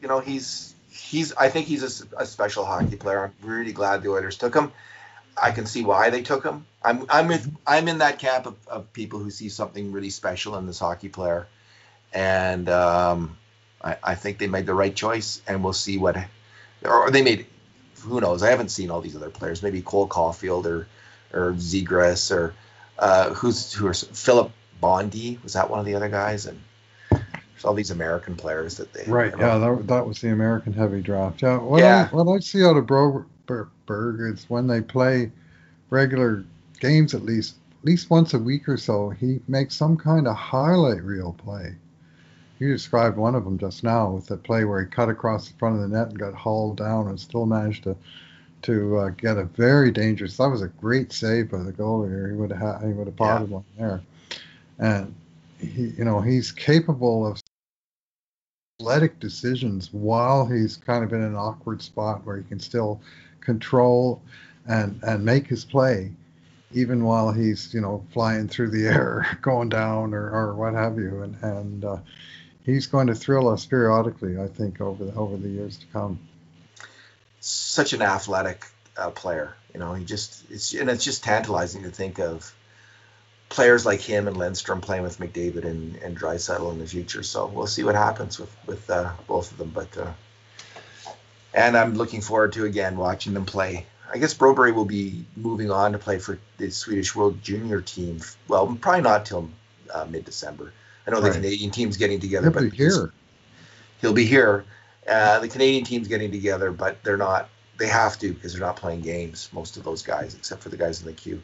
you 0.00 0.08
know, 0.08 0.20
he's 0.20 0.74
he's. 0.88 1.32
I 1.34 1.48
think 1.48 1.66
he's 1.66 1.82
a 1.82 2.26
special 2.26 2.64
hockey 2.64 2.96
player. 2.96 3.24
I'm 3.24 3.48
really 3.48 3.72
glad 3.72 4.02
the 4.02 4.10
Oilers 4.10 4.36
took 4.36 4.54
him. 4.54 4.72
I 5.40 5.50
can 5.50 5.66
see 5.66 5.82
why 5.84 6.10
they 6.10 6.22
took 6.22 6.44
him. 6.44 6.66
I'm 6.82 7.06
I'm 7.08 7.26
with, 7.28 7.52
I'm 7.66 7.88
in 7.88 7.98
that 7.98 8.18
camp 8.18 8.46
of, 8.46 8.56
of 8.68 8.92
people 8.92 9.18
who 9.18 9.30
see 9.30 9.48
something 9.48 9.92
really 9.92 10.10
special 10.10 10.56
in 10.56 10.66
this 10.66 10.78
hockey 10.78 11.08
player, 11.08 11.48
and 12.12 12.68
um, 12.68 13.36
I, 13.82 13.96
I 14.02 14.14
think 14.14 14.38
they 14.38 14.46
made 14.46 14.66
the 14.66 14.74
right 14.74 14.94
choice. 14.94 15.42
And 15.46 15.64
we'll 15.64 15.72
see 15.72 15.98
what, 15.98 16.16
or 16.84 17.10
they 17.10 17.22
made. 17.22 17.46
Who 18.02 18.20
knows? 18.20 18.42
I 18.42 18.50
haven't 18.50 18.70
seen 18.70 18.90
all 18.90 19.00
these 19.00 19.16
other 19.16 19.30
players. 19.30 19.62
Maybe 19.62 19.82
Cole 19.82 20.08
Caufield 20.08 20.66
or 20.66 20.86
or 21.32 21.52
Zegras 21.52 22.34
or 22.34 22.54
uh, 22.98 23.34
who's 23.34 23.72
who 23.72 23.86
are 23.86 23.94
Philip 23.94 24.52
Bondi 24.80 25.38
was 25.42 25.54
that 25.54 25.70
one 25.70 25.78
of 25.78 25.86
the 25.86 25.94
other 25.94 26.08
guys 26.08 26.46
and 26.46 26.60
there's 27.10 27.64
all 27.64 27.74
these 27.74 27.90
American 27.90 28.36
players 28.36 28.78
that 28.78 28.92
they 28.92 29.04
Right. 29.06 29.32
Yeah, 29.38 29.58
that, 29.58 29.86
that 29.88 30.06
was 30.06 30.20
the 30.20 30.30
American 30.30 30.72
heavy 30.72 31.02
draft. 31.02 31.42
Yeah. 31.42 31.58
What 31.58 31.80
Yeah. 31.80 32.08
I 32.10 32.14
what 32.14 32.34
I 32.34 32.40
see 32.40 32.64
out 32.64 32.76
of 32.76 32.86
Broberg 32.86 34.32
is 34.32 34.46
when 34.48 34.66
they 34.66 34.80
play 34.80 35.30
regular 35.90 36.44
games, 36.80 37.14
at 37.14 37.22
least 37.22 37.56
at 37.80 37.84
least 37.84 38.10
once 38.10 38.34
a 38.34 38.38
week 38.38 38.68
or 38.68 38.76
so, 38.76 39.10
he 39.10 39.40
makes 39.48 39.74
some 39.74 39.96
kind 39.96 40.26
of 40.26 40.36
highlight 40.36 41.02
reel 41.02 41.34
play. 41.34 41.76
You 42.60 42.72
described 42.72 43.16
one 43.16 43.34
of 43.34 43.44
them 43.44 43.58
just 43.58 43.82
now 43.82 44.10
with 44.12 44.26
the 44.26 44.36
play 44.36 44.64
where 44.64 44.82
he 44.82 44.86
cut 44.86 45.08
across 45.08 45.48
the 45.48 45.54
front 45.58 45.76
of 45.76 45.82
the 45.82 45.88
net 45.88 46.08
and 46.08 46.18
got 46.18 46.34
hauled 46.34 46.76
down 46.76 47.08
and 47.08 47.18
still 47.18 47.46
managed 47.46 47.84
to 47.84 47.96
to 48.62 48.98
uh, 48.98 49.08
get 49.10 49.38
a 49.38 49.44
very 49.44 49.90
dangerous. 49.90 50.36
That 50.36 50.48
was 50.50 50.60
a 50.62 50.68
great 50.68 51.12
save 51.12 51.50
by 51.50 51.62
the 51.62 51.72
goalie. 51.72 52.10
Here 52.10 52.28
he 52.28 52.36
would 52.36 52.52
have 52.52 52.82
he 52.82 52.92
would 52.92 53.06
have 53.06 53.16
Yeah. 53.18 53.38
potted 53.38 53.50
one 53.50 53.64
there, 53.78 54.02
and 54.78 55.14
he 55.58 55.88
you 55.98 56.04
know 56.04 56.20
he's 56.20 56.52
capable 56.52 57.26
of 57.26 57.40
athletic 58.80 59.18
decisions 59.20 59.92
while 59.92 60.46
he's 60.46 60.76
kind 60.76 61.04
of 61.04 61.12
in 61.12 61.22
an 61.22 61.34
awkward 61.36 61.82
spot 61.82 62.24
where 62.26 62.36
he 62.36 62.44
can 62.44 62.60
still 62.60 63.00
control 63.40 64.22
and 64.66 64.98
and 65.02 65.24
make 65.24 65.46
his 65.46 65.64
play 65.64 66.12
even 66.72 67.04
while 67.04 67.32
he's 67.32 67.72
you 67.74 67.80
know 67.80 68.04
flying 68.12 68.48
through 68.48 68.70
the 68.70 68.86
air 68.86 69.38
going 69.42 69.68
down 69.68 70.14
or, 70.14 70.30
or 70.30 70.54
what 70.54 70.74
have 70.74 70.98
you 70.98 71.22
and 71.22 71.36
and 71.42 71.84
uh, 71.84 71.96
he's 72.64 72.86
going 72.86 73.06
to 73.06 73.14
thrill 73.14 73.48
us 73.48 73.64
periodically 73.66 74.38
I 74.38 74.46
think 74.46 74.80
over 74.80 75.04
the, 75.04 75.14
over 75.14 75.36
the 75.36 75.48
years 75.48 75.78
to 75.78 75.86
come 75.86 76.18
such 77.40 77.94
an 77.94 78.02
athletic 78.02 78.66
uh, 78.96 79.10
player. 79.10 79.54
You 79.72 79.80
know, 79.80 79.94
he 79.94 80.04
just 80.04 80.44
it's 80.50 80.74
and 80.74 80.90
it's 80.90 81.04
just 81.04 81.24
tantalizing 81.24 81.82
to 81.82 81.90
think 81.90 82.18
of 82.18 82.54
players 83.48 83.84
like 83.86 84.00
him 84.00 84.28
and 84.28 84.36
Lindstrom 84.36 84.80
playing 84.80 85.02
with 85.02 85.18
McDavid 85.18 85.64
and 85.64 85.96
and 85.96 86.18
Draisaitl 86.18 86.70
in 86.72 86.78
the 86.78 86.86
future. 86.86 87.22
So 87.22 87.46
we'll 87.46 87.66
see 87.66 87.82
what 87.82 87.94
happens 87.94 88.38
with 88.38 88.54
with 88.66 88.88
uh, 88.90 89.12
both 89.26 89.50
of 89.50 89.58
them. 89.58 89.70
But 89.70 89.96
uh, 89.96 90.12
and 91.54 91.76
I'm 91.76 91.94
looking 91.94 92.20
forward 92.20 92.52
to 92.54 92.64
again 92.64 92.96
watching 92.96 93.34
them 93.34 93.46
play. 93.46 93.86
I 94.12 94.18
guess 94.18 94.34
Broberg 94.34 94.74
will 94.74 94.84
be 94.84 95.24
moving 95.36 95.70
on 95.70 95.92
to 95.92 95.98
play 95.98 96.18
for 96.18 96.38
the 96.58 96.70
Swedish 96.70 97.14
World 97.14 97.40
Junior 97.42 97.80
team. 97.80 98.20
Well, 98.48 98.76
probably 98.80 99.02
not 99.02 99.24
till 99.24 99.48
uh, 99.92 100.04
mid 100.04 100.24
December. 100.24 100.72
I 101.10 101.14
know 101.16 101.20
the 101.20 101.30
Right. 101.30 101.36
Canadian 101.36 101.70
team's 101.70 101.96
getting 101.96 102.20
together, 102.20 102.50
he'll 102.50 102.60
but 102.60 102.70
be 102.70 102.76
here 102.76 103.12
he'll 104.00 104.12
be 104.12 104.24
here. 104.24 104.64
Uh, 105.06 105.40
the 105.40 105.48
Canadian 105.48 105.84
team's 105.84 106.08
getting 106.08 106.30
together, 106.30 106.70
but 106.70 107.02
they're 107.02 107.16
not. 107.16 107.48
They 107.78 107.88
have 107.88 108.18
to 108.18 108.32
because 108.32 108.52
they're 108.52 108.66
not 108.66 108.76
playing 108.76 109.00
games. 109.00 109.48
Most 109.52 109.76
of 109.76 109.84
those 109.84 110.02
guys, 110.02 110.34
except 110.34 110.62
for 110.62 110.68
the 110.68 110.76
guys 110.76 111.00
in 111.00 111.06
the 111.06 111.12
queue. 111.12 111.42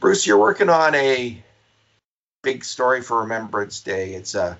Bruce, 0.00 0.26
you're 0.26 0.38
working 0.38 0.68
on 0.68 0.94
a 0.94 1.42
big 2.42 2.64
story 2.64 3.02
for 3.02 3.20
Remembrance 3.22 3.80
Day. 3.80 4.14
It's 4.14 4.34
a. 4.34 4.58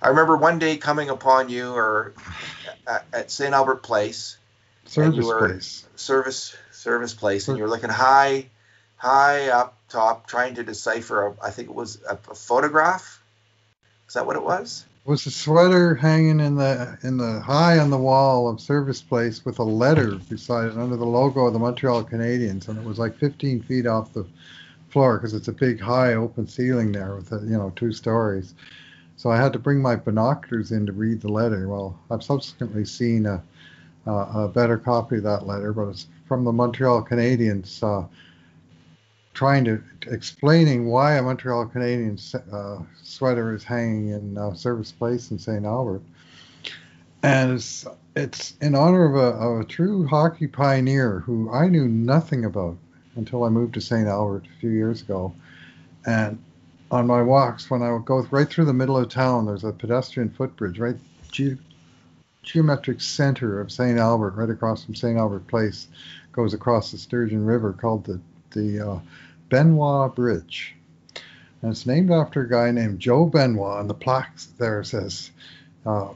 I 0.00 0.08
remember 0.08 0.36
one 0.36 0.58
day 0.58 0.76
coming 0.76 1.10
upon 1.10 1.48
you 1.48 1.72
or 1.72 2.14
at, 2.86 3.06
at 3.12 3.30
St. 3.30 3.52
Albert 3.54 3.82
Place, 3.82 4.36
service 4.84 5.16
you 5.16 5.26
were- 5.26 5.48
place 5.48 5.86
service 5.96 6.54
service 6.72 7.14
place, 7.14 7.48
and 7.48 7.56
you 7.56 7.64
were 7.64 7.70
looking 7.70 7.90
high, 7.90 8.48
high 8.96 9.48
up 9.48 9.76
top, 9.88 10.26
trying 10.28 10.54
to 10.54 10.62
decipher. 10.62 11.26
A, 11.26 11.46
I 11.46 11.50
think 11.50 11.68
it 11.68 11.74
was 11.74 12.00
a, 12.08 12.12
a 12.30 12.34
photograph. 12.34 13.20
Is 14.08 14.14
that 14.14 14.26
what 14.26 14.36
it 14.36 14.42
was? 14.42 14.84
It 15.04 15.10
was 15.10 15.26
a 15.26 15.30
sweater 15.30 15.94
hanging 15.94 16.40
in 16.40 16.56
the 16.56 16.98
in 17.02 17.16
the 17.16 17.40
high 17.40 17.78
on 17.78 17.90
the 17.90 17.98
wall 17.98 18.48
of 18.48 18.60
service 18.60 19.02
place 19.02 19.44
with 19.44 19.58
a 19.58 19.64
letter 19.64 20.16
beside 20.28 20.68
it 20.68 20.76
under 20.76 20.96
the 20.96 21.04
logo 21.04 21.46
of 21.46 21.52
the 21.52 21.58
Montreal 21.58 22.04
Canadiens, 22.04 22.68
and 22.68 22.78
it 22.78 22.84
was 22.84 22.98
like 22.98 23.16
15 23.18 23.62
feet 23.62 23.86
off 23.86 24.12
the 24.12 24.26
floor 24.88 25.18
because 25.18 25.34
it's 25.34 25.48
a 25.48 25.52
big 25.52 25.80
high 25.80 26.14
open 26.14 26.46
ceiling 26.46 26.92
there 26.92 27.14
with 27.16 27.32
a, 27.32 27.38
you 27.40 27.56
know 27.56 27.72
two 27.76 27.92
stories. 27.92 28.54
So 29.16 29.30
I 29.30 29.36
had 29.36 29.52
to 29.54 29.58
bring 29.58 29.80
my 29.80 29.96
binoculars 29.96 30.72
in 30.72 30.86
to 30.86 30.92
read 30.92 31.20
the 31.20 31.32
letter. 31.32 31.68
Well, 31.68 31.98
I've 32.10 32.22
subsequently 32.22 32.84
seen 32.84 33.26
a 33.26 33.42
a, 34.06 34.12
a 34.12 34.48
better 34.48 34.78
copy 34.78 35.16
of 35.16 35.24
that 35.24 35.46
letter, 35.46 35.72
but 35.72 35.88
it's 35.88 36.06
from 36.26 36.44
the 36.44 36.52
Montreal 36.52 37.04
Canadiens. 37.04 37.82
Uh, 37.82 38.06
trying 39.36 39.66
to 39.66 39.82
explaining 40.06 40.86
why 40.86 41.16
a 41.16 41.22
Montreal 41.22 41.66
Canadiens 41.66 42.34
uh, 42.52 42.82
sweater 43.02 43.54
is 43.54 43.62
hanging 43.62 44.08
in 44.08 44.38
uh, 44.38 44.54
Service 44.54 44.90
Place 44.90 45.30
in 45.30 45.38
St. 45.38 45.66
Albert, 45.66 46.00
and 47.22 47.52
it's 47.52 47.86
it's 48.16 48.56
in 48.62 48.74
honor 48.74 49.04
of 49.04 49.14
a, 49.14 49.38
of 49.38 49.60
a 49.60 49.64
true 49.64 50.06
hockey 50.06 50.46
pioneer 50.46 51.20
who 51.20 51.52
I 51.52 51.68
knew 51.68 51.86
nothing 51.86 52.46
about 52.46 52.78
until 53.14 53.44
I 53.44 53.50
moved 53.50 53.74
to 53.74 53.80
St. 53.82 54.08
Albert 54.08 54.44
a 54.46 54.60
few 54.60 54.70
years 54.70 55.02
ago, 55.02 55.34
and 56.06 56.42
on 56.90 57.06
my 57.06 57.20
walks 57.20 57.70
when 57.70 57.82
I 57.82 57.92
would 57.92 58.06
go 58.06 58.26
right 58.30 58.48
through 58.48 58.64
the 58.64 58.72
middle 58.72 58.96
of 58.96 59.10
town, 59.10 59.44
there's 59.44 59.64
a 59.64 59.72
pedestrian 59.72 60.30
footbridge 60.30 60.78
right 60.78 60.96
ge- 61.30 61.58
geometric 62.42 63.02
center 63.02 63.60
of 63.60 63.70
St. 63.70 63.98
Albert, 63.98 64.30
right 64.30 64.48
across 64.48 64.84
from 64.84 64.94
St. 64.94 65.18
Albert 65.18 65.46
Place, 65.46 65.88
goes 66.32 66.54
across 66.54 66.90
the 66.90 66.96
Sturgeon 66.96 67.44
River 67.44 67.74
called 67.74 68.06
the 68.06 68.18
the 68.56 68.80
uh, 68.80 68.98
Benoit 69.48 70.14
Bridge. 70.14 70.74
And 71.62 71.70
it's 71.70 71.86
named 71.86 72.10
after 72.10 72.42
a 72.42 72.48
guy 72.48 72.70
named 72.70 73.00
Joe 73.00 73.26
Benoit, 73.26 73.80
and 73.80 73.90
the 73.90 73.94
plaque 73.94 74.38
there 74.58 74.84
says 74.84 75.30
uh, 75.84 76.12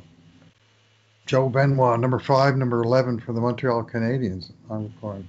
Joe 1.26 1.48
Benoit, 1.48 1.98
number 1.98 2.18
five, 2.18 2.56
number 2.56 2.82
11 2.82 3.20
for 3.20 3.32
the 3.32 3.40
Montreal 3.40 3.84
Canadiens. 3.84 4.52
I'm 4.70 4.92
going, 5.00 5.26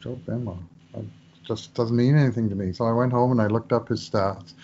Joe 0.00 0.18
Benoit. 0.26 0.58
That 0.92 1.04
just 1.44 1.74
doesn't 1.74 1.96
mean 1.96 2.16
anything 2.16 2.48
to 2.48 2.54
me. 2.54 2.72
So 2.72 2.84
I 2.84 2.92
went 2.92 3.12
home 3.12 3.32
and 3.32 3.40
I 3.40 3.46
looked 3.46 3.72
up 3.72 3.88
his 3.88 4.08
stats. 4.08 4.54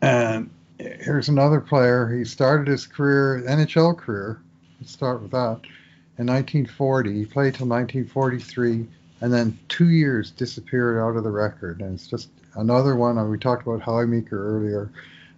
And 0.00 0.50
here's 0.78 1.28
another 1.28 1.60
player. 1.60 2.08
He 2.08 2.24
started 2.24 2.68
his 2.68 2.86
career, 2.86 3.42
NHL 3.46 3.96
career, 3.96 4.40
let's 4.80 4.92
start 4.92 5.22
with 5.22 5.32
that, 5.32 5.60
in 6.18 6.26
1940. 6.26 7.12
He 7.12 7.24
played 7.24 7.54
till 7.54 7.66
1943 7.66 8.86
and 9.20 9.32
then 9.32 9.58
two 9.68 9.88
years 9.88 10.30
disappeared 10.30 10.98
out 10.98 11.16
of 11.16 11.24
the 11.24 11.30
record. 11.30 11.80
And 11.80 11.94
it's 11.94 12.06
just 12.06 12.30
another 12.54 12.96
one. 12.96 13.30
We 13.30 13.38
talked 13.38 13.66
about 13.66 13.82
Howie 13.82 14.06
Meeker 14.06 14.56
earlier, 14.56 14.90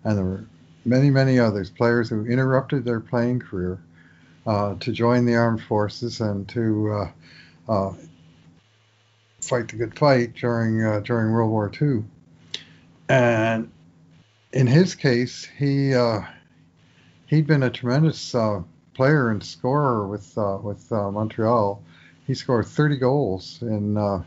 and 0.04 0.16
there 0.16 0.24
were 0.24 0.44
many, 0.84 1.10
many 1.10 1.38
others, 1.38 1.70
players 1.70 2.08
who 2.08 2.26
interrupted 2.26 2.84
their 2.84 3.00
playing 3.00 3.40
career 3.40 3.78
uh, 4.46 4.74
to 4.76 4.92
join 4.92 5.24
the 5.24 5.36
armed 5.36 5.62
forces 5.62 6.20
and 6.20 6.48
to 6.48 6.92
uh, 7.68 7.72
uh, 7.72 7.94
fight 9.40 9.68
the 9.68 9.76
good 9.76 9.98
fight 9.98 10.34
during 10.34 10.84
uh, 10.84 11.00
during 11.00 11.32
World 11.32 11.50
War 11.50 11.70
II. 11.80 12.04
And 13.08 13.70
in 14.52 14.66
his 14.66 14.94
case, 14.94 15.44
he 15.44 15.94
uh, 15.94 16.20
he'd 17.26 17.46
been 17.46 17.62
a 17.62 17.70
tremendous 17.70 18.34
uh, 18.34 18.62
player 18.94 19.30
and 19.30 19.42
scorer 19.42 20.06
with 20.06 20.36
uh, 20.36 20.58
with 20.62 20.90
uh, 20.92 21.10
Montreal 21.10 21.82
he 22.30 22.34
scored 22.34 22.64
30 22.64 22.96
goals 22.98 23.58
in 23.60 23.96
uh, 23.96 24.22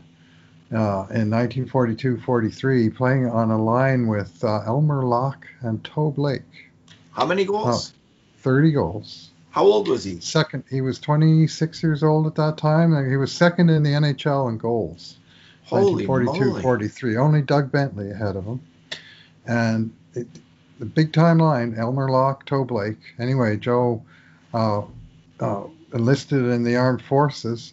uh, 0.72 1.06
in 1.10 1.30
1942-43, 1.30 2.94
playing 2.94 3.30
on 3.30 3.50
a 3.50 3.62
line 3.62 4.06
with 4.08 4.44
uh, 4.44 4.60
Elmer 4.66 5.04
Locke 5.04 5.46
and 5.60 5.82
Toe 5.84 6.10
Blake. 6.10 6.70
How 7.12 7.24
many 7.24 7.46
goals? 7.46 7.94
30 8.38 8.72
goals. 8.72 9.30
How 9.52 9.64
old 9.64 9.88
was 9.88 10.04
he? 10.04 10.20
Second, 10.20 10.64
he 10.68 10.82
was 10.82 10.98
26 10.98 11.82
years 11.82 12.02
old 12.02 12.26
at 12.26 12.34
that 12.34 12.58
time. 12.58 12.92
and 12.92 13.10
He 13.10 13.16
was 13.16 13.32
second 13.32 13.70
in 13.70 13.82
the 13.82 13.90
NHL 13.92 14.50
in 14.50 14.58
goals. 14.58 15.16
Holy 15.64 16.06
1942, 16.06 16.50
moly. 16.50 16.62
43. 16.62 17.16
Only 17.16 17.40
Doug 17.42 17.72
Bentley 17.72 18.10
ahead 18.10 18.36
of 18.36 18.44
him. 18.44 18.60
And 19.46 19.94
it, 20.12 20.26
the 20.78 20.86
big 20.86 21.14
time 21.14 21.38
line, 21.38 21.74
Elmer 21.78 22.10
Locke, 22.10 22.44
Toe 22.44 22.64
Blake. 22.64 22.98
Anyway, 23.18 23.56
Joe 23.56 24.02
uh, 24.52 24.82
uh, 25.40 25.64
enlisted 25.94 26.44
in 26.46 26.64
the 26.64 26.76
armed 26.76 27.02
forces. 27.02 27.72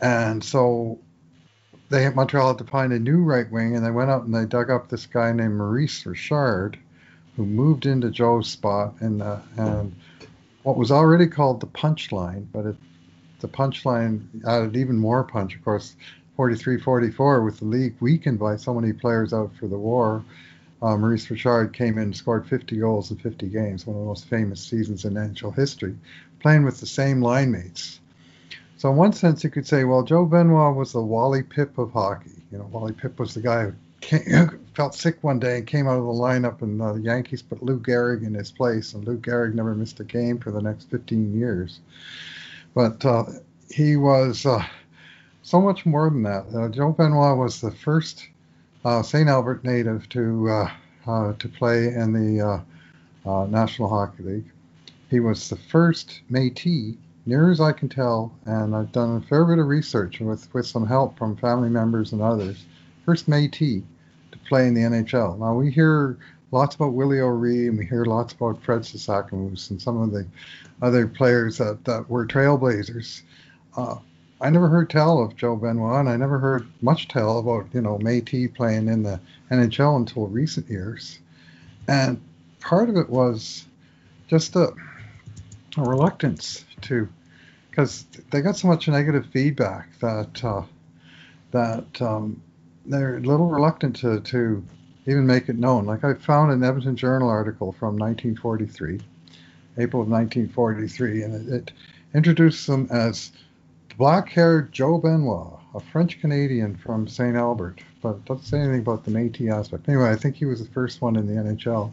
And 0.00 0.42
so 0.42 0.98
they 1.88 2.02
had 2.02 2.16
Montreal 2.16 2.48
had 2.48 2.58
to 2.58 2.64
find 2.64 2.92
a 2.92 2.98
new 2.98 3.22
right 3.22 3.50
wing, 3.50 3.76
and 3.76 3.84
they 3.84 3.90
went 3.90 4.10
out 4.10 4.24
and 4.24 4.34
they 4.34 4.44
dug 4.44 4.70
up 4.70 4.88
this 4.88 5.06
guy 5.06 5.32
named 5.32 5.54
Maurice 5.54 6.04
Richard, 6.04 6.78
who 7.36 7.46
moved 7.46 7.86
into 7.86 8.10
Joe's 8.10 8.48
spot 8.48 8.94
in 9.00 9.20
and 9.56 9.94
what 10.62 10.76
was 10.76 10.90
already 10.90 11.28
called 11.28 11.60
the 11.60 11.66
punch 11.66 12.10
line, 12.10 12.48
but 12.52 12.66
it, 12.66 12.76
the 13.38 13.46
punch 13.46 13.86
line 13.86 14.28
added 14.46 14.76
even 14.76 14.98
more 14.98 15.22
punch. 15.22 15.54
Of 15.54 15.64
course, 15.64 15.94
43 16.34 16.80
44, 16.80 17.42
with 17.42 17.60
the 17.60 17.66
league 17.66 17.94
weakened 18.00 18.40
by 18.40 18.56
so 18.56 18.74
many 18.74 18.92
players 18.92 19.32
out 19.32 19.54
for 19.54 19.68
the 19.68 19.78
war, 19.78 20.24
uh, 20.82 20.96
Maurice 20.96 21.30
Richard 21.30 21.72
came 21.72 21.98
in 21.98 22.12
scored 22.12 22.46
50 22.48 22.78
goals 22.78 23.10
in 23.10 23.16
50 23.16 23.46
games, 23.48 23.86
one 23.86 23.96
of 23.96 24.02
the 24.02 24.08
most 24.08 24.26
famous 24.26 24.60
seasons 24.60 25.04
in 25.04 25.14
NHL 25.14 25.54
history, 25.54 25.96
playing 26.40 26.64
with 26.64 26.80
the 26.80 26.86
same 26.86 27.22
line 27.22 27.52
mates. 27.52 28.00
So, 28.78 28.90
in 28.90 28.96
one 28.96 29.12
sense, 29.12 29.42
you 29.42 29.48
could 29.48 29.66
say, 29.66 29.84
well, 29.84 30.02
Joe 30.02 30.26
Benoit 30.26 30.76
was 30.76 30.92
the 30.92 31.00
Wally 31.00 31.42
Pipp 31.42 31.78
of 31.78 31.92
hockey. 31.92 32.30
You 32.52 32.58
know, 32.58 32.68
Wally 32.70 32.92
Pipp 32.92 33.18
was 33.18 33.32
the 33.32 33.40
guy 33.40 33.64
who 33.64 33.72
came, 34.02 34.60
felt 34.74 34.94
sick 34.94 35.16
one 35.22 35.38
day 35.38 35.58
and 35.58 35.66
came 35.66 35.88
out 35.88 35.98
of 35.98 36.04
the 36.04 36.10
lineup, 36.10 36.60
and 36.60 36.80
uh, 36.82 36.92
the 36.92 37.00
Yankees 37.00 37.40
put 37.40 37.62
Lou 37.62 37.80
Gehrig 37.80 38.22
in 38.22 38.34
his 38.34 38.50
place, 38.50 38.92
and 38.92 39.06
Lou 39.06 39.16
Gehrig 39.16 39.54
never 39.54 39.74
missed 39.74 40.00
a 40.00 40.04
game 40.04 40.38
for 40.38 40.50
the 40.50 40.60
next 40.60 40.90
15 40.90 41.38
years. 41.38 41.80
But 42.74 43.02
uh, 43.06 43.24
he 43.70 43.96
was 43.96 44.44
uh, 44.44 44.62
so 45.42 45.58
much 45.62 45.86
more 45.86 46.10
than 46.10 46.22
that. 46.24 46.44
Uh, 46.54 46.68
Joe 46.68 46.92
Benoit 46.92 47.38
was 47.38 47.62
the 47.62 47.70
first 47.70 48.28
uh, 48.84 49.02
St. 49.02 49.28
Albert 49.28 49.64
native 49.64 50.08
to 50.10 50.68
to 51.38 51.48
play 51.48 51.86
in 51.86 52.12
the 52.12 52.62
National 53.24 53.88
Hockey 53.88 54.22
League. 54.22 54.50
He 55.08 55.20
was 55.20 55.48
the 55.48 55.56
first 55.56 56.20
Métis, 56.30 56.96
near 57.26 57.50
as 57.50 57.60
I 57.60 57.72
can 57.72 57.88
tell, 57.88 58.32
and 58.46 58.74
I've 58.74 58.92
done 58.92 59.16
a 59.16 59.20
fair 59.26 59.44
bit 59.44 59.58
of 59.58 59.66
research 59.66 60.20
with, 60.20 60.52
with 60.54 60.66
some 60.66 60.86
help 60.86 61.18
from 61.18 61.36
family 61.36 61.68
members 61.68 62.12
and 62.12 62.22
others. 62.22 62.64
First 63.04 63.28
Métis 63.28 63.82
to 64.32 64.38
play 64.48 64.66
in 64.66 64.74
the 64.74 64.82
NHL. 64.82 65.38
Now 65.38 65.54
we 65.54 65.70
hear 65.70 66.16
lots 66.52 66.76
about 66.76 66.92
Willie 66.92 67.20
O'Ree 67.20 67.68
and 67.68 67.78
we 67.78 67.84
hear 67.84 68.04
lots 68.04 68.32
about 68.32 68.62
Fred 68.62 68.82
Sasakamoose 68.82 69.70
and 69.70 69.82
some 69.82 70.00
of 70.00 70.12
the 70.12 70.26
other 70.80 71.06
players 71.06 71.58
that, 71.58 71.84
that 71.84 72.08
were 72.08 72.26
trailblazers. 72.26 73.22
Uh, 73.76 73.96
I 74.40 74.50
never 74.50 74.68
heard 74.68 74.90
tell 74.90 75.22
of 75.22 75.36
Joe 75.36 75.56
Benoit, 75.56 76.00
and 76.00 76.08
I 76.08 76.16
never 76.16 76.38
heard 76.38 76.66
much 76.82 77.08
tell 77.08 77.38
about 77.38 77.66
you 77.72 77.80
know 77.80 77.98
Métis 77.98 78.54
playing 78.54 78.88
in 78.88 79.02
the 79.02 79.18
NHL 79.50 79.96
until 79.96 80.26
recent 80.26 80.68
years. 80.68 81.18
And 81.88 82.20
part 82.60 82.88
of 82.88 82.96
it 82.96 83.08
was 83.08 83.64
just 84.28 84.56
a, 84.56 84.74
a 85.76 85.82
reluctance 85.82 86.64
to, 86.82 87.08
because 87.76 88.06
they 88.30 88.40
got 88.40 88.56
so 88.56 88.68
much 88.68 88.88
negative 88.88 89.26
feedback 89.26 89.98
that 90.00 90.42
uh, 90.42 90.62
that 91.50 92.00
um, 92.02 92.40
they're 92.86 93.18
a 93.18 93.20
little 93.20 93.48
reluctant 93.48 93.94
to, 93.96 94.20
to 94.20 94.64
even 95.06 95.26
make 95.26 95.50
it 95.50 95.58
known. 95.58 95.84
Like 95.84 96.02
I 96.02 96.14
found 96.14 96.52
an 96.52 96.64
Edmonton 96.64 96.96
Journal 96.96 97.28
article 97.28 97.72
from 97.72 97.98
1943, 97.98 98.98
April 99.76 100.02
of 100.02 100.08
1943, 100.08 101.22
and 101.22 101.34
it, 101.34 101.54
it 101.54 101.72
introduced 102.14 102.66
them 102.66 102.88
as 102.90 103.30
black 103.98 104.30
haired 104.30 104.72
Joe 104.72 104.96
Benoit, 104.96 105.58
a 105.74 105.80
French 105.80 106.18
Canadian 106.18 106.76
from 106.76 107.06
St. 107.06 107.36
Albert, 107.36 107.82
but 108.00 108.24
doesn't 108.24 108.44
say 108.44 108.58
anything 108.58 108.80
about 108.80 109.04
the 109.04 109.10
Metis 109.10 109.52
aspect. 109.52 109.86
Anyway, 109.86 110.08
I 110.08 110.16
think 110.16 110.36
he 110.36 110.46
was 110.46 110.64
the 110.64 110.72
first 110.72 111.02
one 111.02 111.16
in 111.16 111.26
the 111.26 111.34
NHL. 111.42 111.92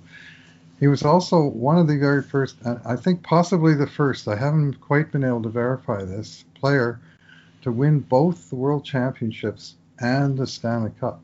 He 0.80 0.88
was 0.88 1.04
also 1.04 1.48
one 1.48 1.78
of 1.78 1.88
the 1.88 1.98
very 1.98 2.24
first, 2.24 2.58
I 2.66 2.96
think 2.96 3.24
possibly 3.24 3.74
the 3.74 3.88
first, 3.88 4.28
I 4.28 4.36
haven't 4.36 4.82
quite 4.82 5.12
been 5.12 5.24
able 5.24 5.44
to 5.44 5.50
verify 5.50 6.04
this, 6.04 6.44
player 6.56 7.00
to 7.62 7.72
win 7.72 8.00
both 8.00 8.50
the 8.50 8.56
World 8.56 8.84
Championships 8.84 9.76
and 10.00 10.38
the 10.38 10.48
Stanley 10.48 10.92
Cup. 11.00 11.22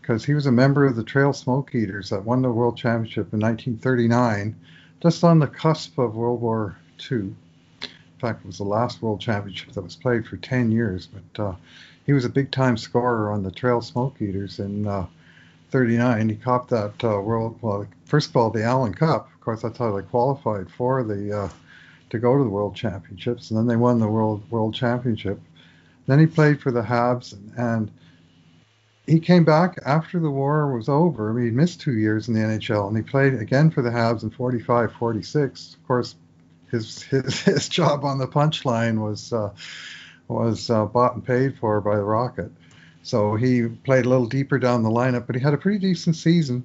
Because 0.00 0.24
he 0.24 0.34
was 0.34 0.46
a 0.46 0.52
member 0.52 0.86
of 0.86 0.96
the 0.96 1.02
Trail 1.02 1.32
Smoke 1.32 1.74
Eaters 1.74 2.10
that 2.10 2.24
won 2.24 2.40
the 2.40 2.50
World 2.50 2.76
Championship 2.76 3.32
in 3.34 3.40
1939, 3.40 4.56
just 5.02 5.22
on 5.24 5.38
the 5.38 5.46
cusp 5.46 5.98
of 5.98 6.14
World 6.14 6.40
War 6.40 6.76
II. 7.10 7.18
In 7.18 7.36
fact, 8.18 8.40
it 8.40 8.46
was 8.46 8.58
the 8.58 8.64
last 8.64 9.02
World 9.02 9.20
Championship 9.20 9.72
that 9.72 9.82
was 9.82 9.96
played 9.96 10.26
for 10.26 10.38
10 10.38 10.72
years. 10.72 11.06
But 11.06 11.42
uh, 11.42 11.54
he 12.06 12.12
was 12.12 12.24
a 12.24 12.30
big 12.30 12.50
time 12.50 12.76
scorer 12.76 13.30
on 13.30 13.42
the 13.42 13.50
Trail 13.50 13.82
Smoke 13.82 14.20
Eaters 14.22 14.58
in 14.58 14.86
uh, 14.86 15.06
39. 15.70 16.28
He 16.28 16.36
copped 16.36 16.70
that 16.70 17.04
uh, 17.04 17.20
World, 17.20 17.58
well, 17.60 17.86
first 18.04 18.30
of 18.30 18.36
all, 18.36 18.50
the 18.50 18.64
Allen 18.64 18.94
Cup. 18.94 19.28
Of 19.34 19.40
course, 19.40 19.62
that's 19.62 19.78
how 19.78 19.94
they 19.94 20.02
qualified 20.02 20.70
for 20.70 21.02
the 21.04 21.40
uh, 21.40 21.48
to 22.10 22.18
go 22.18 22.36
to 22.36 22.44
the 22.44 22.50
World 22.50 22.74
Championships. 22.74 23.50
And 23.50 23.58
then 23.58 23.66
they 23.66 23.76
won 23.76 23.98
the 23.98 24.08
World 24.08 24.42
World 24.50 24.74
Championship. 24.74 25.40
Then 26.06 26.18
he 26.18 26.26
played 26.26 26.60
for 26.60 26.70
the 26.70 26.82
Habs 26.82 27.34
and, 27.34 27.52
and 27.56 27.90
he 29.06 29.20
came 29.20 29.44
back 29.44 29.78
after 29.84 30.18
the 30.18 30.30
war 30.30 30.74
was 30.74 30.88
over. 30.88 31.30
I 31.30 31.32
mean, 31.32 31.44
he 31.46 31.50
missed 31.50 31.80
two 31.80 31.98
years 31.98 32.28
in 32.28 32.34
the 32.34 32.40
NHL 32.40 32.88
and 32.88 32.96
he 32.96 33.02
played 33.02 33.34
again 33.34 33.70
for 33.70 33.82
the 33.82 33.90
Habs 33.90 34.22
in 34.22 34.30
45 34.30 34.92
46. 34.92 35.74
Of 35.74 35.86
course, 35.86 36.16
his 36.70 37.02
his, 37.02 37.40
his 37.42 37.68
job 37.68 38.04
on 38.04 38.18
the 38.18 38.26
punchline 38.26 38.98
was 39.00 39.32
uh, 39.32 39.52
was 40.28 40.70
uh, 40.70 40.84
bought 40.86 41.14
and 41.14 41.24
paid 41.24 41.58
for 41.58 41.80
by 41.80 41.96
the 41.96 42.04
Rocket. 42.04 42.52
So 43.02 43.36
he 43.36 43.68
played 43.68 44.04
a 44.04 44.08
little 44.08 44.26
deeper 44.26 44.58
down 44.58 44.82
the 44.82 44.90
lineup, 44.90 45.26
but 45.26 45.36
he 45.36 45.40
had 45.40 45.54
a 45.54 45.58
pretty 45.58 45.78
decent 45.78 46.16
season. 46.16 46.64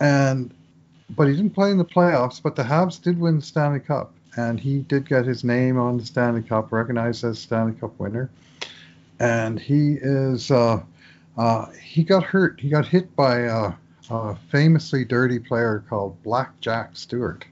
And 0.00 0.52
but 1.10 1.28
he 1.28 1.34
didn't 1.34 1.54
play 1.54 1.70
in 1.70 1.78
the 1.78 1.84
playoffs. 1.84 2.42
But 2.42 2.56
the 2.56 2.62
Habs 2.62 3.00
did 3.00 3.18
win 3.18 3.36
the 3.36 3.42
Stanley 3.42 3.80
Cup, 3.80 4.12
and 4.36 4.60
he 4.60 4.80
did 4.80 5.08
get 5.08 5.24
his 5.24 5.44
name 5.44 5.78
on 5.78 5.98
the 5.98 6.04
Stanley 6.04 6.42
Cup, 6.42 6.72
recognized 6.72 7.24
as 7.24 7.38
Stanley 7.38 7.72
Cup 7.72 7.98
winner. 7.98 8.30
And 9.20 9.58
he 9.58 9.98
is 10.00 10.50
uh, 10.50 10.82
uh, 11.36 11.66
he 11.82 12.02
got 12.02 12.22
hurt. 12.24 12.60
He 12.60 12.68
got 12.68 12.86
hit 12.86 13.14
by 13.14 13.40
a, 13.40 13.72
a 14.10 14.36
famously 14.50 15.04
dirty 15.04 15.38
player 15.38 15.84
called 15.88 16.22
Black 16.22 16.58
Jack 16.60 16.90
Stewart, 16.94 17.44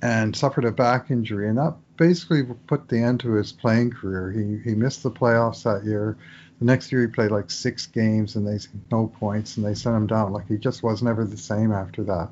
and 0.00 0.34
suffered 0.34 0.64
a 0.64 0.72
back 0.72 1.10
injury, 1.10 1.48
and 1.48 1.58
that 1.58 1.74
basically 1.96 2.42
put 2.66 2.88
the 2.88 2.98
end 2.98 3.20
to 3.20 3.32
his 3.32 3.52
playing 3.52 3.90
career. 3.90 4.30
He 4.32 4.70
he 4.70 4.74
missed 4.74 5.02
the 5.02 5.10
playoffs 5.10 5.62
that 5.64 5.84
year. 5.84 6.16
The 6.62 6.66
next 6.66 6.92
year 6.92 7.00
he 7.00 7.08
played 7.08 7.32
like 7.32 7.50
six 7.50 7.88
games 7.88 8.36
and 8.36 8.46
they 8.46 8.64
no 8.92 9.08
points 9.08 9.56
and 9.56 9.66
they 9.66 9.74
sent 9.74 9.96
him 9.96 10.06
down. 10.06 10.32
Like 10.32 10.46
he 10.46 10.58
just 10.58 10.80
was 10.80 11.02
never 11.02 11.24
the 11.24 11.36
same 11.36 11.72
after 11.72 12.04
that. 12.04 12.28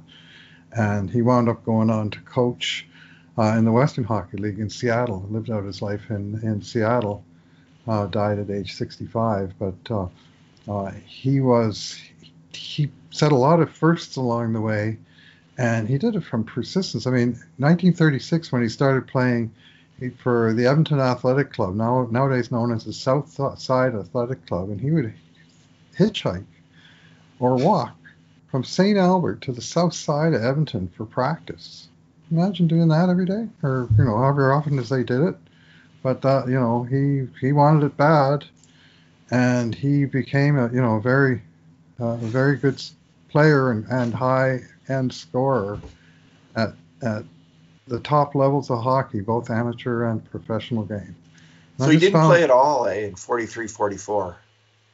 And 0.70 1.10
he 1.10 1.20
wound 1.20 1.48
up 1.48 1.64
going 1.64 1.90
on 1.90 2.10
to 2.10 2.20
coach 2.20 2.86
uh, 3.36 3.56
in 3.58 3.64
the 3.64 3.72
Western 3.72 4.04
Hockey 4.04 4.36
League 4.36 4.60
in 4.60 4.70
Seattle. 4.70 5.26
Lived 5.30 5.50
out 5.50 5.64
his 5.64 5.82
life 5.82 6.10
in 6.10 6.38
in 6.44 6.62
Seattle. 6.62 7.24
Uh, 7.88 8.06
died 8.06 8.38
at 8.38 8.50
age 8.50 8.74
65, 8.74 9.54
but 9.58 9.90
uh, 9.90 10.06
uh, 10.68 10.92
he 11.06 11.40
was 11.40 12.00
he 12.52 12.88
set 13.10 13.32
a 13.32 13.36
lot 13.36 13.58
of 13.58 13.68
firsts 13.68 14.14
along 14.14 14.52
the 14.52 14.60
way, 14.60 14.96
and 15.58 15.88
he 15.88 15.98
did 15.98 16.14
it 16.14 16.22
from 16.22 16.44
persistence. 16.44 17.04
I 17.08 17.10
mean, 17.10 17.30
1936 17.58 18.52
when 18.52 18.62
he 18.62 18.68
started 18.68 19.08
playing 19.08 19.52
for 20.08 20.54
the 20.54 20.66
Edmonton 20.66 20.98
Athletic 20.98 21.52
Club, 21.52 21.74
now 21.74 22.08
nowadays 22.10 22.50
known 22.50 22.72
as 22.72 22.84
the 22.84 22.92
South 22.92 23.30
Side 23.58 23.94
Athletic 23.94 24.46
Club, 24.46 24.70
and 24.70 24.80
he 24.80 24.90
would 24.90 25.12
hitchhike 25.98 26.44
or 27.38 27.56
walk 27.56 27.96
from 28.50 28.64
St. 28.64 28.98
Albert 28.98 29.42
to 29.42 29.52
the 29.52 29.60
south 29.60 29.94
side 29.94 30.34
of 30.34 30.42
Edmonton 30.42 30.88
for 30.96 31.04
practice. 31.04 31.88
Imagine 32.30 32.66
doing 32.66 32.88
that 32.88 33.08
every 33.08 33.26
day, 33.26 33.48
or 33.62 33.88
you 33.98 34.04
know, 34.04 34.16
however 34.16 34.52
often 34.52 34.78
as 34.78 34.88
they 34.88 35.02
did 35.02 35.20
it. 35.20 35.36
But 36.02 36.24
uh, 36.24 36.44
you 36.46 36.54
know, 36.54 36.84
he 36.84 37.26
he 37.40 37.52
wanted 37.52 37.84
it 37.84 37.96
bad, 37.96 38.44
and 39.30 39.74
he 39.74 40.04
became 40.04 40.58
a 40.58 40.68
you 40.72 40.80
know 40.80 40.96
a 40.96 41.00
very 41.00 41.42
uh, 42.00 42.06
a 42.06 42.16
very 42.16 42.56
good 42.56 42.82
player 43.28 43.70
and, 43.70 43.84
and 43.88 44.14
high 44.14 44.60
end 44.88 45.12
scorer 45.12 45.80
at 46.56 46.74
at 47.02 47.24
the 47.90 48.00
top 48.00 48.34
levels 48.34 48.70
of 48.70 48.82
hockey, 48.82 49.20
both 49.20 49.50
amateur 49.50 50.04
and 50.04 50.24
professional 50.30 50.84
game. 50.84 51.14
So 51.78 51.88
he 51.88 51.98
didn't 51.98 52.20
play 52.22 52.44
at 52.44 52.50
all 52.50 52.86
eh, 52.86 53.06
in 53.06 53.16
43 53.16 53.66
44. 53.66 54.36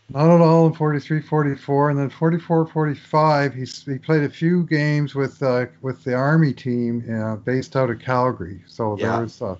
Not 0.08 0.30
at 0.30 0.40
all 0.40 0.66
in 0.66 0.72
43 0.72 1.20
44. 1.20 1.90
And 1.90 1.98
then 1.98 2.10
44 2.10 2.66
45, 2.66 3.54
he, 3.54 3.64
he 3.64 3.98
played 3.98 4.22
a 4.22 4.28
few 4.28 4.64
games 4.64 5.14
with 5.14 5.42
uh, 5.42 5.66
with 5.82 6.02
the 6.04 6.14
Army 6.14 6.52
team 6.52 7.04
uh, 7.12 7.36
based 7.36 7.76
out 7.76 7.90
of 7.90 8.00
Calgary. 8.00 8.62
So 8.66 8.96
there 8.96 9.20
was. 9.20 9.40
Uh, 9.40 9.56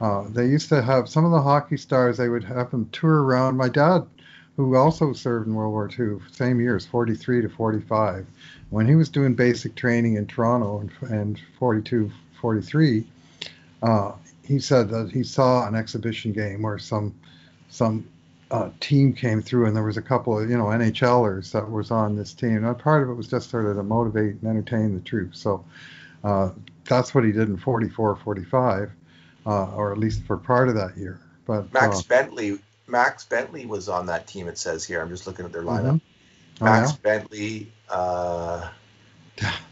uh, 0.00 0.28
they 0.28 0.46
used 0.46 0.68
to 0.68 0.80
have 0.80 1.08
some 1.08 1.24
of 1.24 1.32
the 1.32 1.42
hockey 1.42 1.76
stars. 1.76 2.16
They 2.16 2.28
would 2.28 2.44
have 2.44 2.70
them 2.70 2.88
tour 2.92 3.24
around. 3.24 3.56
My 3.56 3.68
dad, 3.68 4.06
who 4.56 4.76
also 4.76 5.12
served 5.12 5.48
in 5.48 5.54
World 5.54 5.72
War 5.72 5.90
II, 5.90 6.20
same 6.30 6.60
years, 6.60 6.86
43 6.86 7.42
to 7.42 7.48
45, 7.48 8.24
when 8.70 8.86
he 8.86 8.94
was 8.94 9.08
doing 9.08 9.34
basic 9.34 9.74
training 9.74 10.14
in 10.14 10.26
Toronto 10.26 10.78
and, 10.78 11.10
and 11.10 11.40
42, 11.58 12.12
43, 12.40 13.04
uh, 13.82 14.12
he 14.44 14.58
said 14.58 14.88
that 14.90 15.10
he 15.12 15.22
saw 15.22 15.66
an 15.66 15.74
exhibition 15.74 16.32
game 16.32 16.62
where 16.62 16.78
some 16.78 17.14
some 17.68 18.08
uh, 18.50 18.70
team 18.80 19.12
came 19.12 19.42
through 19.42 19.66
and 19.66 19.76
there 19.76 19.84
was 19.84 19.98
a 19.98 20.02
couple 20.02 20.38
of 20.38 20.48
you 20.48 20.56
know 20.56 20.64
NHLers 20.64 21.52
that 21.52 21.70
was 21.70 21.90
on 21.90 22.16
this 22.16 22.32
team. 22.32 22.64
And 22.64 22.78
part 22.78 23.02
of 23.02 23.10
it 23.10 23.14
was 23.14 23.28
just 23.28 23.50
sort 23.50 23.66
of 23.66 23.76
to 23.76 23.82
motivate 23.82 24.36
and 24.36 24.44
entertain 24.44 24.94
the 24.94 25.00
troops. 25.00 25.40
So 25.40 25.64
uh, 26.24 26.50
that's 26.84 27.14
what 27.14 27.24
he 27.24 27.32
did 27.32 27.48
in 27.48 27.56
44, 27.56 28.16
45, 28.16 28.90
uh, 29.46 29.74
or 29.74 29.92
at 29.92 29.98
least 29.98 30.22
for 30.24 30.36
part 30.36 30.68
of 30.68 30.74
that 30.76 30.96
year. 30.96 31.20
But 31.46 31.72
Max 31.72 31.98
uh, 31.98 32.02
Bentley, 32.08 32.58
Max 32.86 33.24
Bentley 33.24 33.66
was 33.66 33.88
on 33.88 34.06
that 34.06 34.26
team. 34.26 34.48
It 34.48 34.58
says 34.58 34.84
here. 34.84 35.00
I'm 35.00 35.10
just 35.10 35.26
looking 35.26 35.44
at 35.44 35.52
their 35.52 35.62
lineup. 35.62 35.92
mhm. 35.94 36.00
Oh, 36.60 36.64
Max 36.64 36.92
yeah? 36.92 36.96
Bentley. 37.02 37.72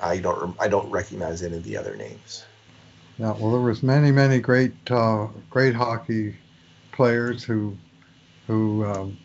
I 0.00 0.18
don't. 0.18 0.56
I 0.60 0.68
don't 0.68 0.90
recognize 0.90 1.42
any 1.42 1.56
of 1.56 1.64
the 1.64 1.76
other 1.76 1.96
names. 1.96 2.44
Yeah, 3.18 3.32
well, 3.32 3.50
there 3.50 3.60
was 3.60 3.82
many, 3.82 4.12
many 4.12 4.38
great, 4.38 4.72
uh, 4.90 5.26
great 5.50 5.74
hockey 5.74 6.36
players 6.92 7.42
who, 7.42 7.76
who 8.46 8.84
um, 8.84 9.18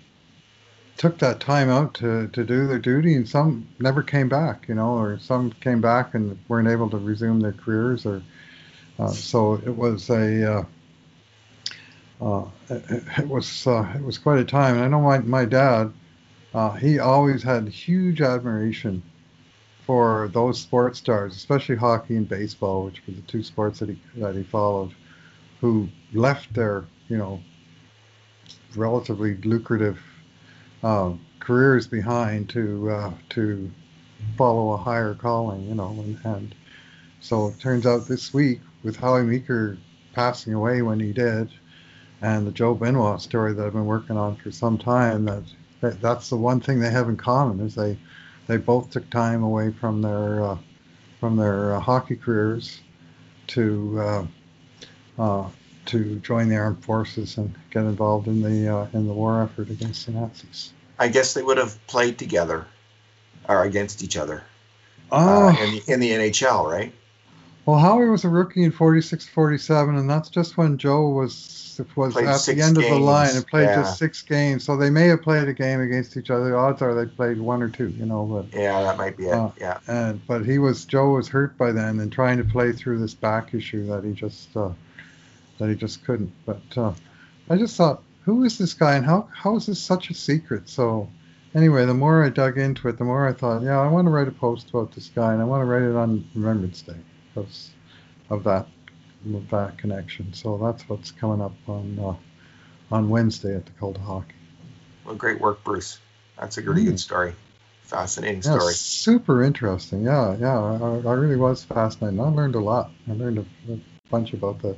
took 0.97 1.19
that 1.19 1.39
time 1.39 1.69
out 1.69 1.93
to, 1.95 2.27
to 2.29 2.43
do 2.43 2.65
their 2.65 2.79
duty, 2.79 3.13
and 3.13 3.29
some 3.29 3.67
never 3.79 4.01
came 4.01 4.27
back, 4.27 4.67
you 4.67 4.73
know, 4.73 4.97
or 4.97 5.19
some 5.19 5.51
came 5.61 5.79
back 5.79 6.15
and 6.15 6.39
weren't 6.47 6.67
able 6.67 6.89
to 6.89 6.97
resume 6.97 7.39
their 7.39 7.53
careers, 7.53 8.03
or 8.03 8.23
uh, 8.97 9.09
so 9.09 9.61
it 9.63 9.75
was 9.75 10.09
a, 10.09 10.51
uh, 10.51 10.65
uh, 12.19 12.45
it, 12.71 13.03
it 13.19 13.27
was 13.27 13.67
uh, 13.67 13.93
it 13.95 14.03
was 14.03 14.17
quite 14.17 14.39
a 14.39 14.45
time. 14.45 14.75
And 14.75 14.85
I 14.85 14.87
know 14.87 15.01
my 15.01 15.19
my 15.19 15.45
dad, 15.45 15.93
uh, 16.55 16.71
he 16.71 16.97
always 16.97 17.43
had 17.43 17.67
huge 17.67 18.21
admiration 18.21 19.03
for 19.85 20.29
those 20.33 20.59
sports 20.59 20.99
stars, 20.99 21.35
especially 21.35 21.75
hockey 21.75 22.15
and 22.15 22.27
baseball, 22.27 22.85
which 22.85 23.01
were 23.05 23.13
the 23.13 23.21
two 23.21 23.43
sports 23.43 23.79
that 23.79 23.89
he 23.89 23.97
that 24.17 24.35
he 24.35 24.43
followed, 24.43 24.93
who 25.61 25.87
left 26.13 26.53
their 26.53 26.85
you 27.09 27.17
know 27.17 27.41
relatively 28.75 29.35
lucrative 29.37 29.99
uh, 30.83 31.13
careers 31.39 31.87
behind 31.87 32.49
to 32.49 32.89
uh, 32.89 33.11
to 33.29 33.71
follow 34.37 34.73
a 34.73 34.77
higher 34.77 35.13
calling, 35.13 35.67
you 35.67 35.75
know, 35.75 35.89
and, 35.89 36.19
and 36.23 36.55
so 37.19 37.47
it 37.47 37.59
turns 37.59 37.85
out 37.85 38.07
this 38.07 38.33
week 38.33 38.61
with 38.83 38.95
Howie 38.95 39.23
Meeker 39.23 39.77
passing 40.13 40.53
away 40.53 40.81
when 40.81 40.99
he 40.99 41.11
did, 41.11 41.49
and 42.21 42.47
the 42.47 42.51
Joe 42.51 42.73
Benoit 42.73 43.21
story 43.21 43.53
that 43.53 43.65
I've 43.65 43.73
been 43.73 43.85
working 43.85 44.17
on 44.17 44.35
for 44.37 44.51
some 44.51 44.77
time, 44.77 45.25
that, 45.25 45.43
that 45.81 46.01
that's 46.01 46.29
the 46.29 46.37
one 46.37 46.59
thing 46.59 46.79
they 46.79 46.89
have 46.89 47.09
in 47.09 47.17
common 47.17 47.59
is 47.59 47.75
they 47.75 47.97
they 48.47 48.57
both 48.57 48.91
took 48.91 49.09
time 49.09 49.43
away 49.43 49.71
from 49.71 50.01
their 50.01 50.43
uh, 50.43 50.57
from 51.19 51.37
their 51.37 51.75
uh, 51.75 51.79
hockey 51.79 52.15
careers 52.15 52.81
to 53.47 53.99
uh, 53.99 54.25
uh, 55.19 55.49
to 55.85 56.15
join 56.19 56.49
the 56.49 56.55
armed 56.55 56.83
forces 56.83 57.37
and 57.37 57.53
get 57.71 57.81
involved 57.83 58.27
in 58.27 58.41
the 58.41 58.73
uh, 58.73 58.87
in 58.93 59.07
the 59.07 59.13
war 59.13 59.43
effort 59.43 59.69
against 59.69 60.05
the 60.05 60.11
Nazis. 60.11 60.73
I 60.99 61.07
guess 61.07 61.33
they 61.33 61.41
would 61.41 61.57
have 61.57 61.85
played 61.87 62.17
together 62.17 62.67
or 63.47 63.63
against 63.63 64.03
each 64.03 64.15
other 64.15 64.43
Oh, 65.11 65.47
uh, 65.47 65.63
in, 65.63 65.71
the, 65.71 65.83
in 65.93 65.99
the 65.99 66.09
NHL, 66.09 66.69
right? 66.69 66.93
Well, 67.65 67.79
Howie 67.79 68.09
was 68.09 68.25
a 68.25 68.29
rookie 68.29 68.63
in 68.63 68.71
46, 68.71 69.27
47, 69.29 69.95
and 69.95 70.09
that's 70.09 70.29
just 70.29 70.57
when 70.57 70.77
Joe 70.77 71.09
was 71.09 71.63
was 71.95 72.13
Played 72.13 72.27
at 72.27 72.41
the 72.41 72.61
end 72.61 72.77
of 72.77 72.83
the 72.83 72.99
line 72.99 73.35
and 73.35 73.47
played 73.47 73.63
yeah. 73.63 73.81
just 73.81 73.97
six 73.97 74.21
games. 74.21 74.63
So 74.63 74.77
they 74.77 74.89
may 74.89 75.07
have 75.07 75.21
played 75.21 75.47
a 75.47 75.53
game 75.53 75.81
against 75.81 76.15
each 76.17 76.29
other. 76.29 76.51
The 76.51 76.55
odds 76.55 76.81
are 76.81 76.93
they 76.93 77.09
played 77.09 77.39
one 77.39 77.63
or 77.63 77.69
two, 77.69 77.89
you 77.89 78.05
know. 78.05 78.25
But 78.25 78.59
Yeah, 78.59 78.83
that 78.83 78.97
might 78.97 79.17
be 79.17 79.25
it. 79.25 79.33
Uh, 79.33 79.49
yeah. 79.59 79.79
and 79.87 80.25
but 80.27 80.45
he 80.45 80.59
was 80.59 80.85
Joe 80.85 81.11
was 81.11 81.27
hurt 81.27 81.57
by 81.57 81.71
then 81.71 81.99
and 81.99 82.11
trying 82.11 82.37
to 82.37 82.43
play 82.43 82.73
through 82.73 82.99
this 82.99 83.13
back 83.13 83.53
issue 83.53 83.87
that 83.87 84.03
he 84.03 84.13
just 84.13 84.55
uh, 84.55 84.69
that 85.57 85.69
he 85.69 85.75
just 85.75 86.03
couldn't. 86.05 86.31
But 86.45 86.61
uh, 86.77 86.93
I 87.49 87.57
just 87.57 87.75
thought, 87.75 88.03
who 88.23 88.43
is 88.43 88.57
this 88.57 88.73
guy 88.73 88.95
and 88.95 89.05
how 89.05 89.29
how 89.33 89.55
is 89.55 89.65
this 89.65 89.81
such 89.81 90.09
a 90.09 90.13
secret? 90.13 90.69
So 90.69 91.09
anyway, 91.55 91.85
the 91.85 91.93
more 91.93 92.23
I 92.23 92.29
dug 92.29 92.57
into 92.57 92.87
it, 92.87 92.97
the 92.97 93.05
more 93.05 93.27
I 93.27 93.33
thought, 93.33 93.63
yeah, 93.63 93.79
I 93.79 93.87
want 93.87 94.05
to 94.05 94.11
write 94.11 94.27
a 94.27 94.31
post 94.31 94.69
about 94.69 94.91
this 94.93 95.09
guy 95.09 95.33
and 95.33 95.41
I 95.41 95.45
want 95.45 95.61
to 95.61 95.65
write 95.65 95.83
it 95.83 95.95
on 95.95 96.27
Remembrance 96.35 96.81
Day 96.81 96.97
because 97.33 97.71
of 98.29 98.43
that 98.43 98.67
of 99.33 99.49
that 99.49 99.77
connection. 99.77 100.33
So 100.33 100.57
that's 100.57 100.87
what's 100.89 101.11
coming 101.11 101.41
up 101.41 101.53
on 101.67 101.97
uh, 101.99 102.95
on 102.95 103.09
Wednesday 103.09 103.55
at 103.55 103.65
the 103.65 103.87
of 103.87 103.97
Hockey. 103.97 104.35
Well, 105.05 105.15
great 105.15 105.39
work, 105.41 105.63
Bruce. 105.63 105.99
That's 106.39 106.57
a 106.57 106.61
really 106.61 106.83
Mm. 106.83 106.85
good 106.85 106.99
story. 106.99 107.33
Fascinating 107.83 108.41
Yeah, 108.41 108.57
story. 108.57 108.73
super 108.73 109.43
interesting. 109.43 110.03
Yeah, 110.03 110.35
yeah, 110.39 110.59
I, 110.59 111.09
I 111.09 111.13
really 111.13 111.35
was 111.35 111.63
fascinated. 111.63 112.19
I 112.19 112.29
learned 112.29 112.55
a 112.55 112.59
lot. 112.59 112.91
I 113.09 113.13
learned 113.13 113.39
a, 113.39 113.73
a 113.73 113.79
bunch 114.09 114.33
about 114.33 114.61
the 114.61 114.75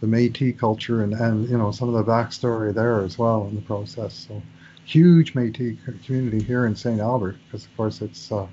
the 0.00 0.06
Métis 0.06 0.58
culture 0.58 1.02
and 1.02 1.14
and 1.14 1.48
you 1.48 1.56
know 1.56 1.70
some 1.70 1.88
of 1.88 1.94
the 1.94 2.10
backstory 2.10 2.74
there 2.74 3.02
as 3.02 3.18
well 3.18 3.46
in 3.48 3.54
the 3.54 3.62
process. 3.62 4.14
So 4.28 4.42
huge 4.84 5.34
Métis 5.34 5.78
community 6.04 6.42
here 6.42 6.66
in 6.66 6.74
St. 6.74 7.00
Albert 7.00 7.36
because 7.46 7.64
of 7.64 7.76
course 7.76 8.02
it's 8.02 8.30
uh, 8.32 8.46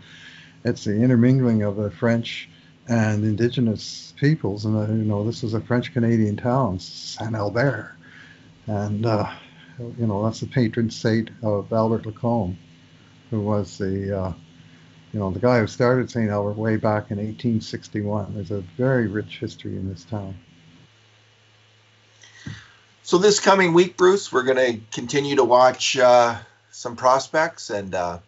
it's 0.64 0.84
the 0.84 0.96
intermingling 0.96 1.64
of 1.64 1.76
the 1.76 1.90
French 1.92 2.50
and 2.90 3.24
Indigenous 3.24 4.14
peoples, 4.20 4.66
and 4.66 4.76
uh, 4.76 4.92
you 4.92 5.06
know 5.06 5.24
this 5.24 5.44
is 5.44 5.54
a 5.54 5.62
French 5.62 5.94
Canadian 5.94 6.36
town, 6.36 6.80
Saint 6.80 7.36
Albert, 7.36 7.96
and 8.68 9.06
uh, 9.06 9.32
you 9.78 10.08
know 10.08 10.26
that's 10.26 10.42
the 10.42 10.48
patron 10.48 10.90
saint 10.90 11.30
of 11.42 11.72
Albert 11.72 12.06
Lacombe 12.06 12.58
who 13.30 13.42
was 13.42 13.78
the 13.78 14.18
uh, 14.18 14.34
you 15.14 15.20
know 15.20 15.32
the 15.32 15.40
guy 15.40 15.60
who 15.60 15.68
started 15.68 16.10
St. 16.10 16.30
Albert 16.30 16.58
way 16.58 16.76
back 16.76 17.12
in 17.12 17.18
1861. 17.18 18.34
There's 18.34 18.52
a 18.52 18.62
very 18.78 19.08
rich 19.08 19.40
history 19.40 19.76
in 19.76 19.90
this 19.90 20.04
town. 20.04 20.38
So 23.04 23.18
this 23.18 23.40
coming 23.40 23.74
week, 23.74 23.98
Bruce, 23.98 24.32
we're 24.32 24.44
going 24.44 24.58
to 24.58 24.80
continue 24.92 25.38
to 25.38 25.44
watch 25.44 25.98
uh, 25.98 26.38
some 26.72 26.96
prospects, 26.96 27.72
and 27.72 27.96
uh, 27.96 28.20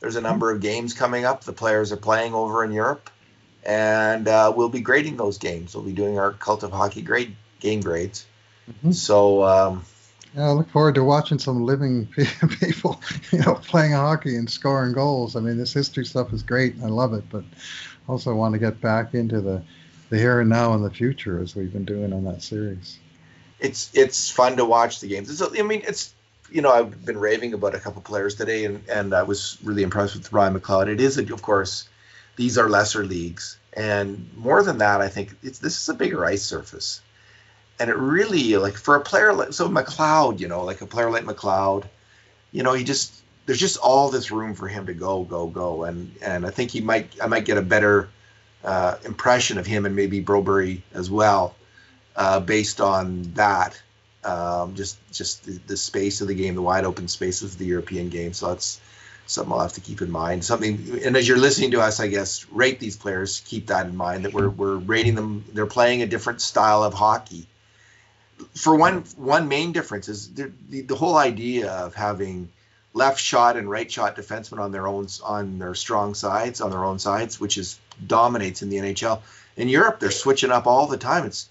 there's 0.00 0.16
a 0.16 0.20
number 0.20 0.50
of 0.50 0.60
games 0.60 0.94
coming 0.94 1.24
up. 1.24 1.44
The 1.44 1.52
players 1.52 1.92
are 1.92 1.96
playing 1.96 2.34
over 2.34 2.64
in 2.64 2.72
Europe, 2.72 3.08
and 3.66 4.28
uh, 4.28 4.52
we'll 4.56 4.68
be 4.70 4.80
grading 4.80 5.16
those 5.16 5.38
games. 5.38 5.74
We'll 5.74 5.84
be 5.84 5.92
doing 5.92 6.18
our 6.18 6.32
cult 6.32 6.62
of 6.62 6.72
hockey 6.72 7.02
grade 7.02 7.36
game 7.60 7.80
grades. 7.82 8.24
Mhm. 8.84 8.94
So 8.94 9.44
um, 9.44 9.84
Yeah, 10.34 10.48
I 10.48 10.52
look 10.52 10.70
forward 10.70 10.94
to 10.96 11.04
watching 11.04 11.38
some 11.38 11.64
living 11.64 12.06
people, 12.60 13.00
you 13.32 13.40
know, 13.40 13.54
playing 13.54 13.92
hockey 13.92 14.36
and 14.36 14.48
scoring 14.50 14.92
goals. 14.92 15.36
I 15.36 15.40
mean, 15.40 15.56
this 15.58 15.72
history 15.72 16.04
stuff 16.04 16.32
is 16.32 16.42
great. 16.42 16.76
I 16.82 16.86
love 16.88 17.14
it, 17.14 17.24
but 17.30 17.44
also 18.08 18.34
want 18.34 18.52
to 18.54 18.58
get 18.58 18.80
back 18.80 19.14
into 19.14 19.40
the 19.40 19.62
the 20.10 20.18
here 20.18 20.40
and 20.40 20.48
now 20.50 20.72
and 20.74 20.84
the 20.84 20.90
future 20.90 21.40
as 21.42 21.56
we've 21.56 21.72
been 21.72 21.84
doing 21.84 22.12
on 22.12 22.24
that 22.24 22.42
series. 22.42 22.98
it's 23.58 23.90
it's 23.94 24.30
fun 24.30 24.56
to 24.58 24.64
watch 24.64 25.00
the 25.00 25.08
games. 25.08 25.28
It's, 25.30 25.42
I 25.58 25.62
mean, 25.62 25.82
it's 25.86 26.14
you 26.50 26.62
know 26.62 26.70
I've 26.70 27.04
been 27.04 27.18
raving 27.18 27.54
about 27.54 27.74
a 27.74 27.80
couple 27.80 28.02
players 28.02 28.34
today, 28.36 28.64
and 28.66 28.82
and 28.88 29.14
I 29.14 29.22
was 29.24 29.58
really 29.64 29.82
impressed 29.82 30.14
with 30.14 30.32
Ryan 30.32 30.58
McLeod. 30.60 30.88
It 30.88 31.00
is, 31.00 31.18
of 31.18 31.42
course, 31.42 31.88
these 32.36 32.58
are 32.58 32.68
lesser 32.68 33.04
leagues, 33.04 33.58
and 33.72 34.30
more 34.36 34.62
than 34.62 34.78
that, 34.78 35.00
I 35.00 35.08
think 35.08 35.36
it's 35.42 35.58
this 35.58 35.80
is 35.80 35.88
a 35.88 35.94
bigger 35.94 36.24
ice 36.24 36.42
surface, 36.42 37.00
and 37.78 37.90
it 37.90 37.96
really 37.96 38.56
like 38.56 38.76
for 38.76 38.96
a 38.96 39.00
player 39.00 39.32
like 39.32 39.52
so 39.52 39.68
McLeod, 39.68 40.40
you 40.40 40.48
know, 40.48 40.64
like 40.64 40.80
a 40.80 40.86
player 40.86 41.10
like 41.10 41.24
McLeod, 41.24 41.84
you 42.52 42.62
know, 42.62 42.72
he 42.72 42.84
just 42.84 43.14
there's 43.46 43.60
just 43.60 43.76
all 43.76 44.10
this 44.10 44.30
room 44.30 44.54
for 44.54 44.68
him 44.68 44.86
to 44.86 44.94
go, 44.94 45.24
go, 45.24 45.46
go, 45.46 45.84
and 45.84 46.14
and 46.22 46.46
I 46.46 46.50
think 46.50 46.70
he 46.70 46.80
might 46.80 47.10
I 47.22 47.26
might 47.26 47.44
get 47.44 47.58
a 47.58 47.62
better 47.62 48.08
uh, 48.64 48.96
impression 49.04 49.58
of 49.58 49.66
him 49.66 49.86
and 49.86 49.94
maybe 49.94 50.22
Broberg 50.22 50.82
as 50.92 51.10
well 51.10 51.54
uh, 52.16 52.40
based 52.40 52.80
on 52.80 53.22
that. 53.34 53.80
Um, 54.24 54.74
just 54.74 54.98
just 55.12 55.44
the, 55.44 55.52
the 55.66 55.76
space 55.76 56.20
of 56.20 56.26
the 56.26 56.34
game, 56.34 56.56
the 56.56 56.62
wide 56.62 56.84
open 56.84 57.06
spaces 57.06 57.52
of 57.52 57.58
the 57.58 57.66
European 57.66 58.08
game. 58.08 58.32
So 58.32 58.48
that's 58.48 58.80
something 59.26 59.52
I'll 59.52 59.60
have 59.60 59.74
to 59.74 59.80
keep 59.80 60.02
in 60.02 60.10
mind. 60.10 60.44
Something, 60.44 61.00
and 61.04 61.16
as 61.16 61.26
you're 61.26 61.38
listening 61.38 61.72
to 61.72 61.80
us, 61.80 62.00
I 62.00 62.08
guess 62.08 62.46
rate 62.50 62.80
these 62.80 62.96
players. 62.96 63.40
Keep 63.46 63.68
that 63.68 63.86
in 63.86 63.96
mind 63.96 64.24
that 64.24 64.32
we're 64.32 64.48
we're 64.48 64.76
rating 64.76 65.14
them. 65.14 65.44
They're 65.52 65.66
playing 65.66 66.02
a 66.02 66.06
different 66.06 66.40
style 66.40 66.82
of 66.82 66.94
hockey. 66.94 67.46
For 68.54 68.74
one, 68.76 69.04
one 69.16 69.48
main 69.48 69.72
difference 69.72 70.08
is 70.08 70.34
the, 70.34 70.52
the, 70.68 70.82
the 70.82 70.94
whole 70.94 71.16
idea 71.16 71.70
of 71.72 71.94
having 71.94 72.50
left 72.92 73.20
shot 73.20 73.56
and 73.56 73.70
right 73.70 73.90
shot 73.90 74.16
defensemen 74.16 74.58
on 74.58 74.72
their 74.72 74.86
own 74.86 75.06
on 75.22 75.58
their 75.58 75.74
strong 75.74 76.14
sides 76.14 76.60
on 76.60 76.70
their 76.70 76.84
own 76.84 76.98
sides, 76.98 77.40
which 77.40 77.58
is 77.58 77.78
dominates 78.06 78.62
in 78.62 78.70
the 78.70 78.76
NHL. 78.76 79.20
In 79.56 79.68
Europe, 79.68 80.00
they're 80.00 80.10
switching 80.10 80.50
up 80.50 80.66
all 80.66 80.86
the 80.86 80.98
time. 80.98 81.24
It's 81.24 81.48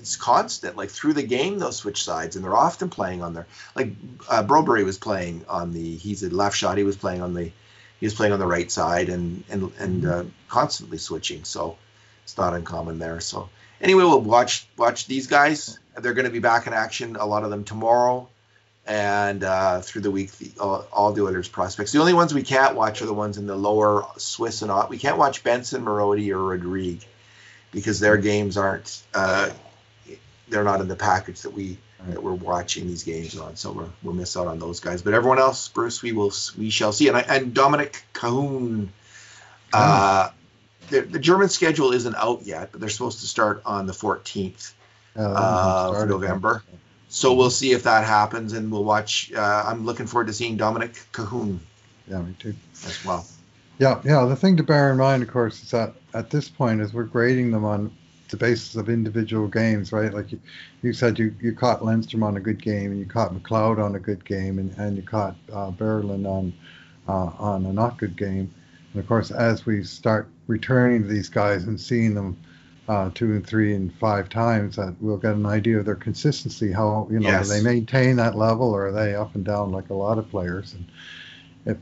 it's 0.00 0.16
constant. 0.16 0.76
Like 0.76 0.90
through 0.90 1.12
the 1.12 1.22
game, 1.22 1.58
they'll 1.58 1.72
switch 1.72 2.02
sides, 2.02 2.34
and 2.34 2.44
they're 2.44 2.56
often 2.56 2.88
playing 2.88 3.22
on 3.22 3.34
their 3.34 3.46
like 3.76 3.92
uh, 4.28 4.44
was 4.48 4.98
playing 4.98 5.44
on 5.48 5.72
the 5.72 5.96
he's 5.96 6.22
a 6.22 6.30
left 6.30 6.56
shot. 6.56 6.78
He 6.78 6.84
was 6.84 6.96
playing 6.96 7.22
on 7.22 7.34
the 7.34 7.52
he 8.00 8.06
was 8.06 8.14
playing 8.14 8.32
on 8.32 8.38
the 8.38 8.46
right 8.46 8.70
side 8.70 9.08
and 9.08 9.44
and 9.50 9.72
and 9.78 10.06
uh, 10.06 10.24
constantly 10.48 10.98
switching. 10.98 11.44
So 11.44 11.76
it's 12.24 12.36
not 12.36 12.54
uncommon 12.54 12.98
there. 12.98 13.20
So 13.20 13.50
anyway, 13.80 14.04
we'll 14.04 14.20
watch 14.20 14.66
watch 14.76 15.06
these 15.06 15.26
guys. 15.26 15.78
They're 15.96 16.14
going 16.14 16.26
to 16.26 16.32
be 16.32 16.38
back 16.38 16.66
in 16.66 16.72
action. 16.72 17.16
A 17.16 17.26
lot 17.26 17.44
of 17.44 17.50
them 17.50 17.64
tomorrow. 17.64 18.28
And 18.86 19.44
uh, 19.44 19.82
through 19.82 20.00
the 20.00 20.10
week, 20.10 20.32
the, 20.32 20.50
all, 20.58 20.86
all 20.92 21.12
the 21.12 21.22
Oilers 21.22 21.48
prospects. 21.48 21.92
The 21.92 22.00
only 22.00 22.14
ones 22.14 22.32
we 22.32 22.42
can't 22.42 22.74
watch 22.74 23.02
are 23.02 23.06
the 23.06 23.14
ones 23.14 23.36
in 23.36 23.46
the 23.46 23.54
lower 23.54 24.06
Swiss 24.16 24.62
and 24.62 24.70
Ot. 24.70 24.88
We 24.88 24.98
can't 24.98 25.18
watch 25.18 25.44
Benson, 25.44 25.84
Marodi, 25.84 26.30
or 26.30 26.42
Rodrigue 26.42 27.04
because 27.72 28.00
their 28.00 28.16
games 28.16 28.56
aren't 28.56 29.02
uh, 29.14 29.50
they're 30.50 30.64
not 30.64 30.80
in 30.80 30.88
the 30.88 30.96
package 30.96 31.42
that 31.42 31.52
we 31.52 31.78
that 32.08 32.22
we're 32.22 32.32
watching 32.32 32.86
these 32.86 33.04
games 33.04 33.38
on. 33.38 33.56
So 33.56 33.72
we're, 33.72 33.84
we'll 34.02 34.14
miss 34.14 34.34
out 34.34 34.46
on 34.46 34.58
those 34.58 34.80
guys. 34.80 35.02
But 35.02 35.12
everyone 35.12 35.38
else, 35.38 35.68
Bruce, 35.68 36.02
we 36.02 36.12
will 36.12 36.32
we 36.56 36.70
shall 36.70 36.92
see. 36.92 37.08
And 37.08 37.16
I, 37.16 37.20
and 37.20 37.52
Dominik 37.54 38.00
Kahun, 38.14 38.88
uh, 39.72 40.30
the, 40.88 41.02
the 41.02 41.18
German 41.18 41.50
schedule 41.50 41.92
isn't 41.92 42.14
out 42.16 42.42
yet, 42.46 42.72
but 42.72 42.80
they're 42.80 42.88
supposed 42.90 43.20
to 43.20 43.26
start 43.26 43.62
on 43.66 43.86
the 43.86 43.92
14th 43.92 44.72
Yeah, 45.14 45.22
uh, 45.22 45.92
of 45.94 46.08
November. 46.08 46.62
So 47.10 47.34
we'll 47.34 47.50
see 47.50 47.72
if 47.72 47.82
that 47.82 48.04
happens, 48.04 48.52
and 48.54 48.70
we'll 48.72 48.84
watch. 48.84 49.32
Uh, 49.32 49.64
I'm 49.66 49.84
looking 49.84 50.06
forward 50.06 50.28
to 50.28 50.32
seeing 50.32 50.56
Dominik 50.56 50.94
Kahun 51.12 51.58
Yeah, 52.08 52.22
me 52.22 52.34
too. 52.38 52.54
as 52.86 53.04
well. 53.04 53.26
Yeah, 53.78 54.00
yeah. 54.04 54.24
The 54.26 54.36
thing 54.36 54.56
to 54.58 54.62
bear 54.62 54.90
in 54.90 54.96
mind, 54.98 55.22
of 55.22 55.30
course, 55.30 55.62
is 55.62 55.70
that 55.72 55.94
at 56.14 56.30
this 56.30 56.48
point, 56.48 56.80
is 56.80 56.94
we're 56.94 57.04
grading 57.04 57.50
them 57.50 57.64
on 57.64 57.90
the 58.30 58.36
basis 58.36 58.76
of 58.76 58.88
individual 58.88 59.48
games, 59.48 59.92
right? 59.92 60.12
Like 60.12 60.32
you, 60.32 60.40
you 60.82 60.92
said, 60.92 61.18
you, 61.18 61.34
you 61.40 61.52
caught 61.52 61.84
Lindstrom 61.84 62.22
on 62.22 62.36
a 62.36 62.40
good 62.40 62.62
game, 62.62 62.90
and 62.90 62.98
you 62.98 63.06
caught 63.06 63.34
McLeod 63.34 63.82
on 63.82 63.94
a 63.96 64.00
good 64.00 64.24
game, 64.24 64.58
and, 64.58 64.72
and 64.78 64.96
you 64.96 65.02
caught 65.02 65.36
uh, 65.52 65.70
Berlin 65.70 66.26
on 66.26 66.52
uh, 67.08 67.32
on 67.38 67.66
a 67.66 67.72
not 67.72 67.98
good 67.98 68.16
game. 68.16 68.52
And 68.92 69.00
of 69.00 69.06
course, 69.08 69.30
as 69.30 69.66
we 69.66 69.82
start 69.84 70.28
returning 70.46 71.02
to 71.02 71.08
these 71.08 71.28
guys 71.28 71.64
and 71.64 71.80
seeing 71.80 72.14
them 72.14 72.36
uh, 72.88 73.10
two 73.14 73.32
and 73.32 73.46
three 73.46 73.74
and 73.74 73.94
five 73.94 74.28
times, 74.28 74.76
that 74.76 74.94
we'll 75.00 75.16
get 75.16 75.34
an 75.34 75.46
idea 75.46 75.78
of 75.78 75.84
their 75.84 75.94
consistency. 75.94 76.72
How 76.72 77.06
you 77.10 77.20
know 77.20 77.30
Yes. 77.30 77.48
do 77.48 77.54
they 77.54 77.60
maintain 77.62 78.16
that 78.16 78.36
level, 78.36 78.70
or 78.70 78.88
are 78.88 78.92
they 78.92 79.14
up 79.14 79.34
and 79.34 79.44
down 79.44 79.72
like 79.72 79.90
a 79.90 79.94
lot 79.94 80.18
of 80.18 80.28
players? 80.30 80.74
And 80.74 80.84
if 81.66 81.78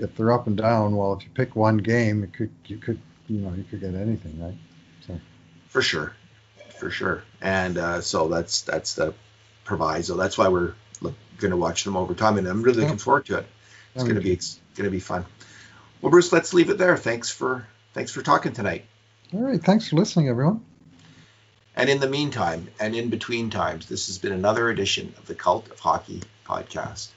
if 0.00 0.14
they're 0.16 0.32
up 0.32 0.46
and 0.46 0.56
down, 0.56 0.96
well, 0.96 1.14
if 1.14 1.24
you 1.24 1.30
pick 1.34 1.56
one 1.56 1.78
game, 1.78 2.24
it 2.24 2.32
could 2.32 2.50
you 2.66 2.76
could 2.78 2.98
you 3.28 3.38
know 3.40 3.52
you 3.54 3.64
could 3.64 3.80
get 3.80 3.94
anything, 3.94 4.40
right? 4.40 4.54
For 5.68 5.82
sure, 5.82 6.14
for 6.78 6.90
sure. 6.90 7.22
And 7.40 7.78
uh, 7.78 8.00
so 8.00 8.28
that's 8.28 8.62
that's 8.62 8.94
the 8.94 9.14
proviso. 9.64 10.16
That's 10.16 10.38
why 10.38 10.48
we're 10.48 10.74
going 11.38 11.50
to 11.52 11.56
watch 11.56 11.84
them 11.84 11.96
over 11.96 12.14
time, 12.14 12.38
and 12.38 12.46
I'm 12.46 12.62
really 12.62 12.82
looking 12.82 12.98
forward 12.98 13.26
to 13.26 13.38
it. 13.38 13.46
It's 13.94 14.04
going 14.04 14.16
to 14.16 14.20
be 14.20 14.32
it's 14.32 14.60
going 14.74 14.86
to 14.86 14.90
be 14.90 15.00
fun. 15.00 15.24
Well, 16.00 16.10
Bruce, 16.10 16.32
let's 16.32 16.54
leave 16.54 16.70
it 16.70 16.78
there. 16.78 16.96
Thanks 16.96 17.30
for 17.30 17.66
thanks 17.94 18.12
for 18.12 18.22
talking 18.22 18.52
tonight. 18.52 18.84
All 19.32 19.40
right, 19.40 19.62
thanks 19.62 19.88
for 19.88 19.96
listening, 19.96 20.28
everyone. 20.28 20.64
And 21.74 21.88
in 21.88 22.00
the 22.00 22.08
meantime, 22.08 22.68
and 22.80 22.94
in 22.94 23.08
between 23.08 23.50
times, 23.50 23.86
this 23.86 24.08
has 24.08 24.18
been 24.18 24.32
another 24.32 24.68
edition 24.68 25.14
of 25.16 25.26
the 25.26 25.34
Cult 25.34 25.70
of 25.70 25.78
Hockey 25.78 26.22
podcast. 26.44 27.08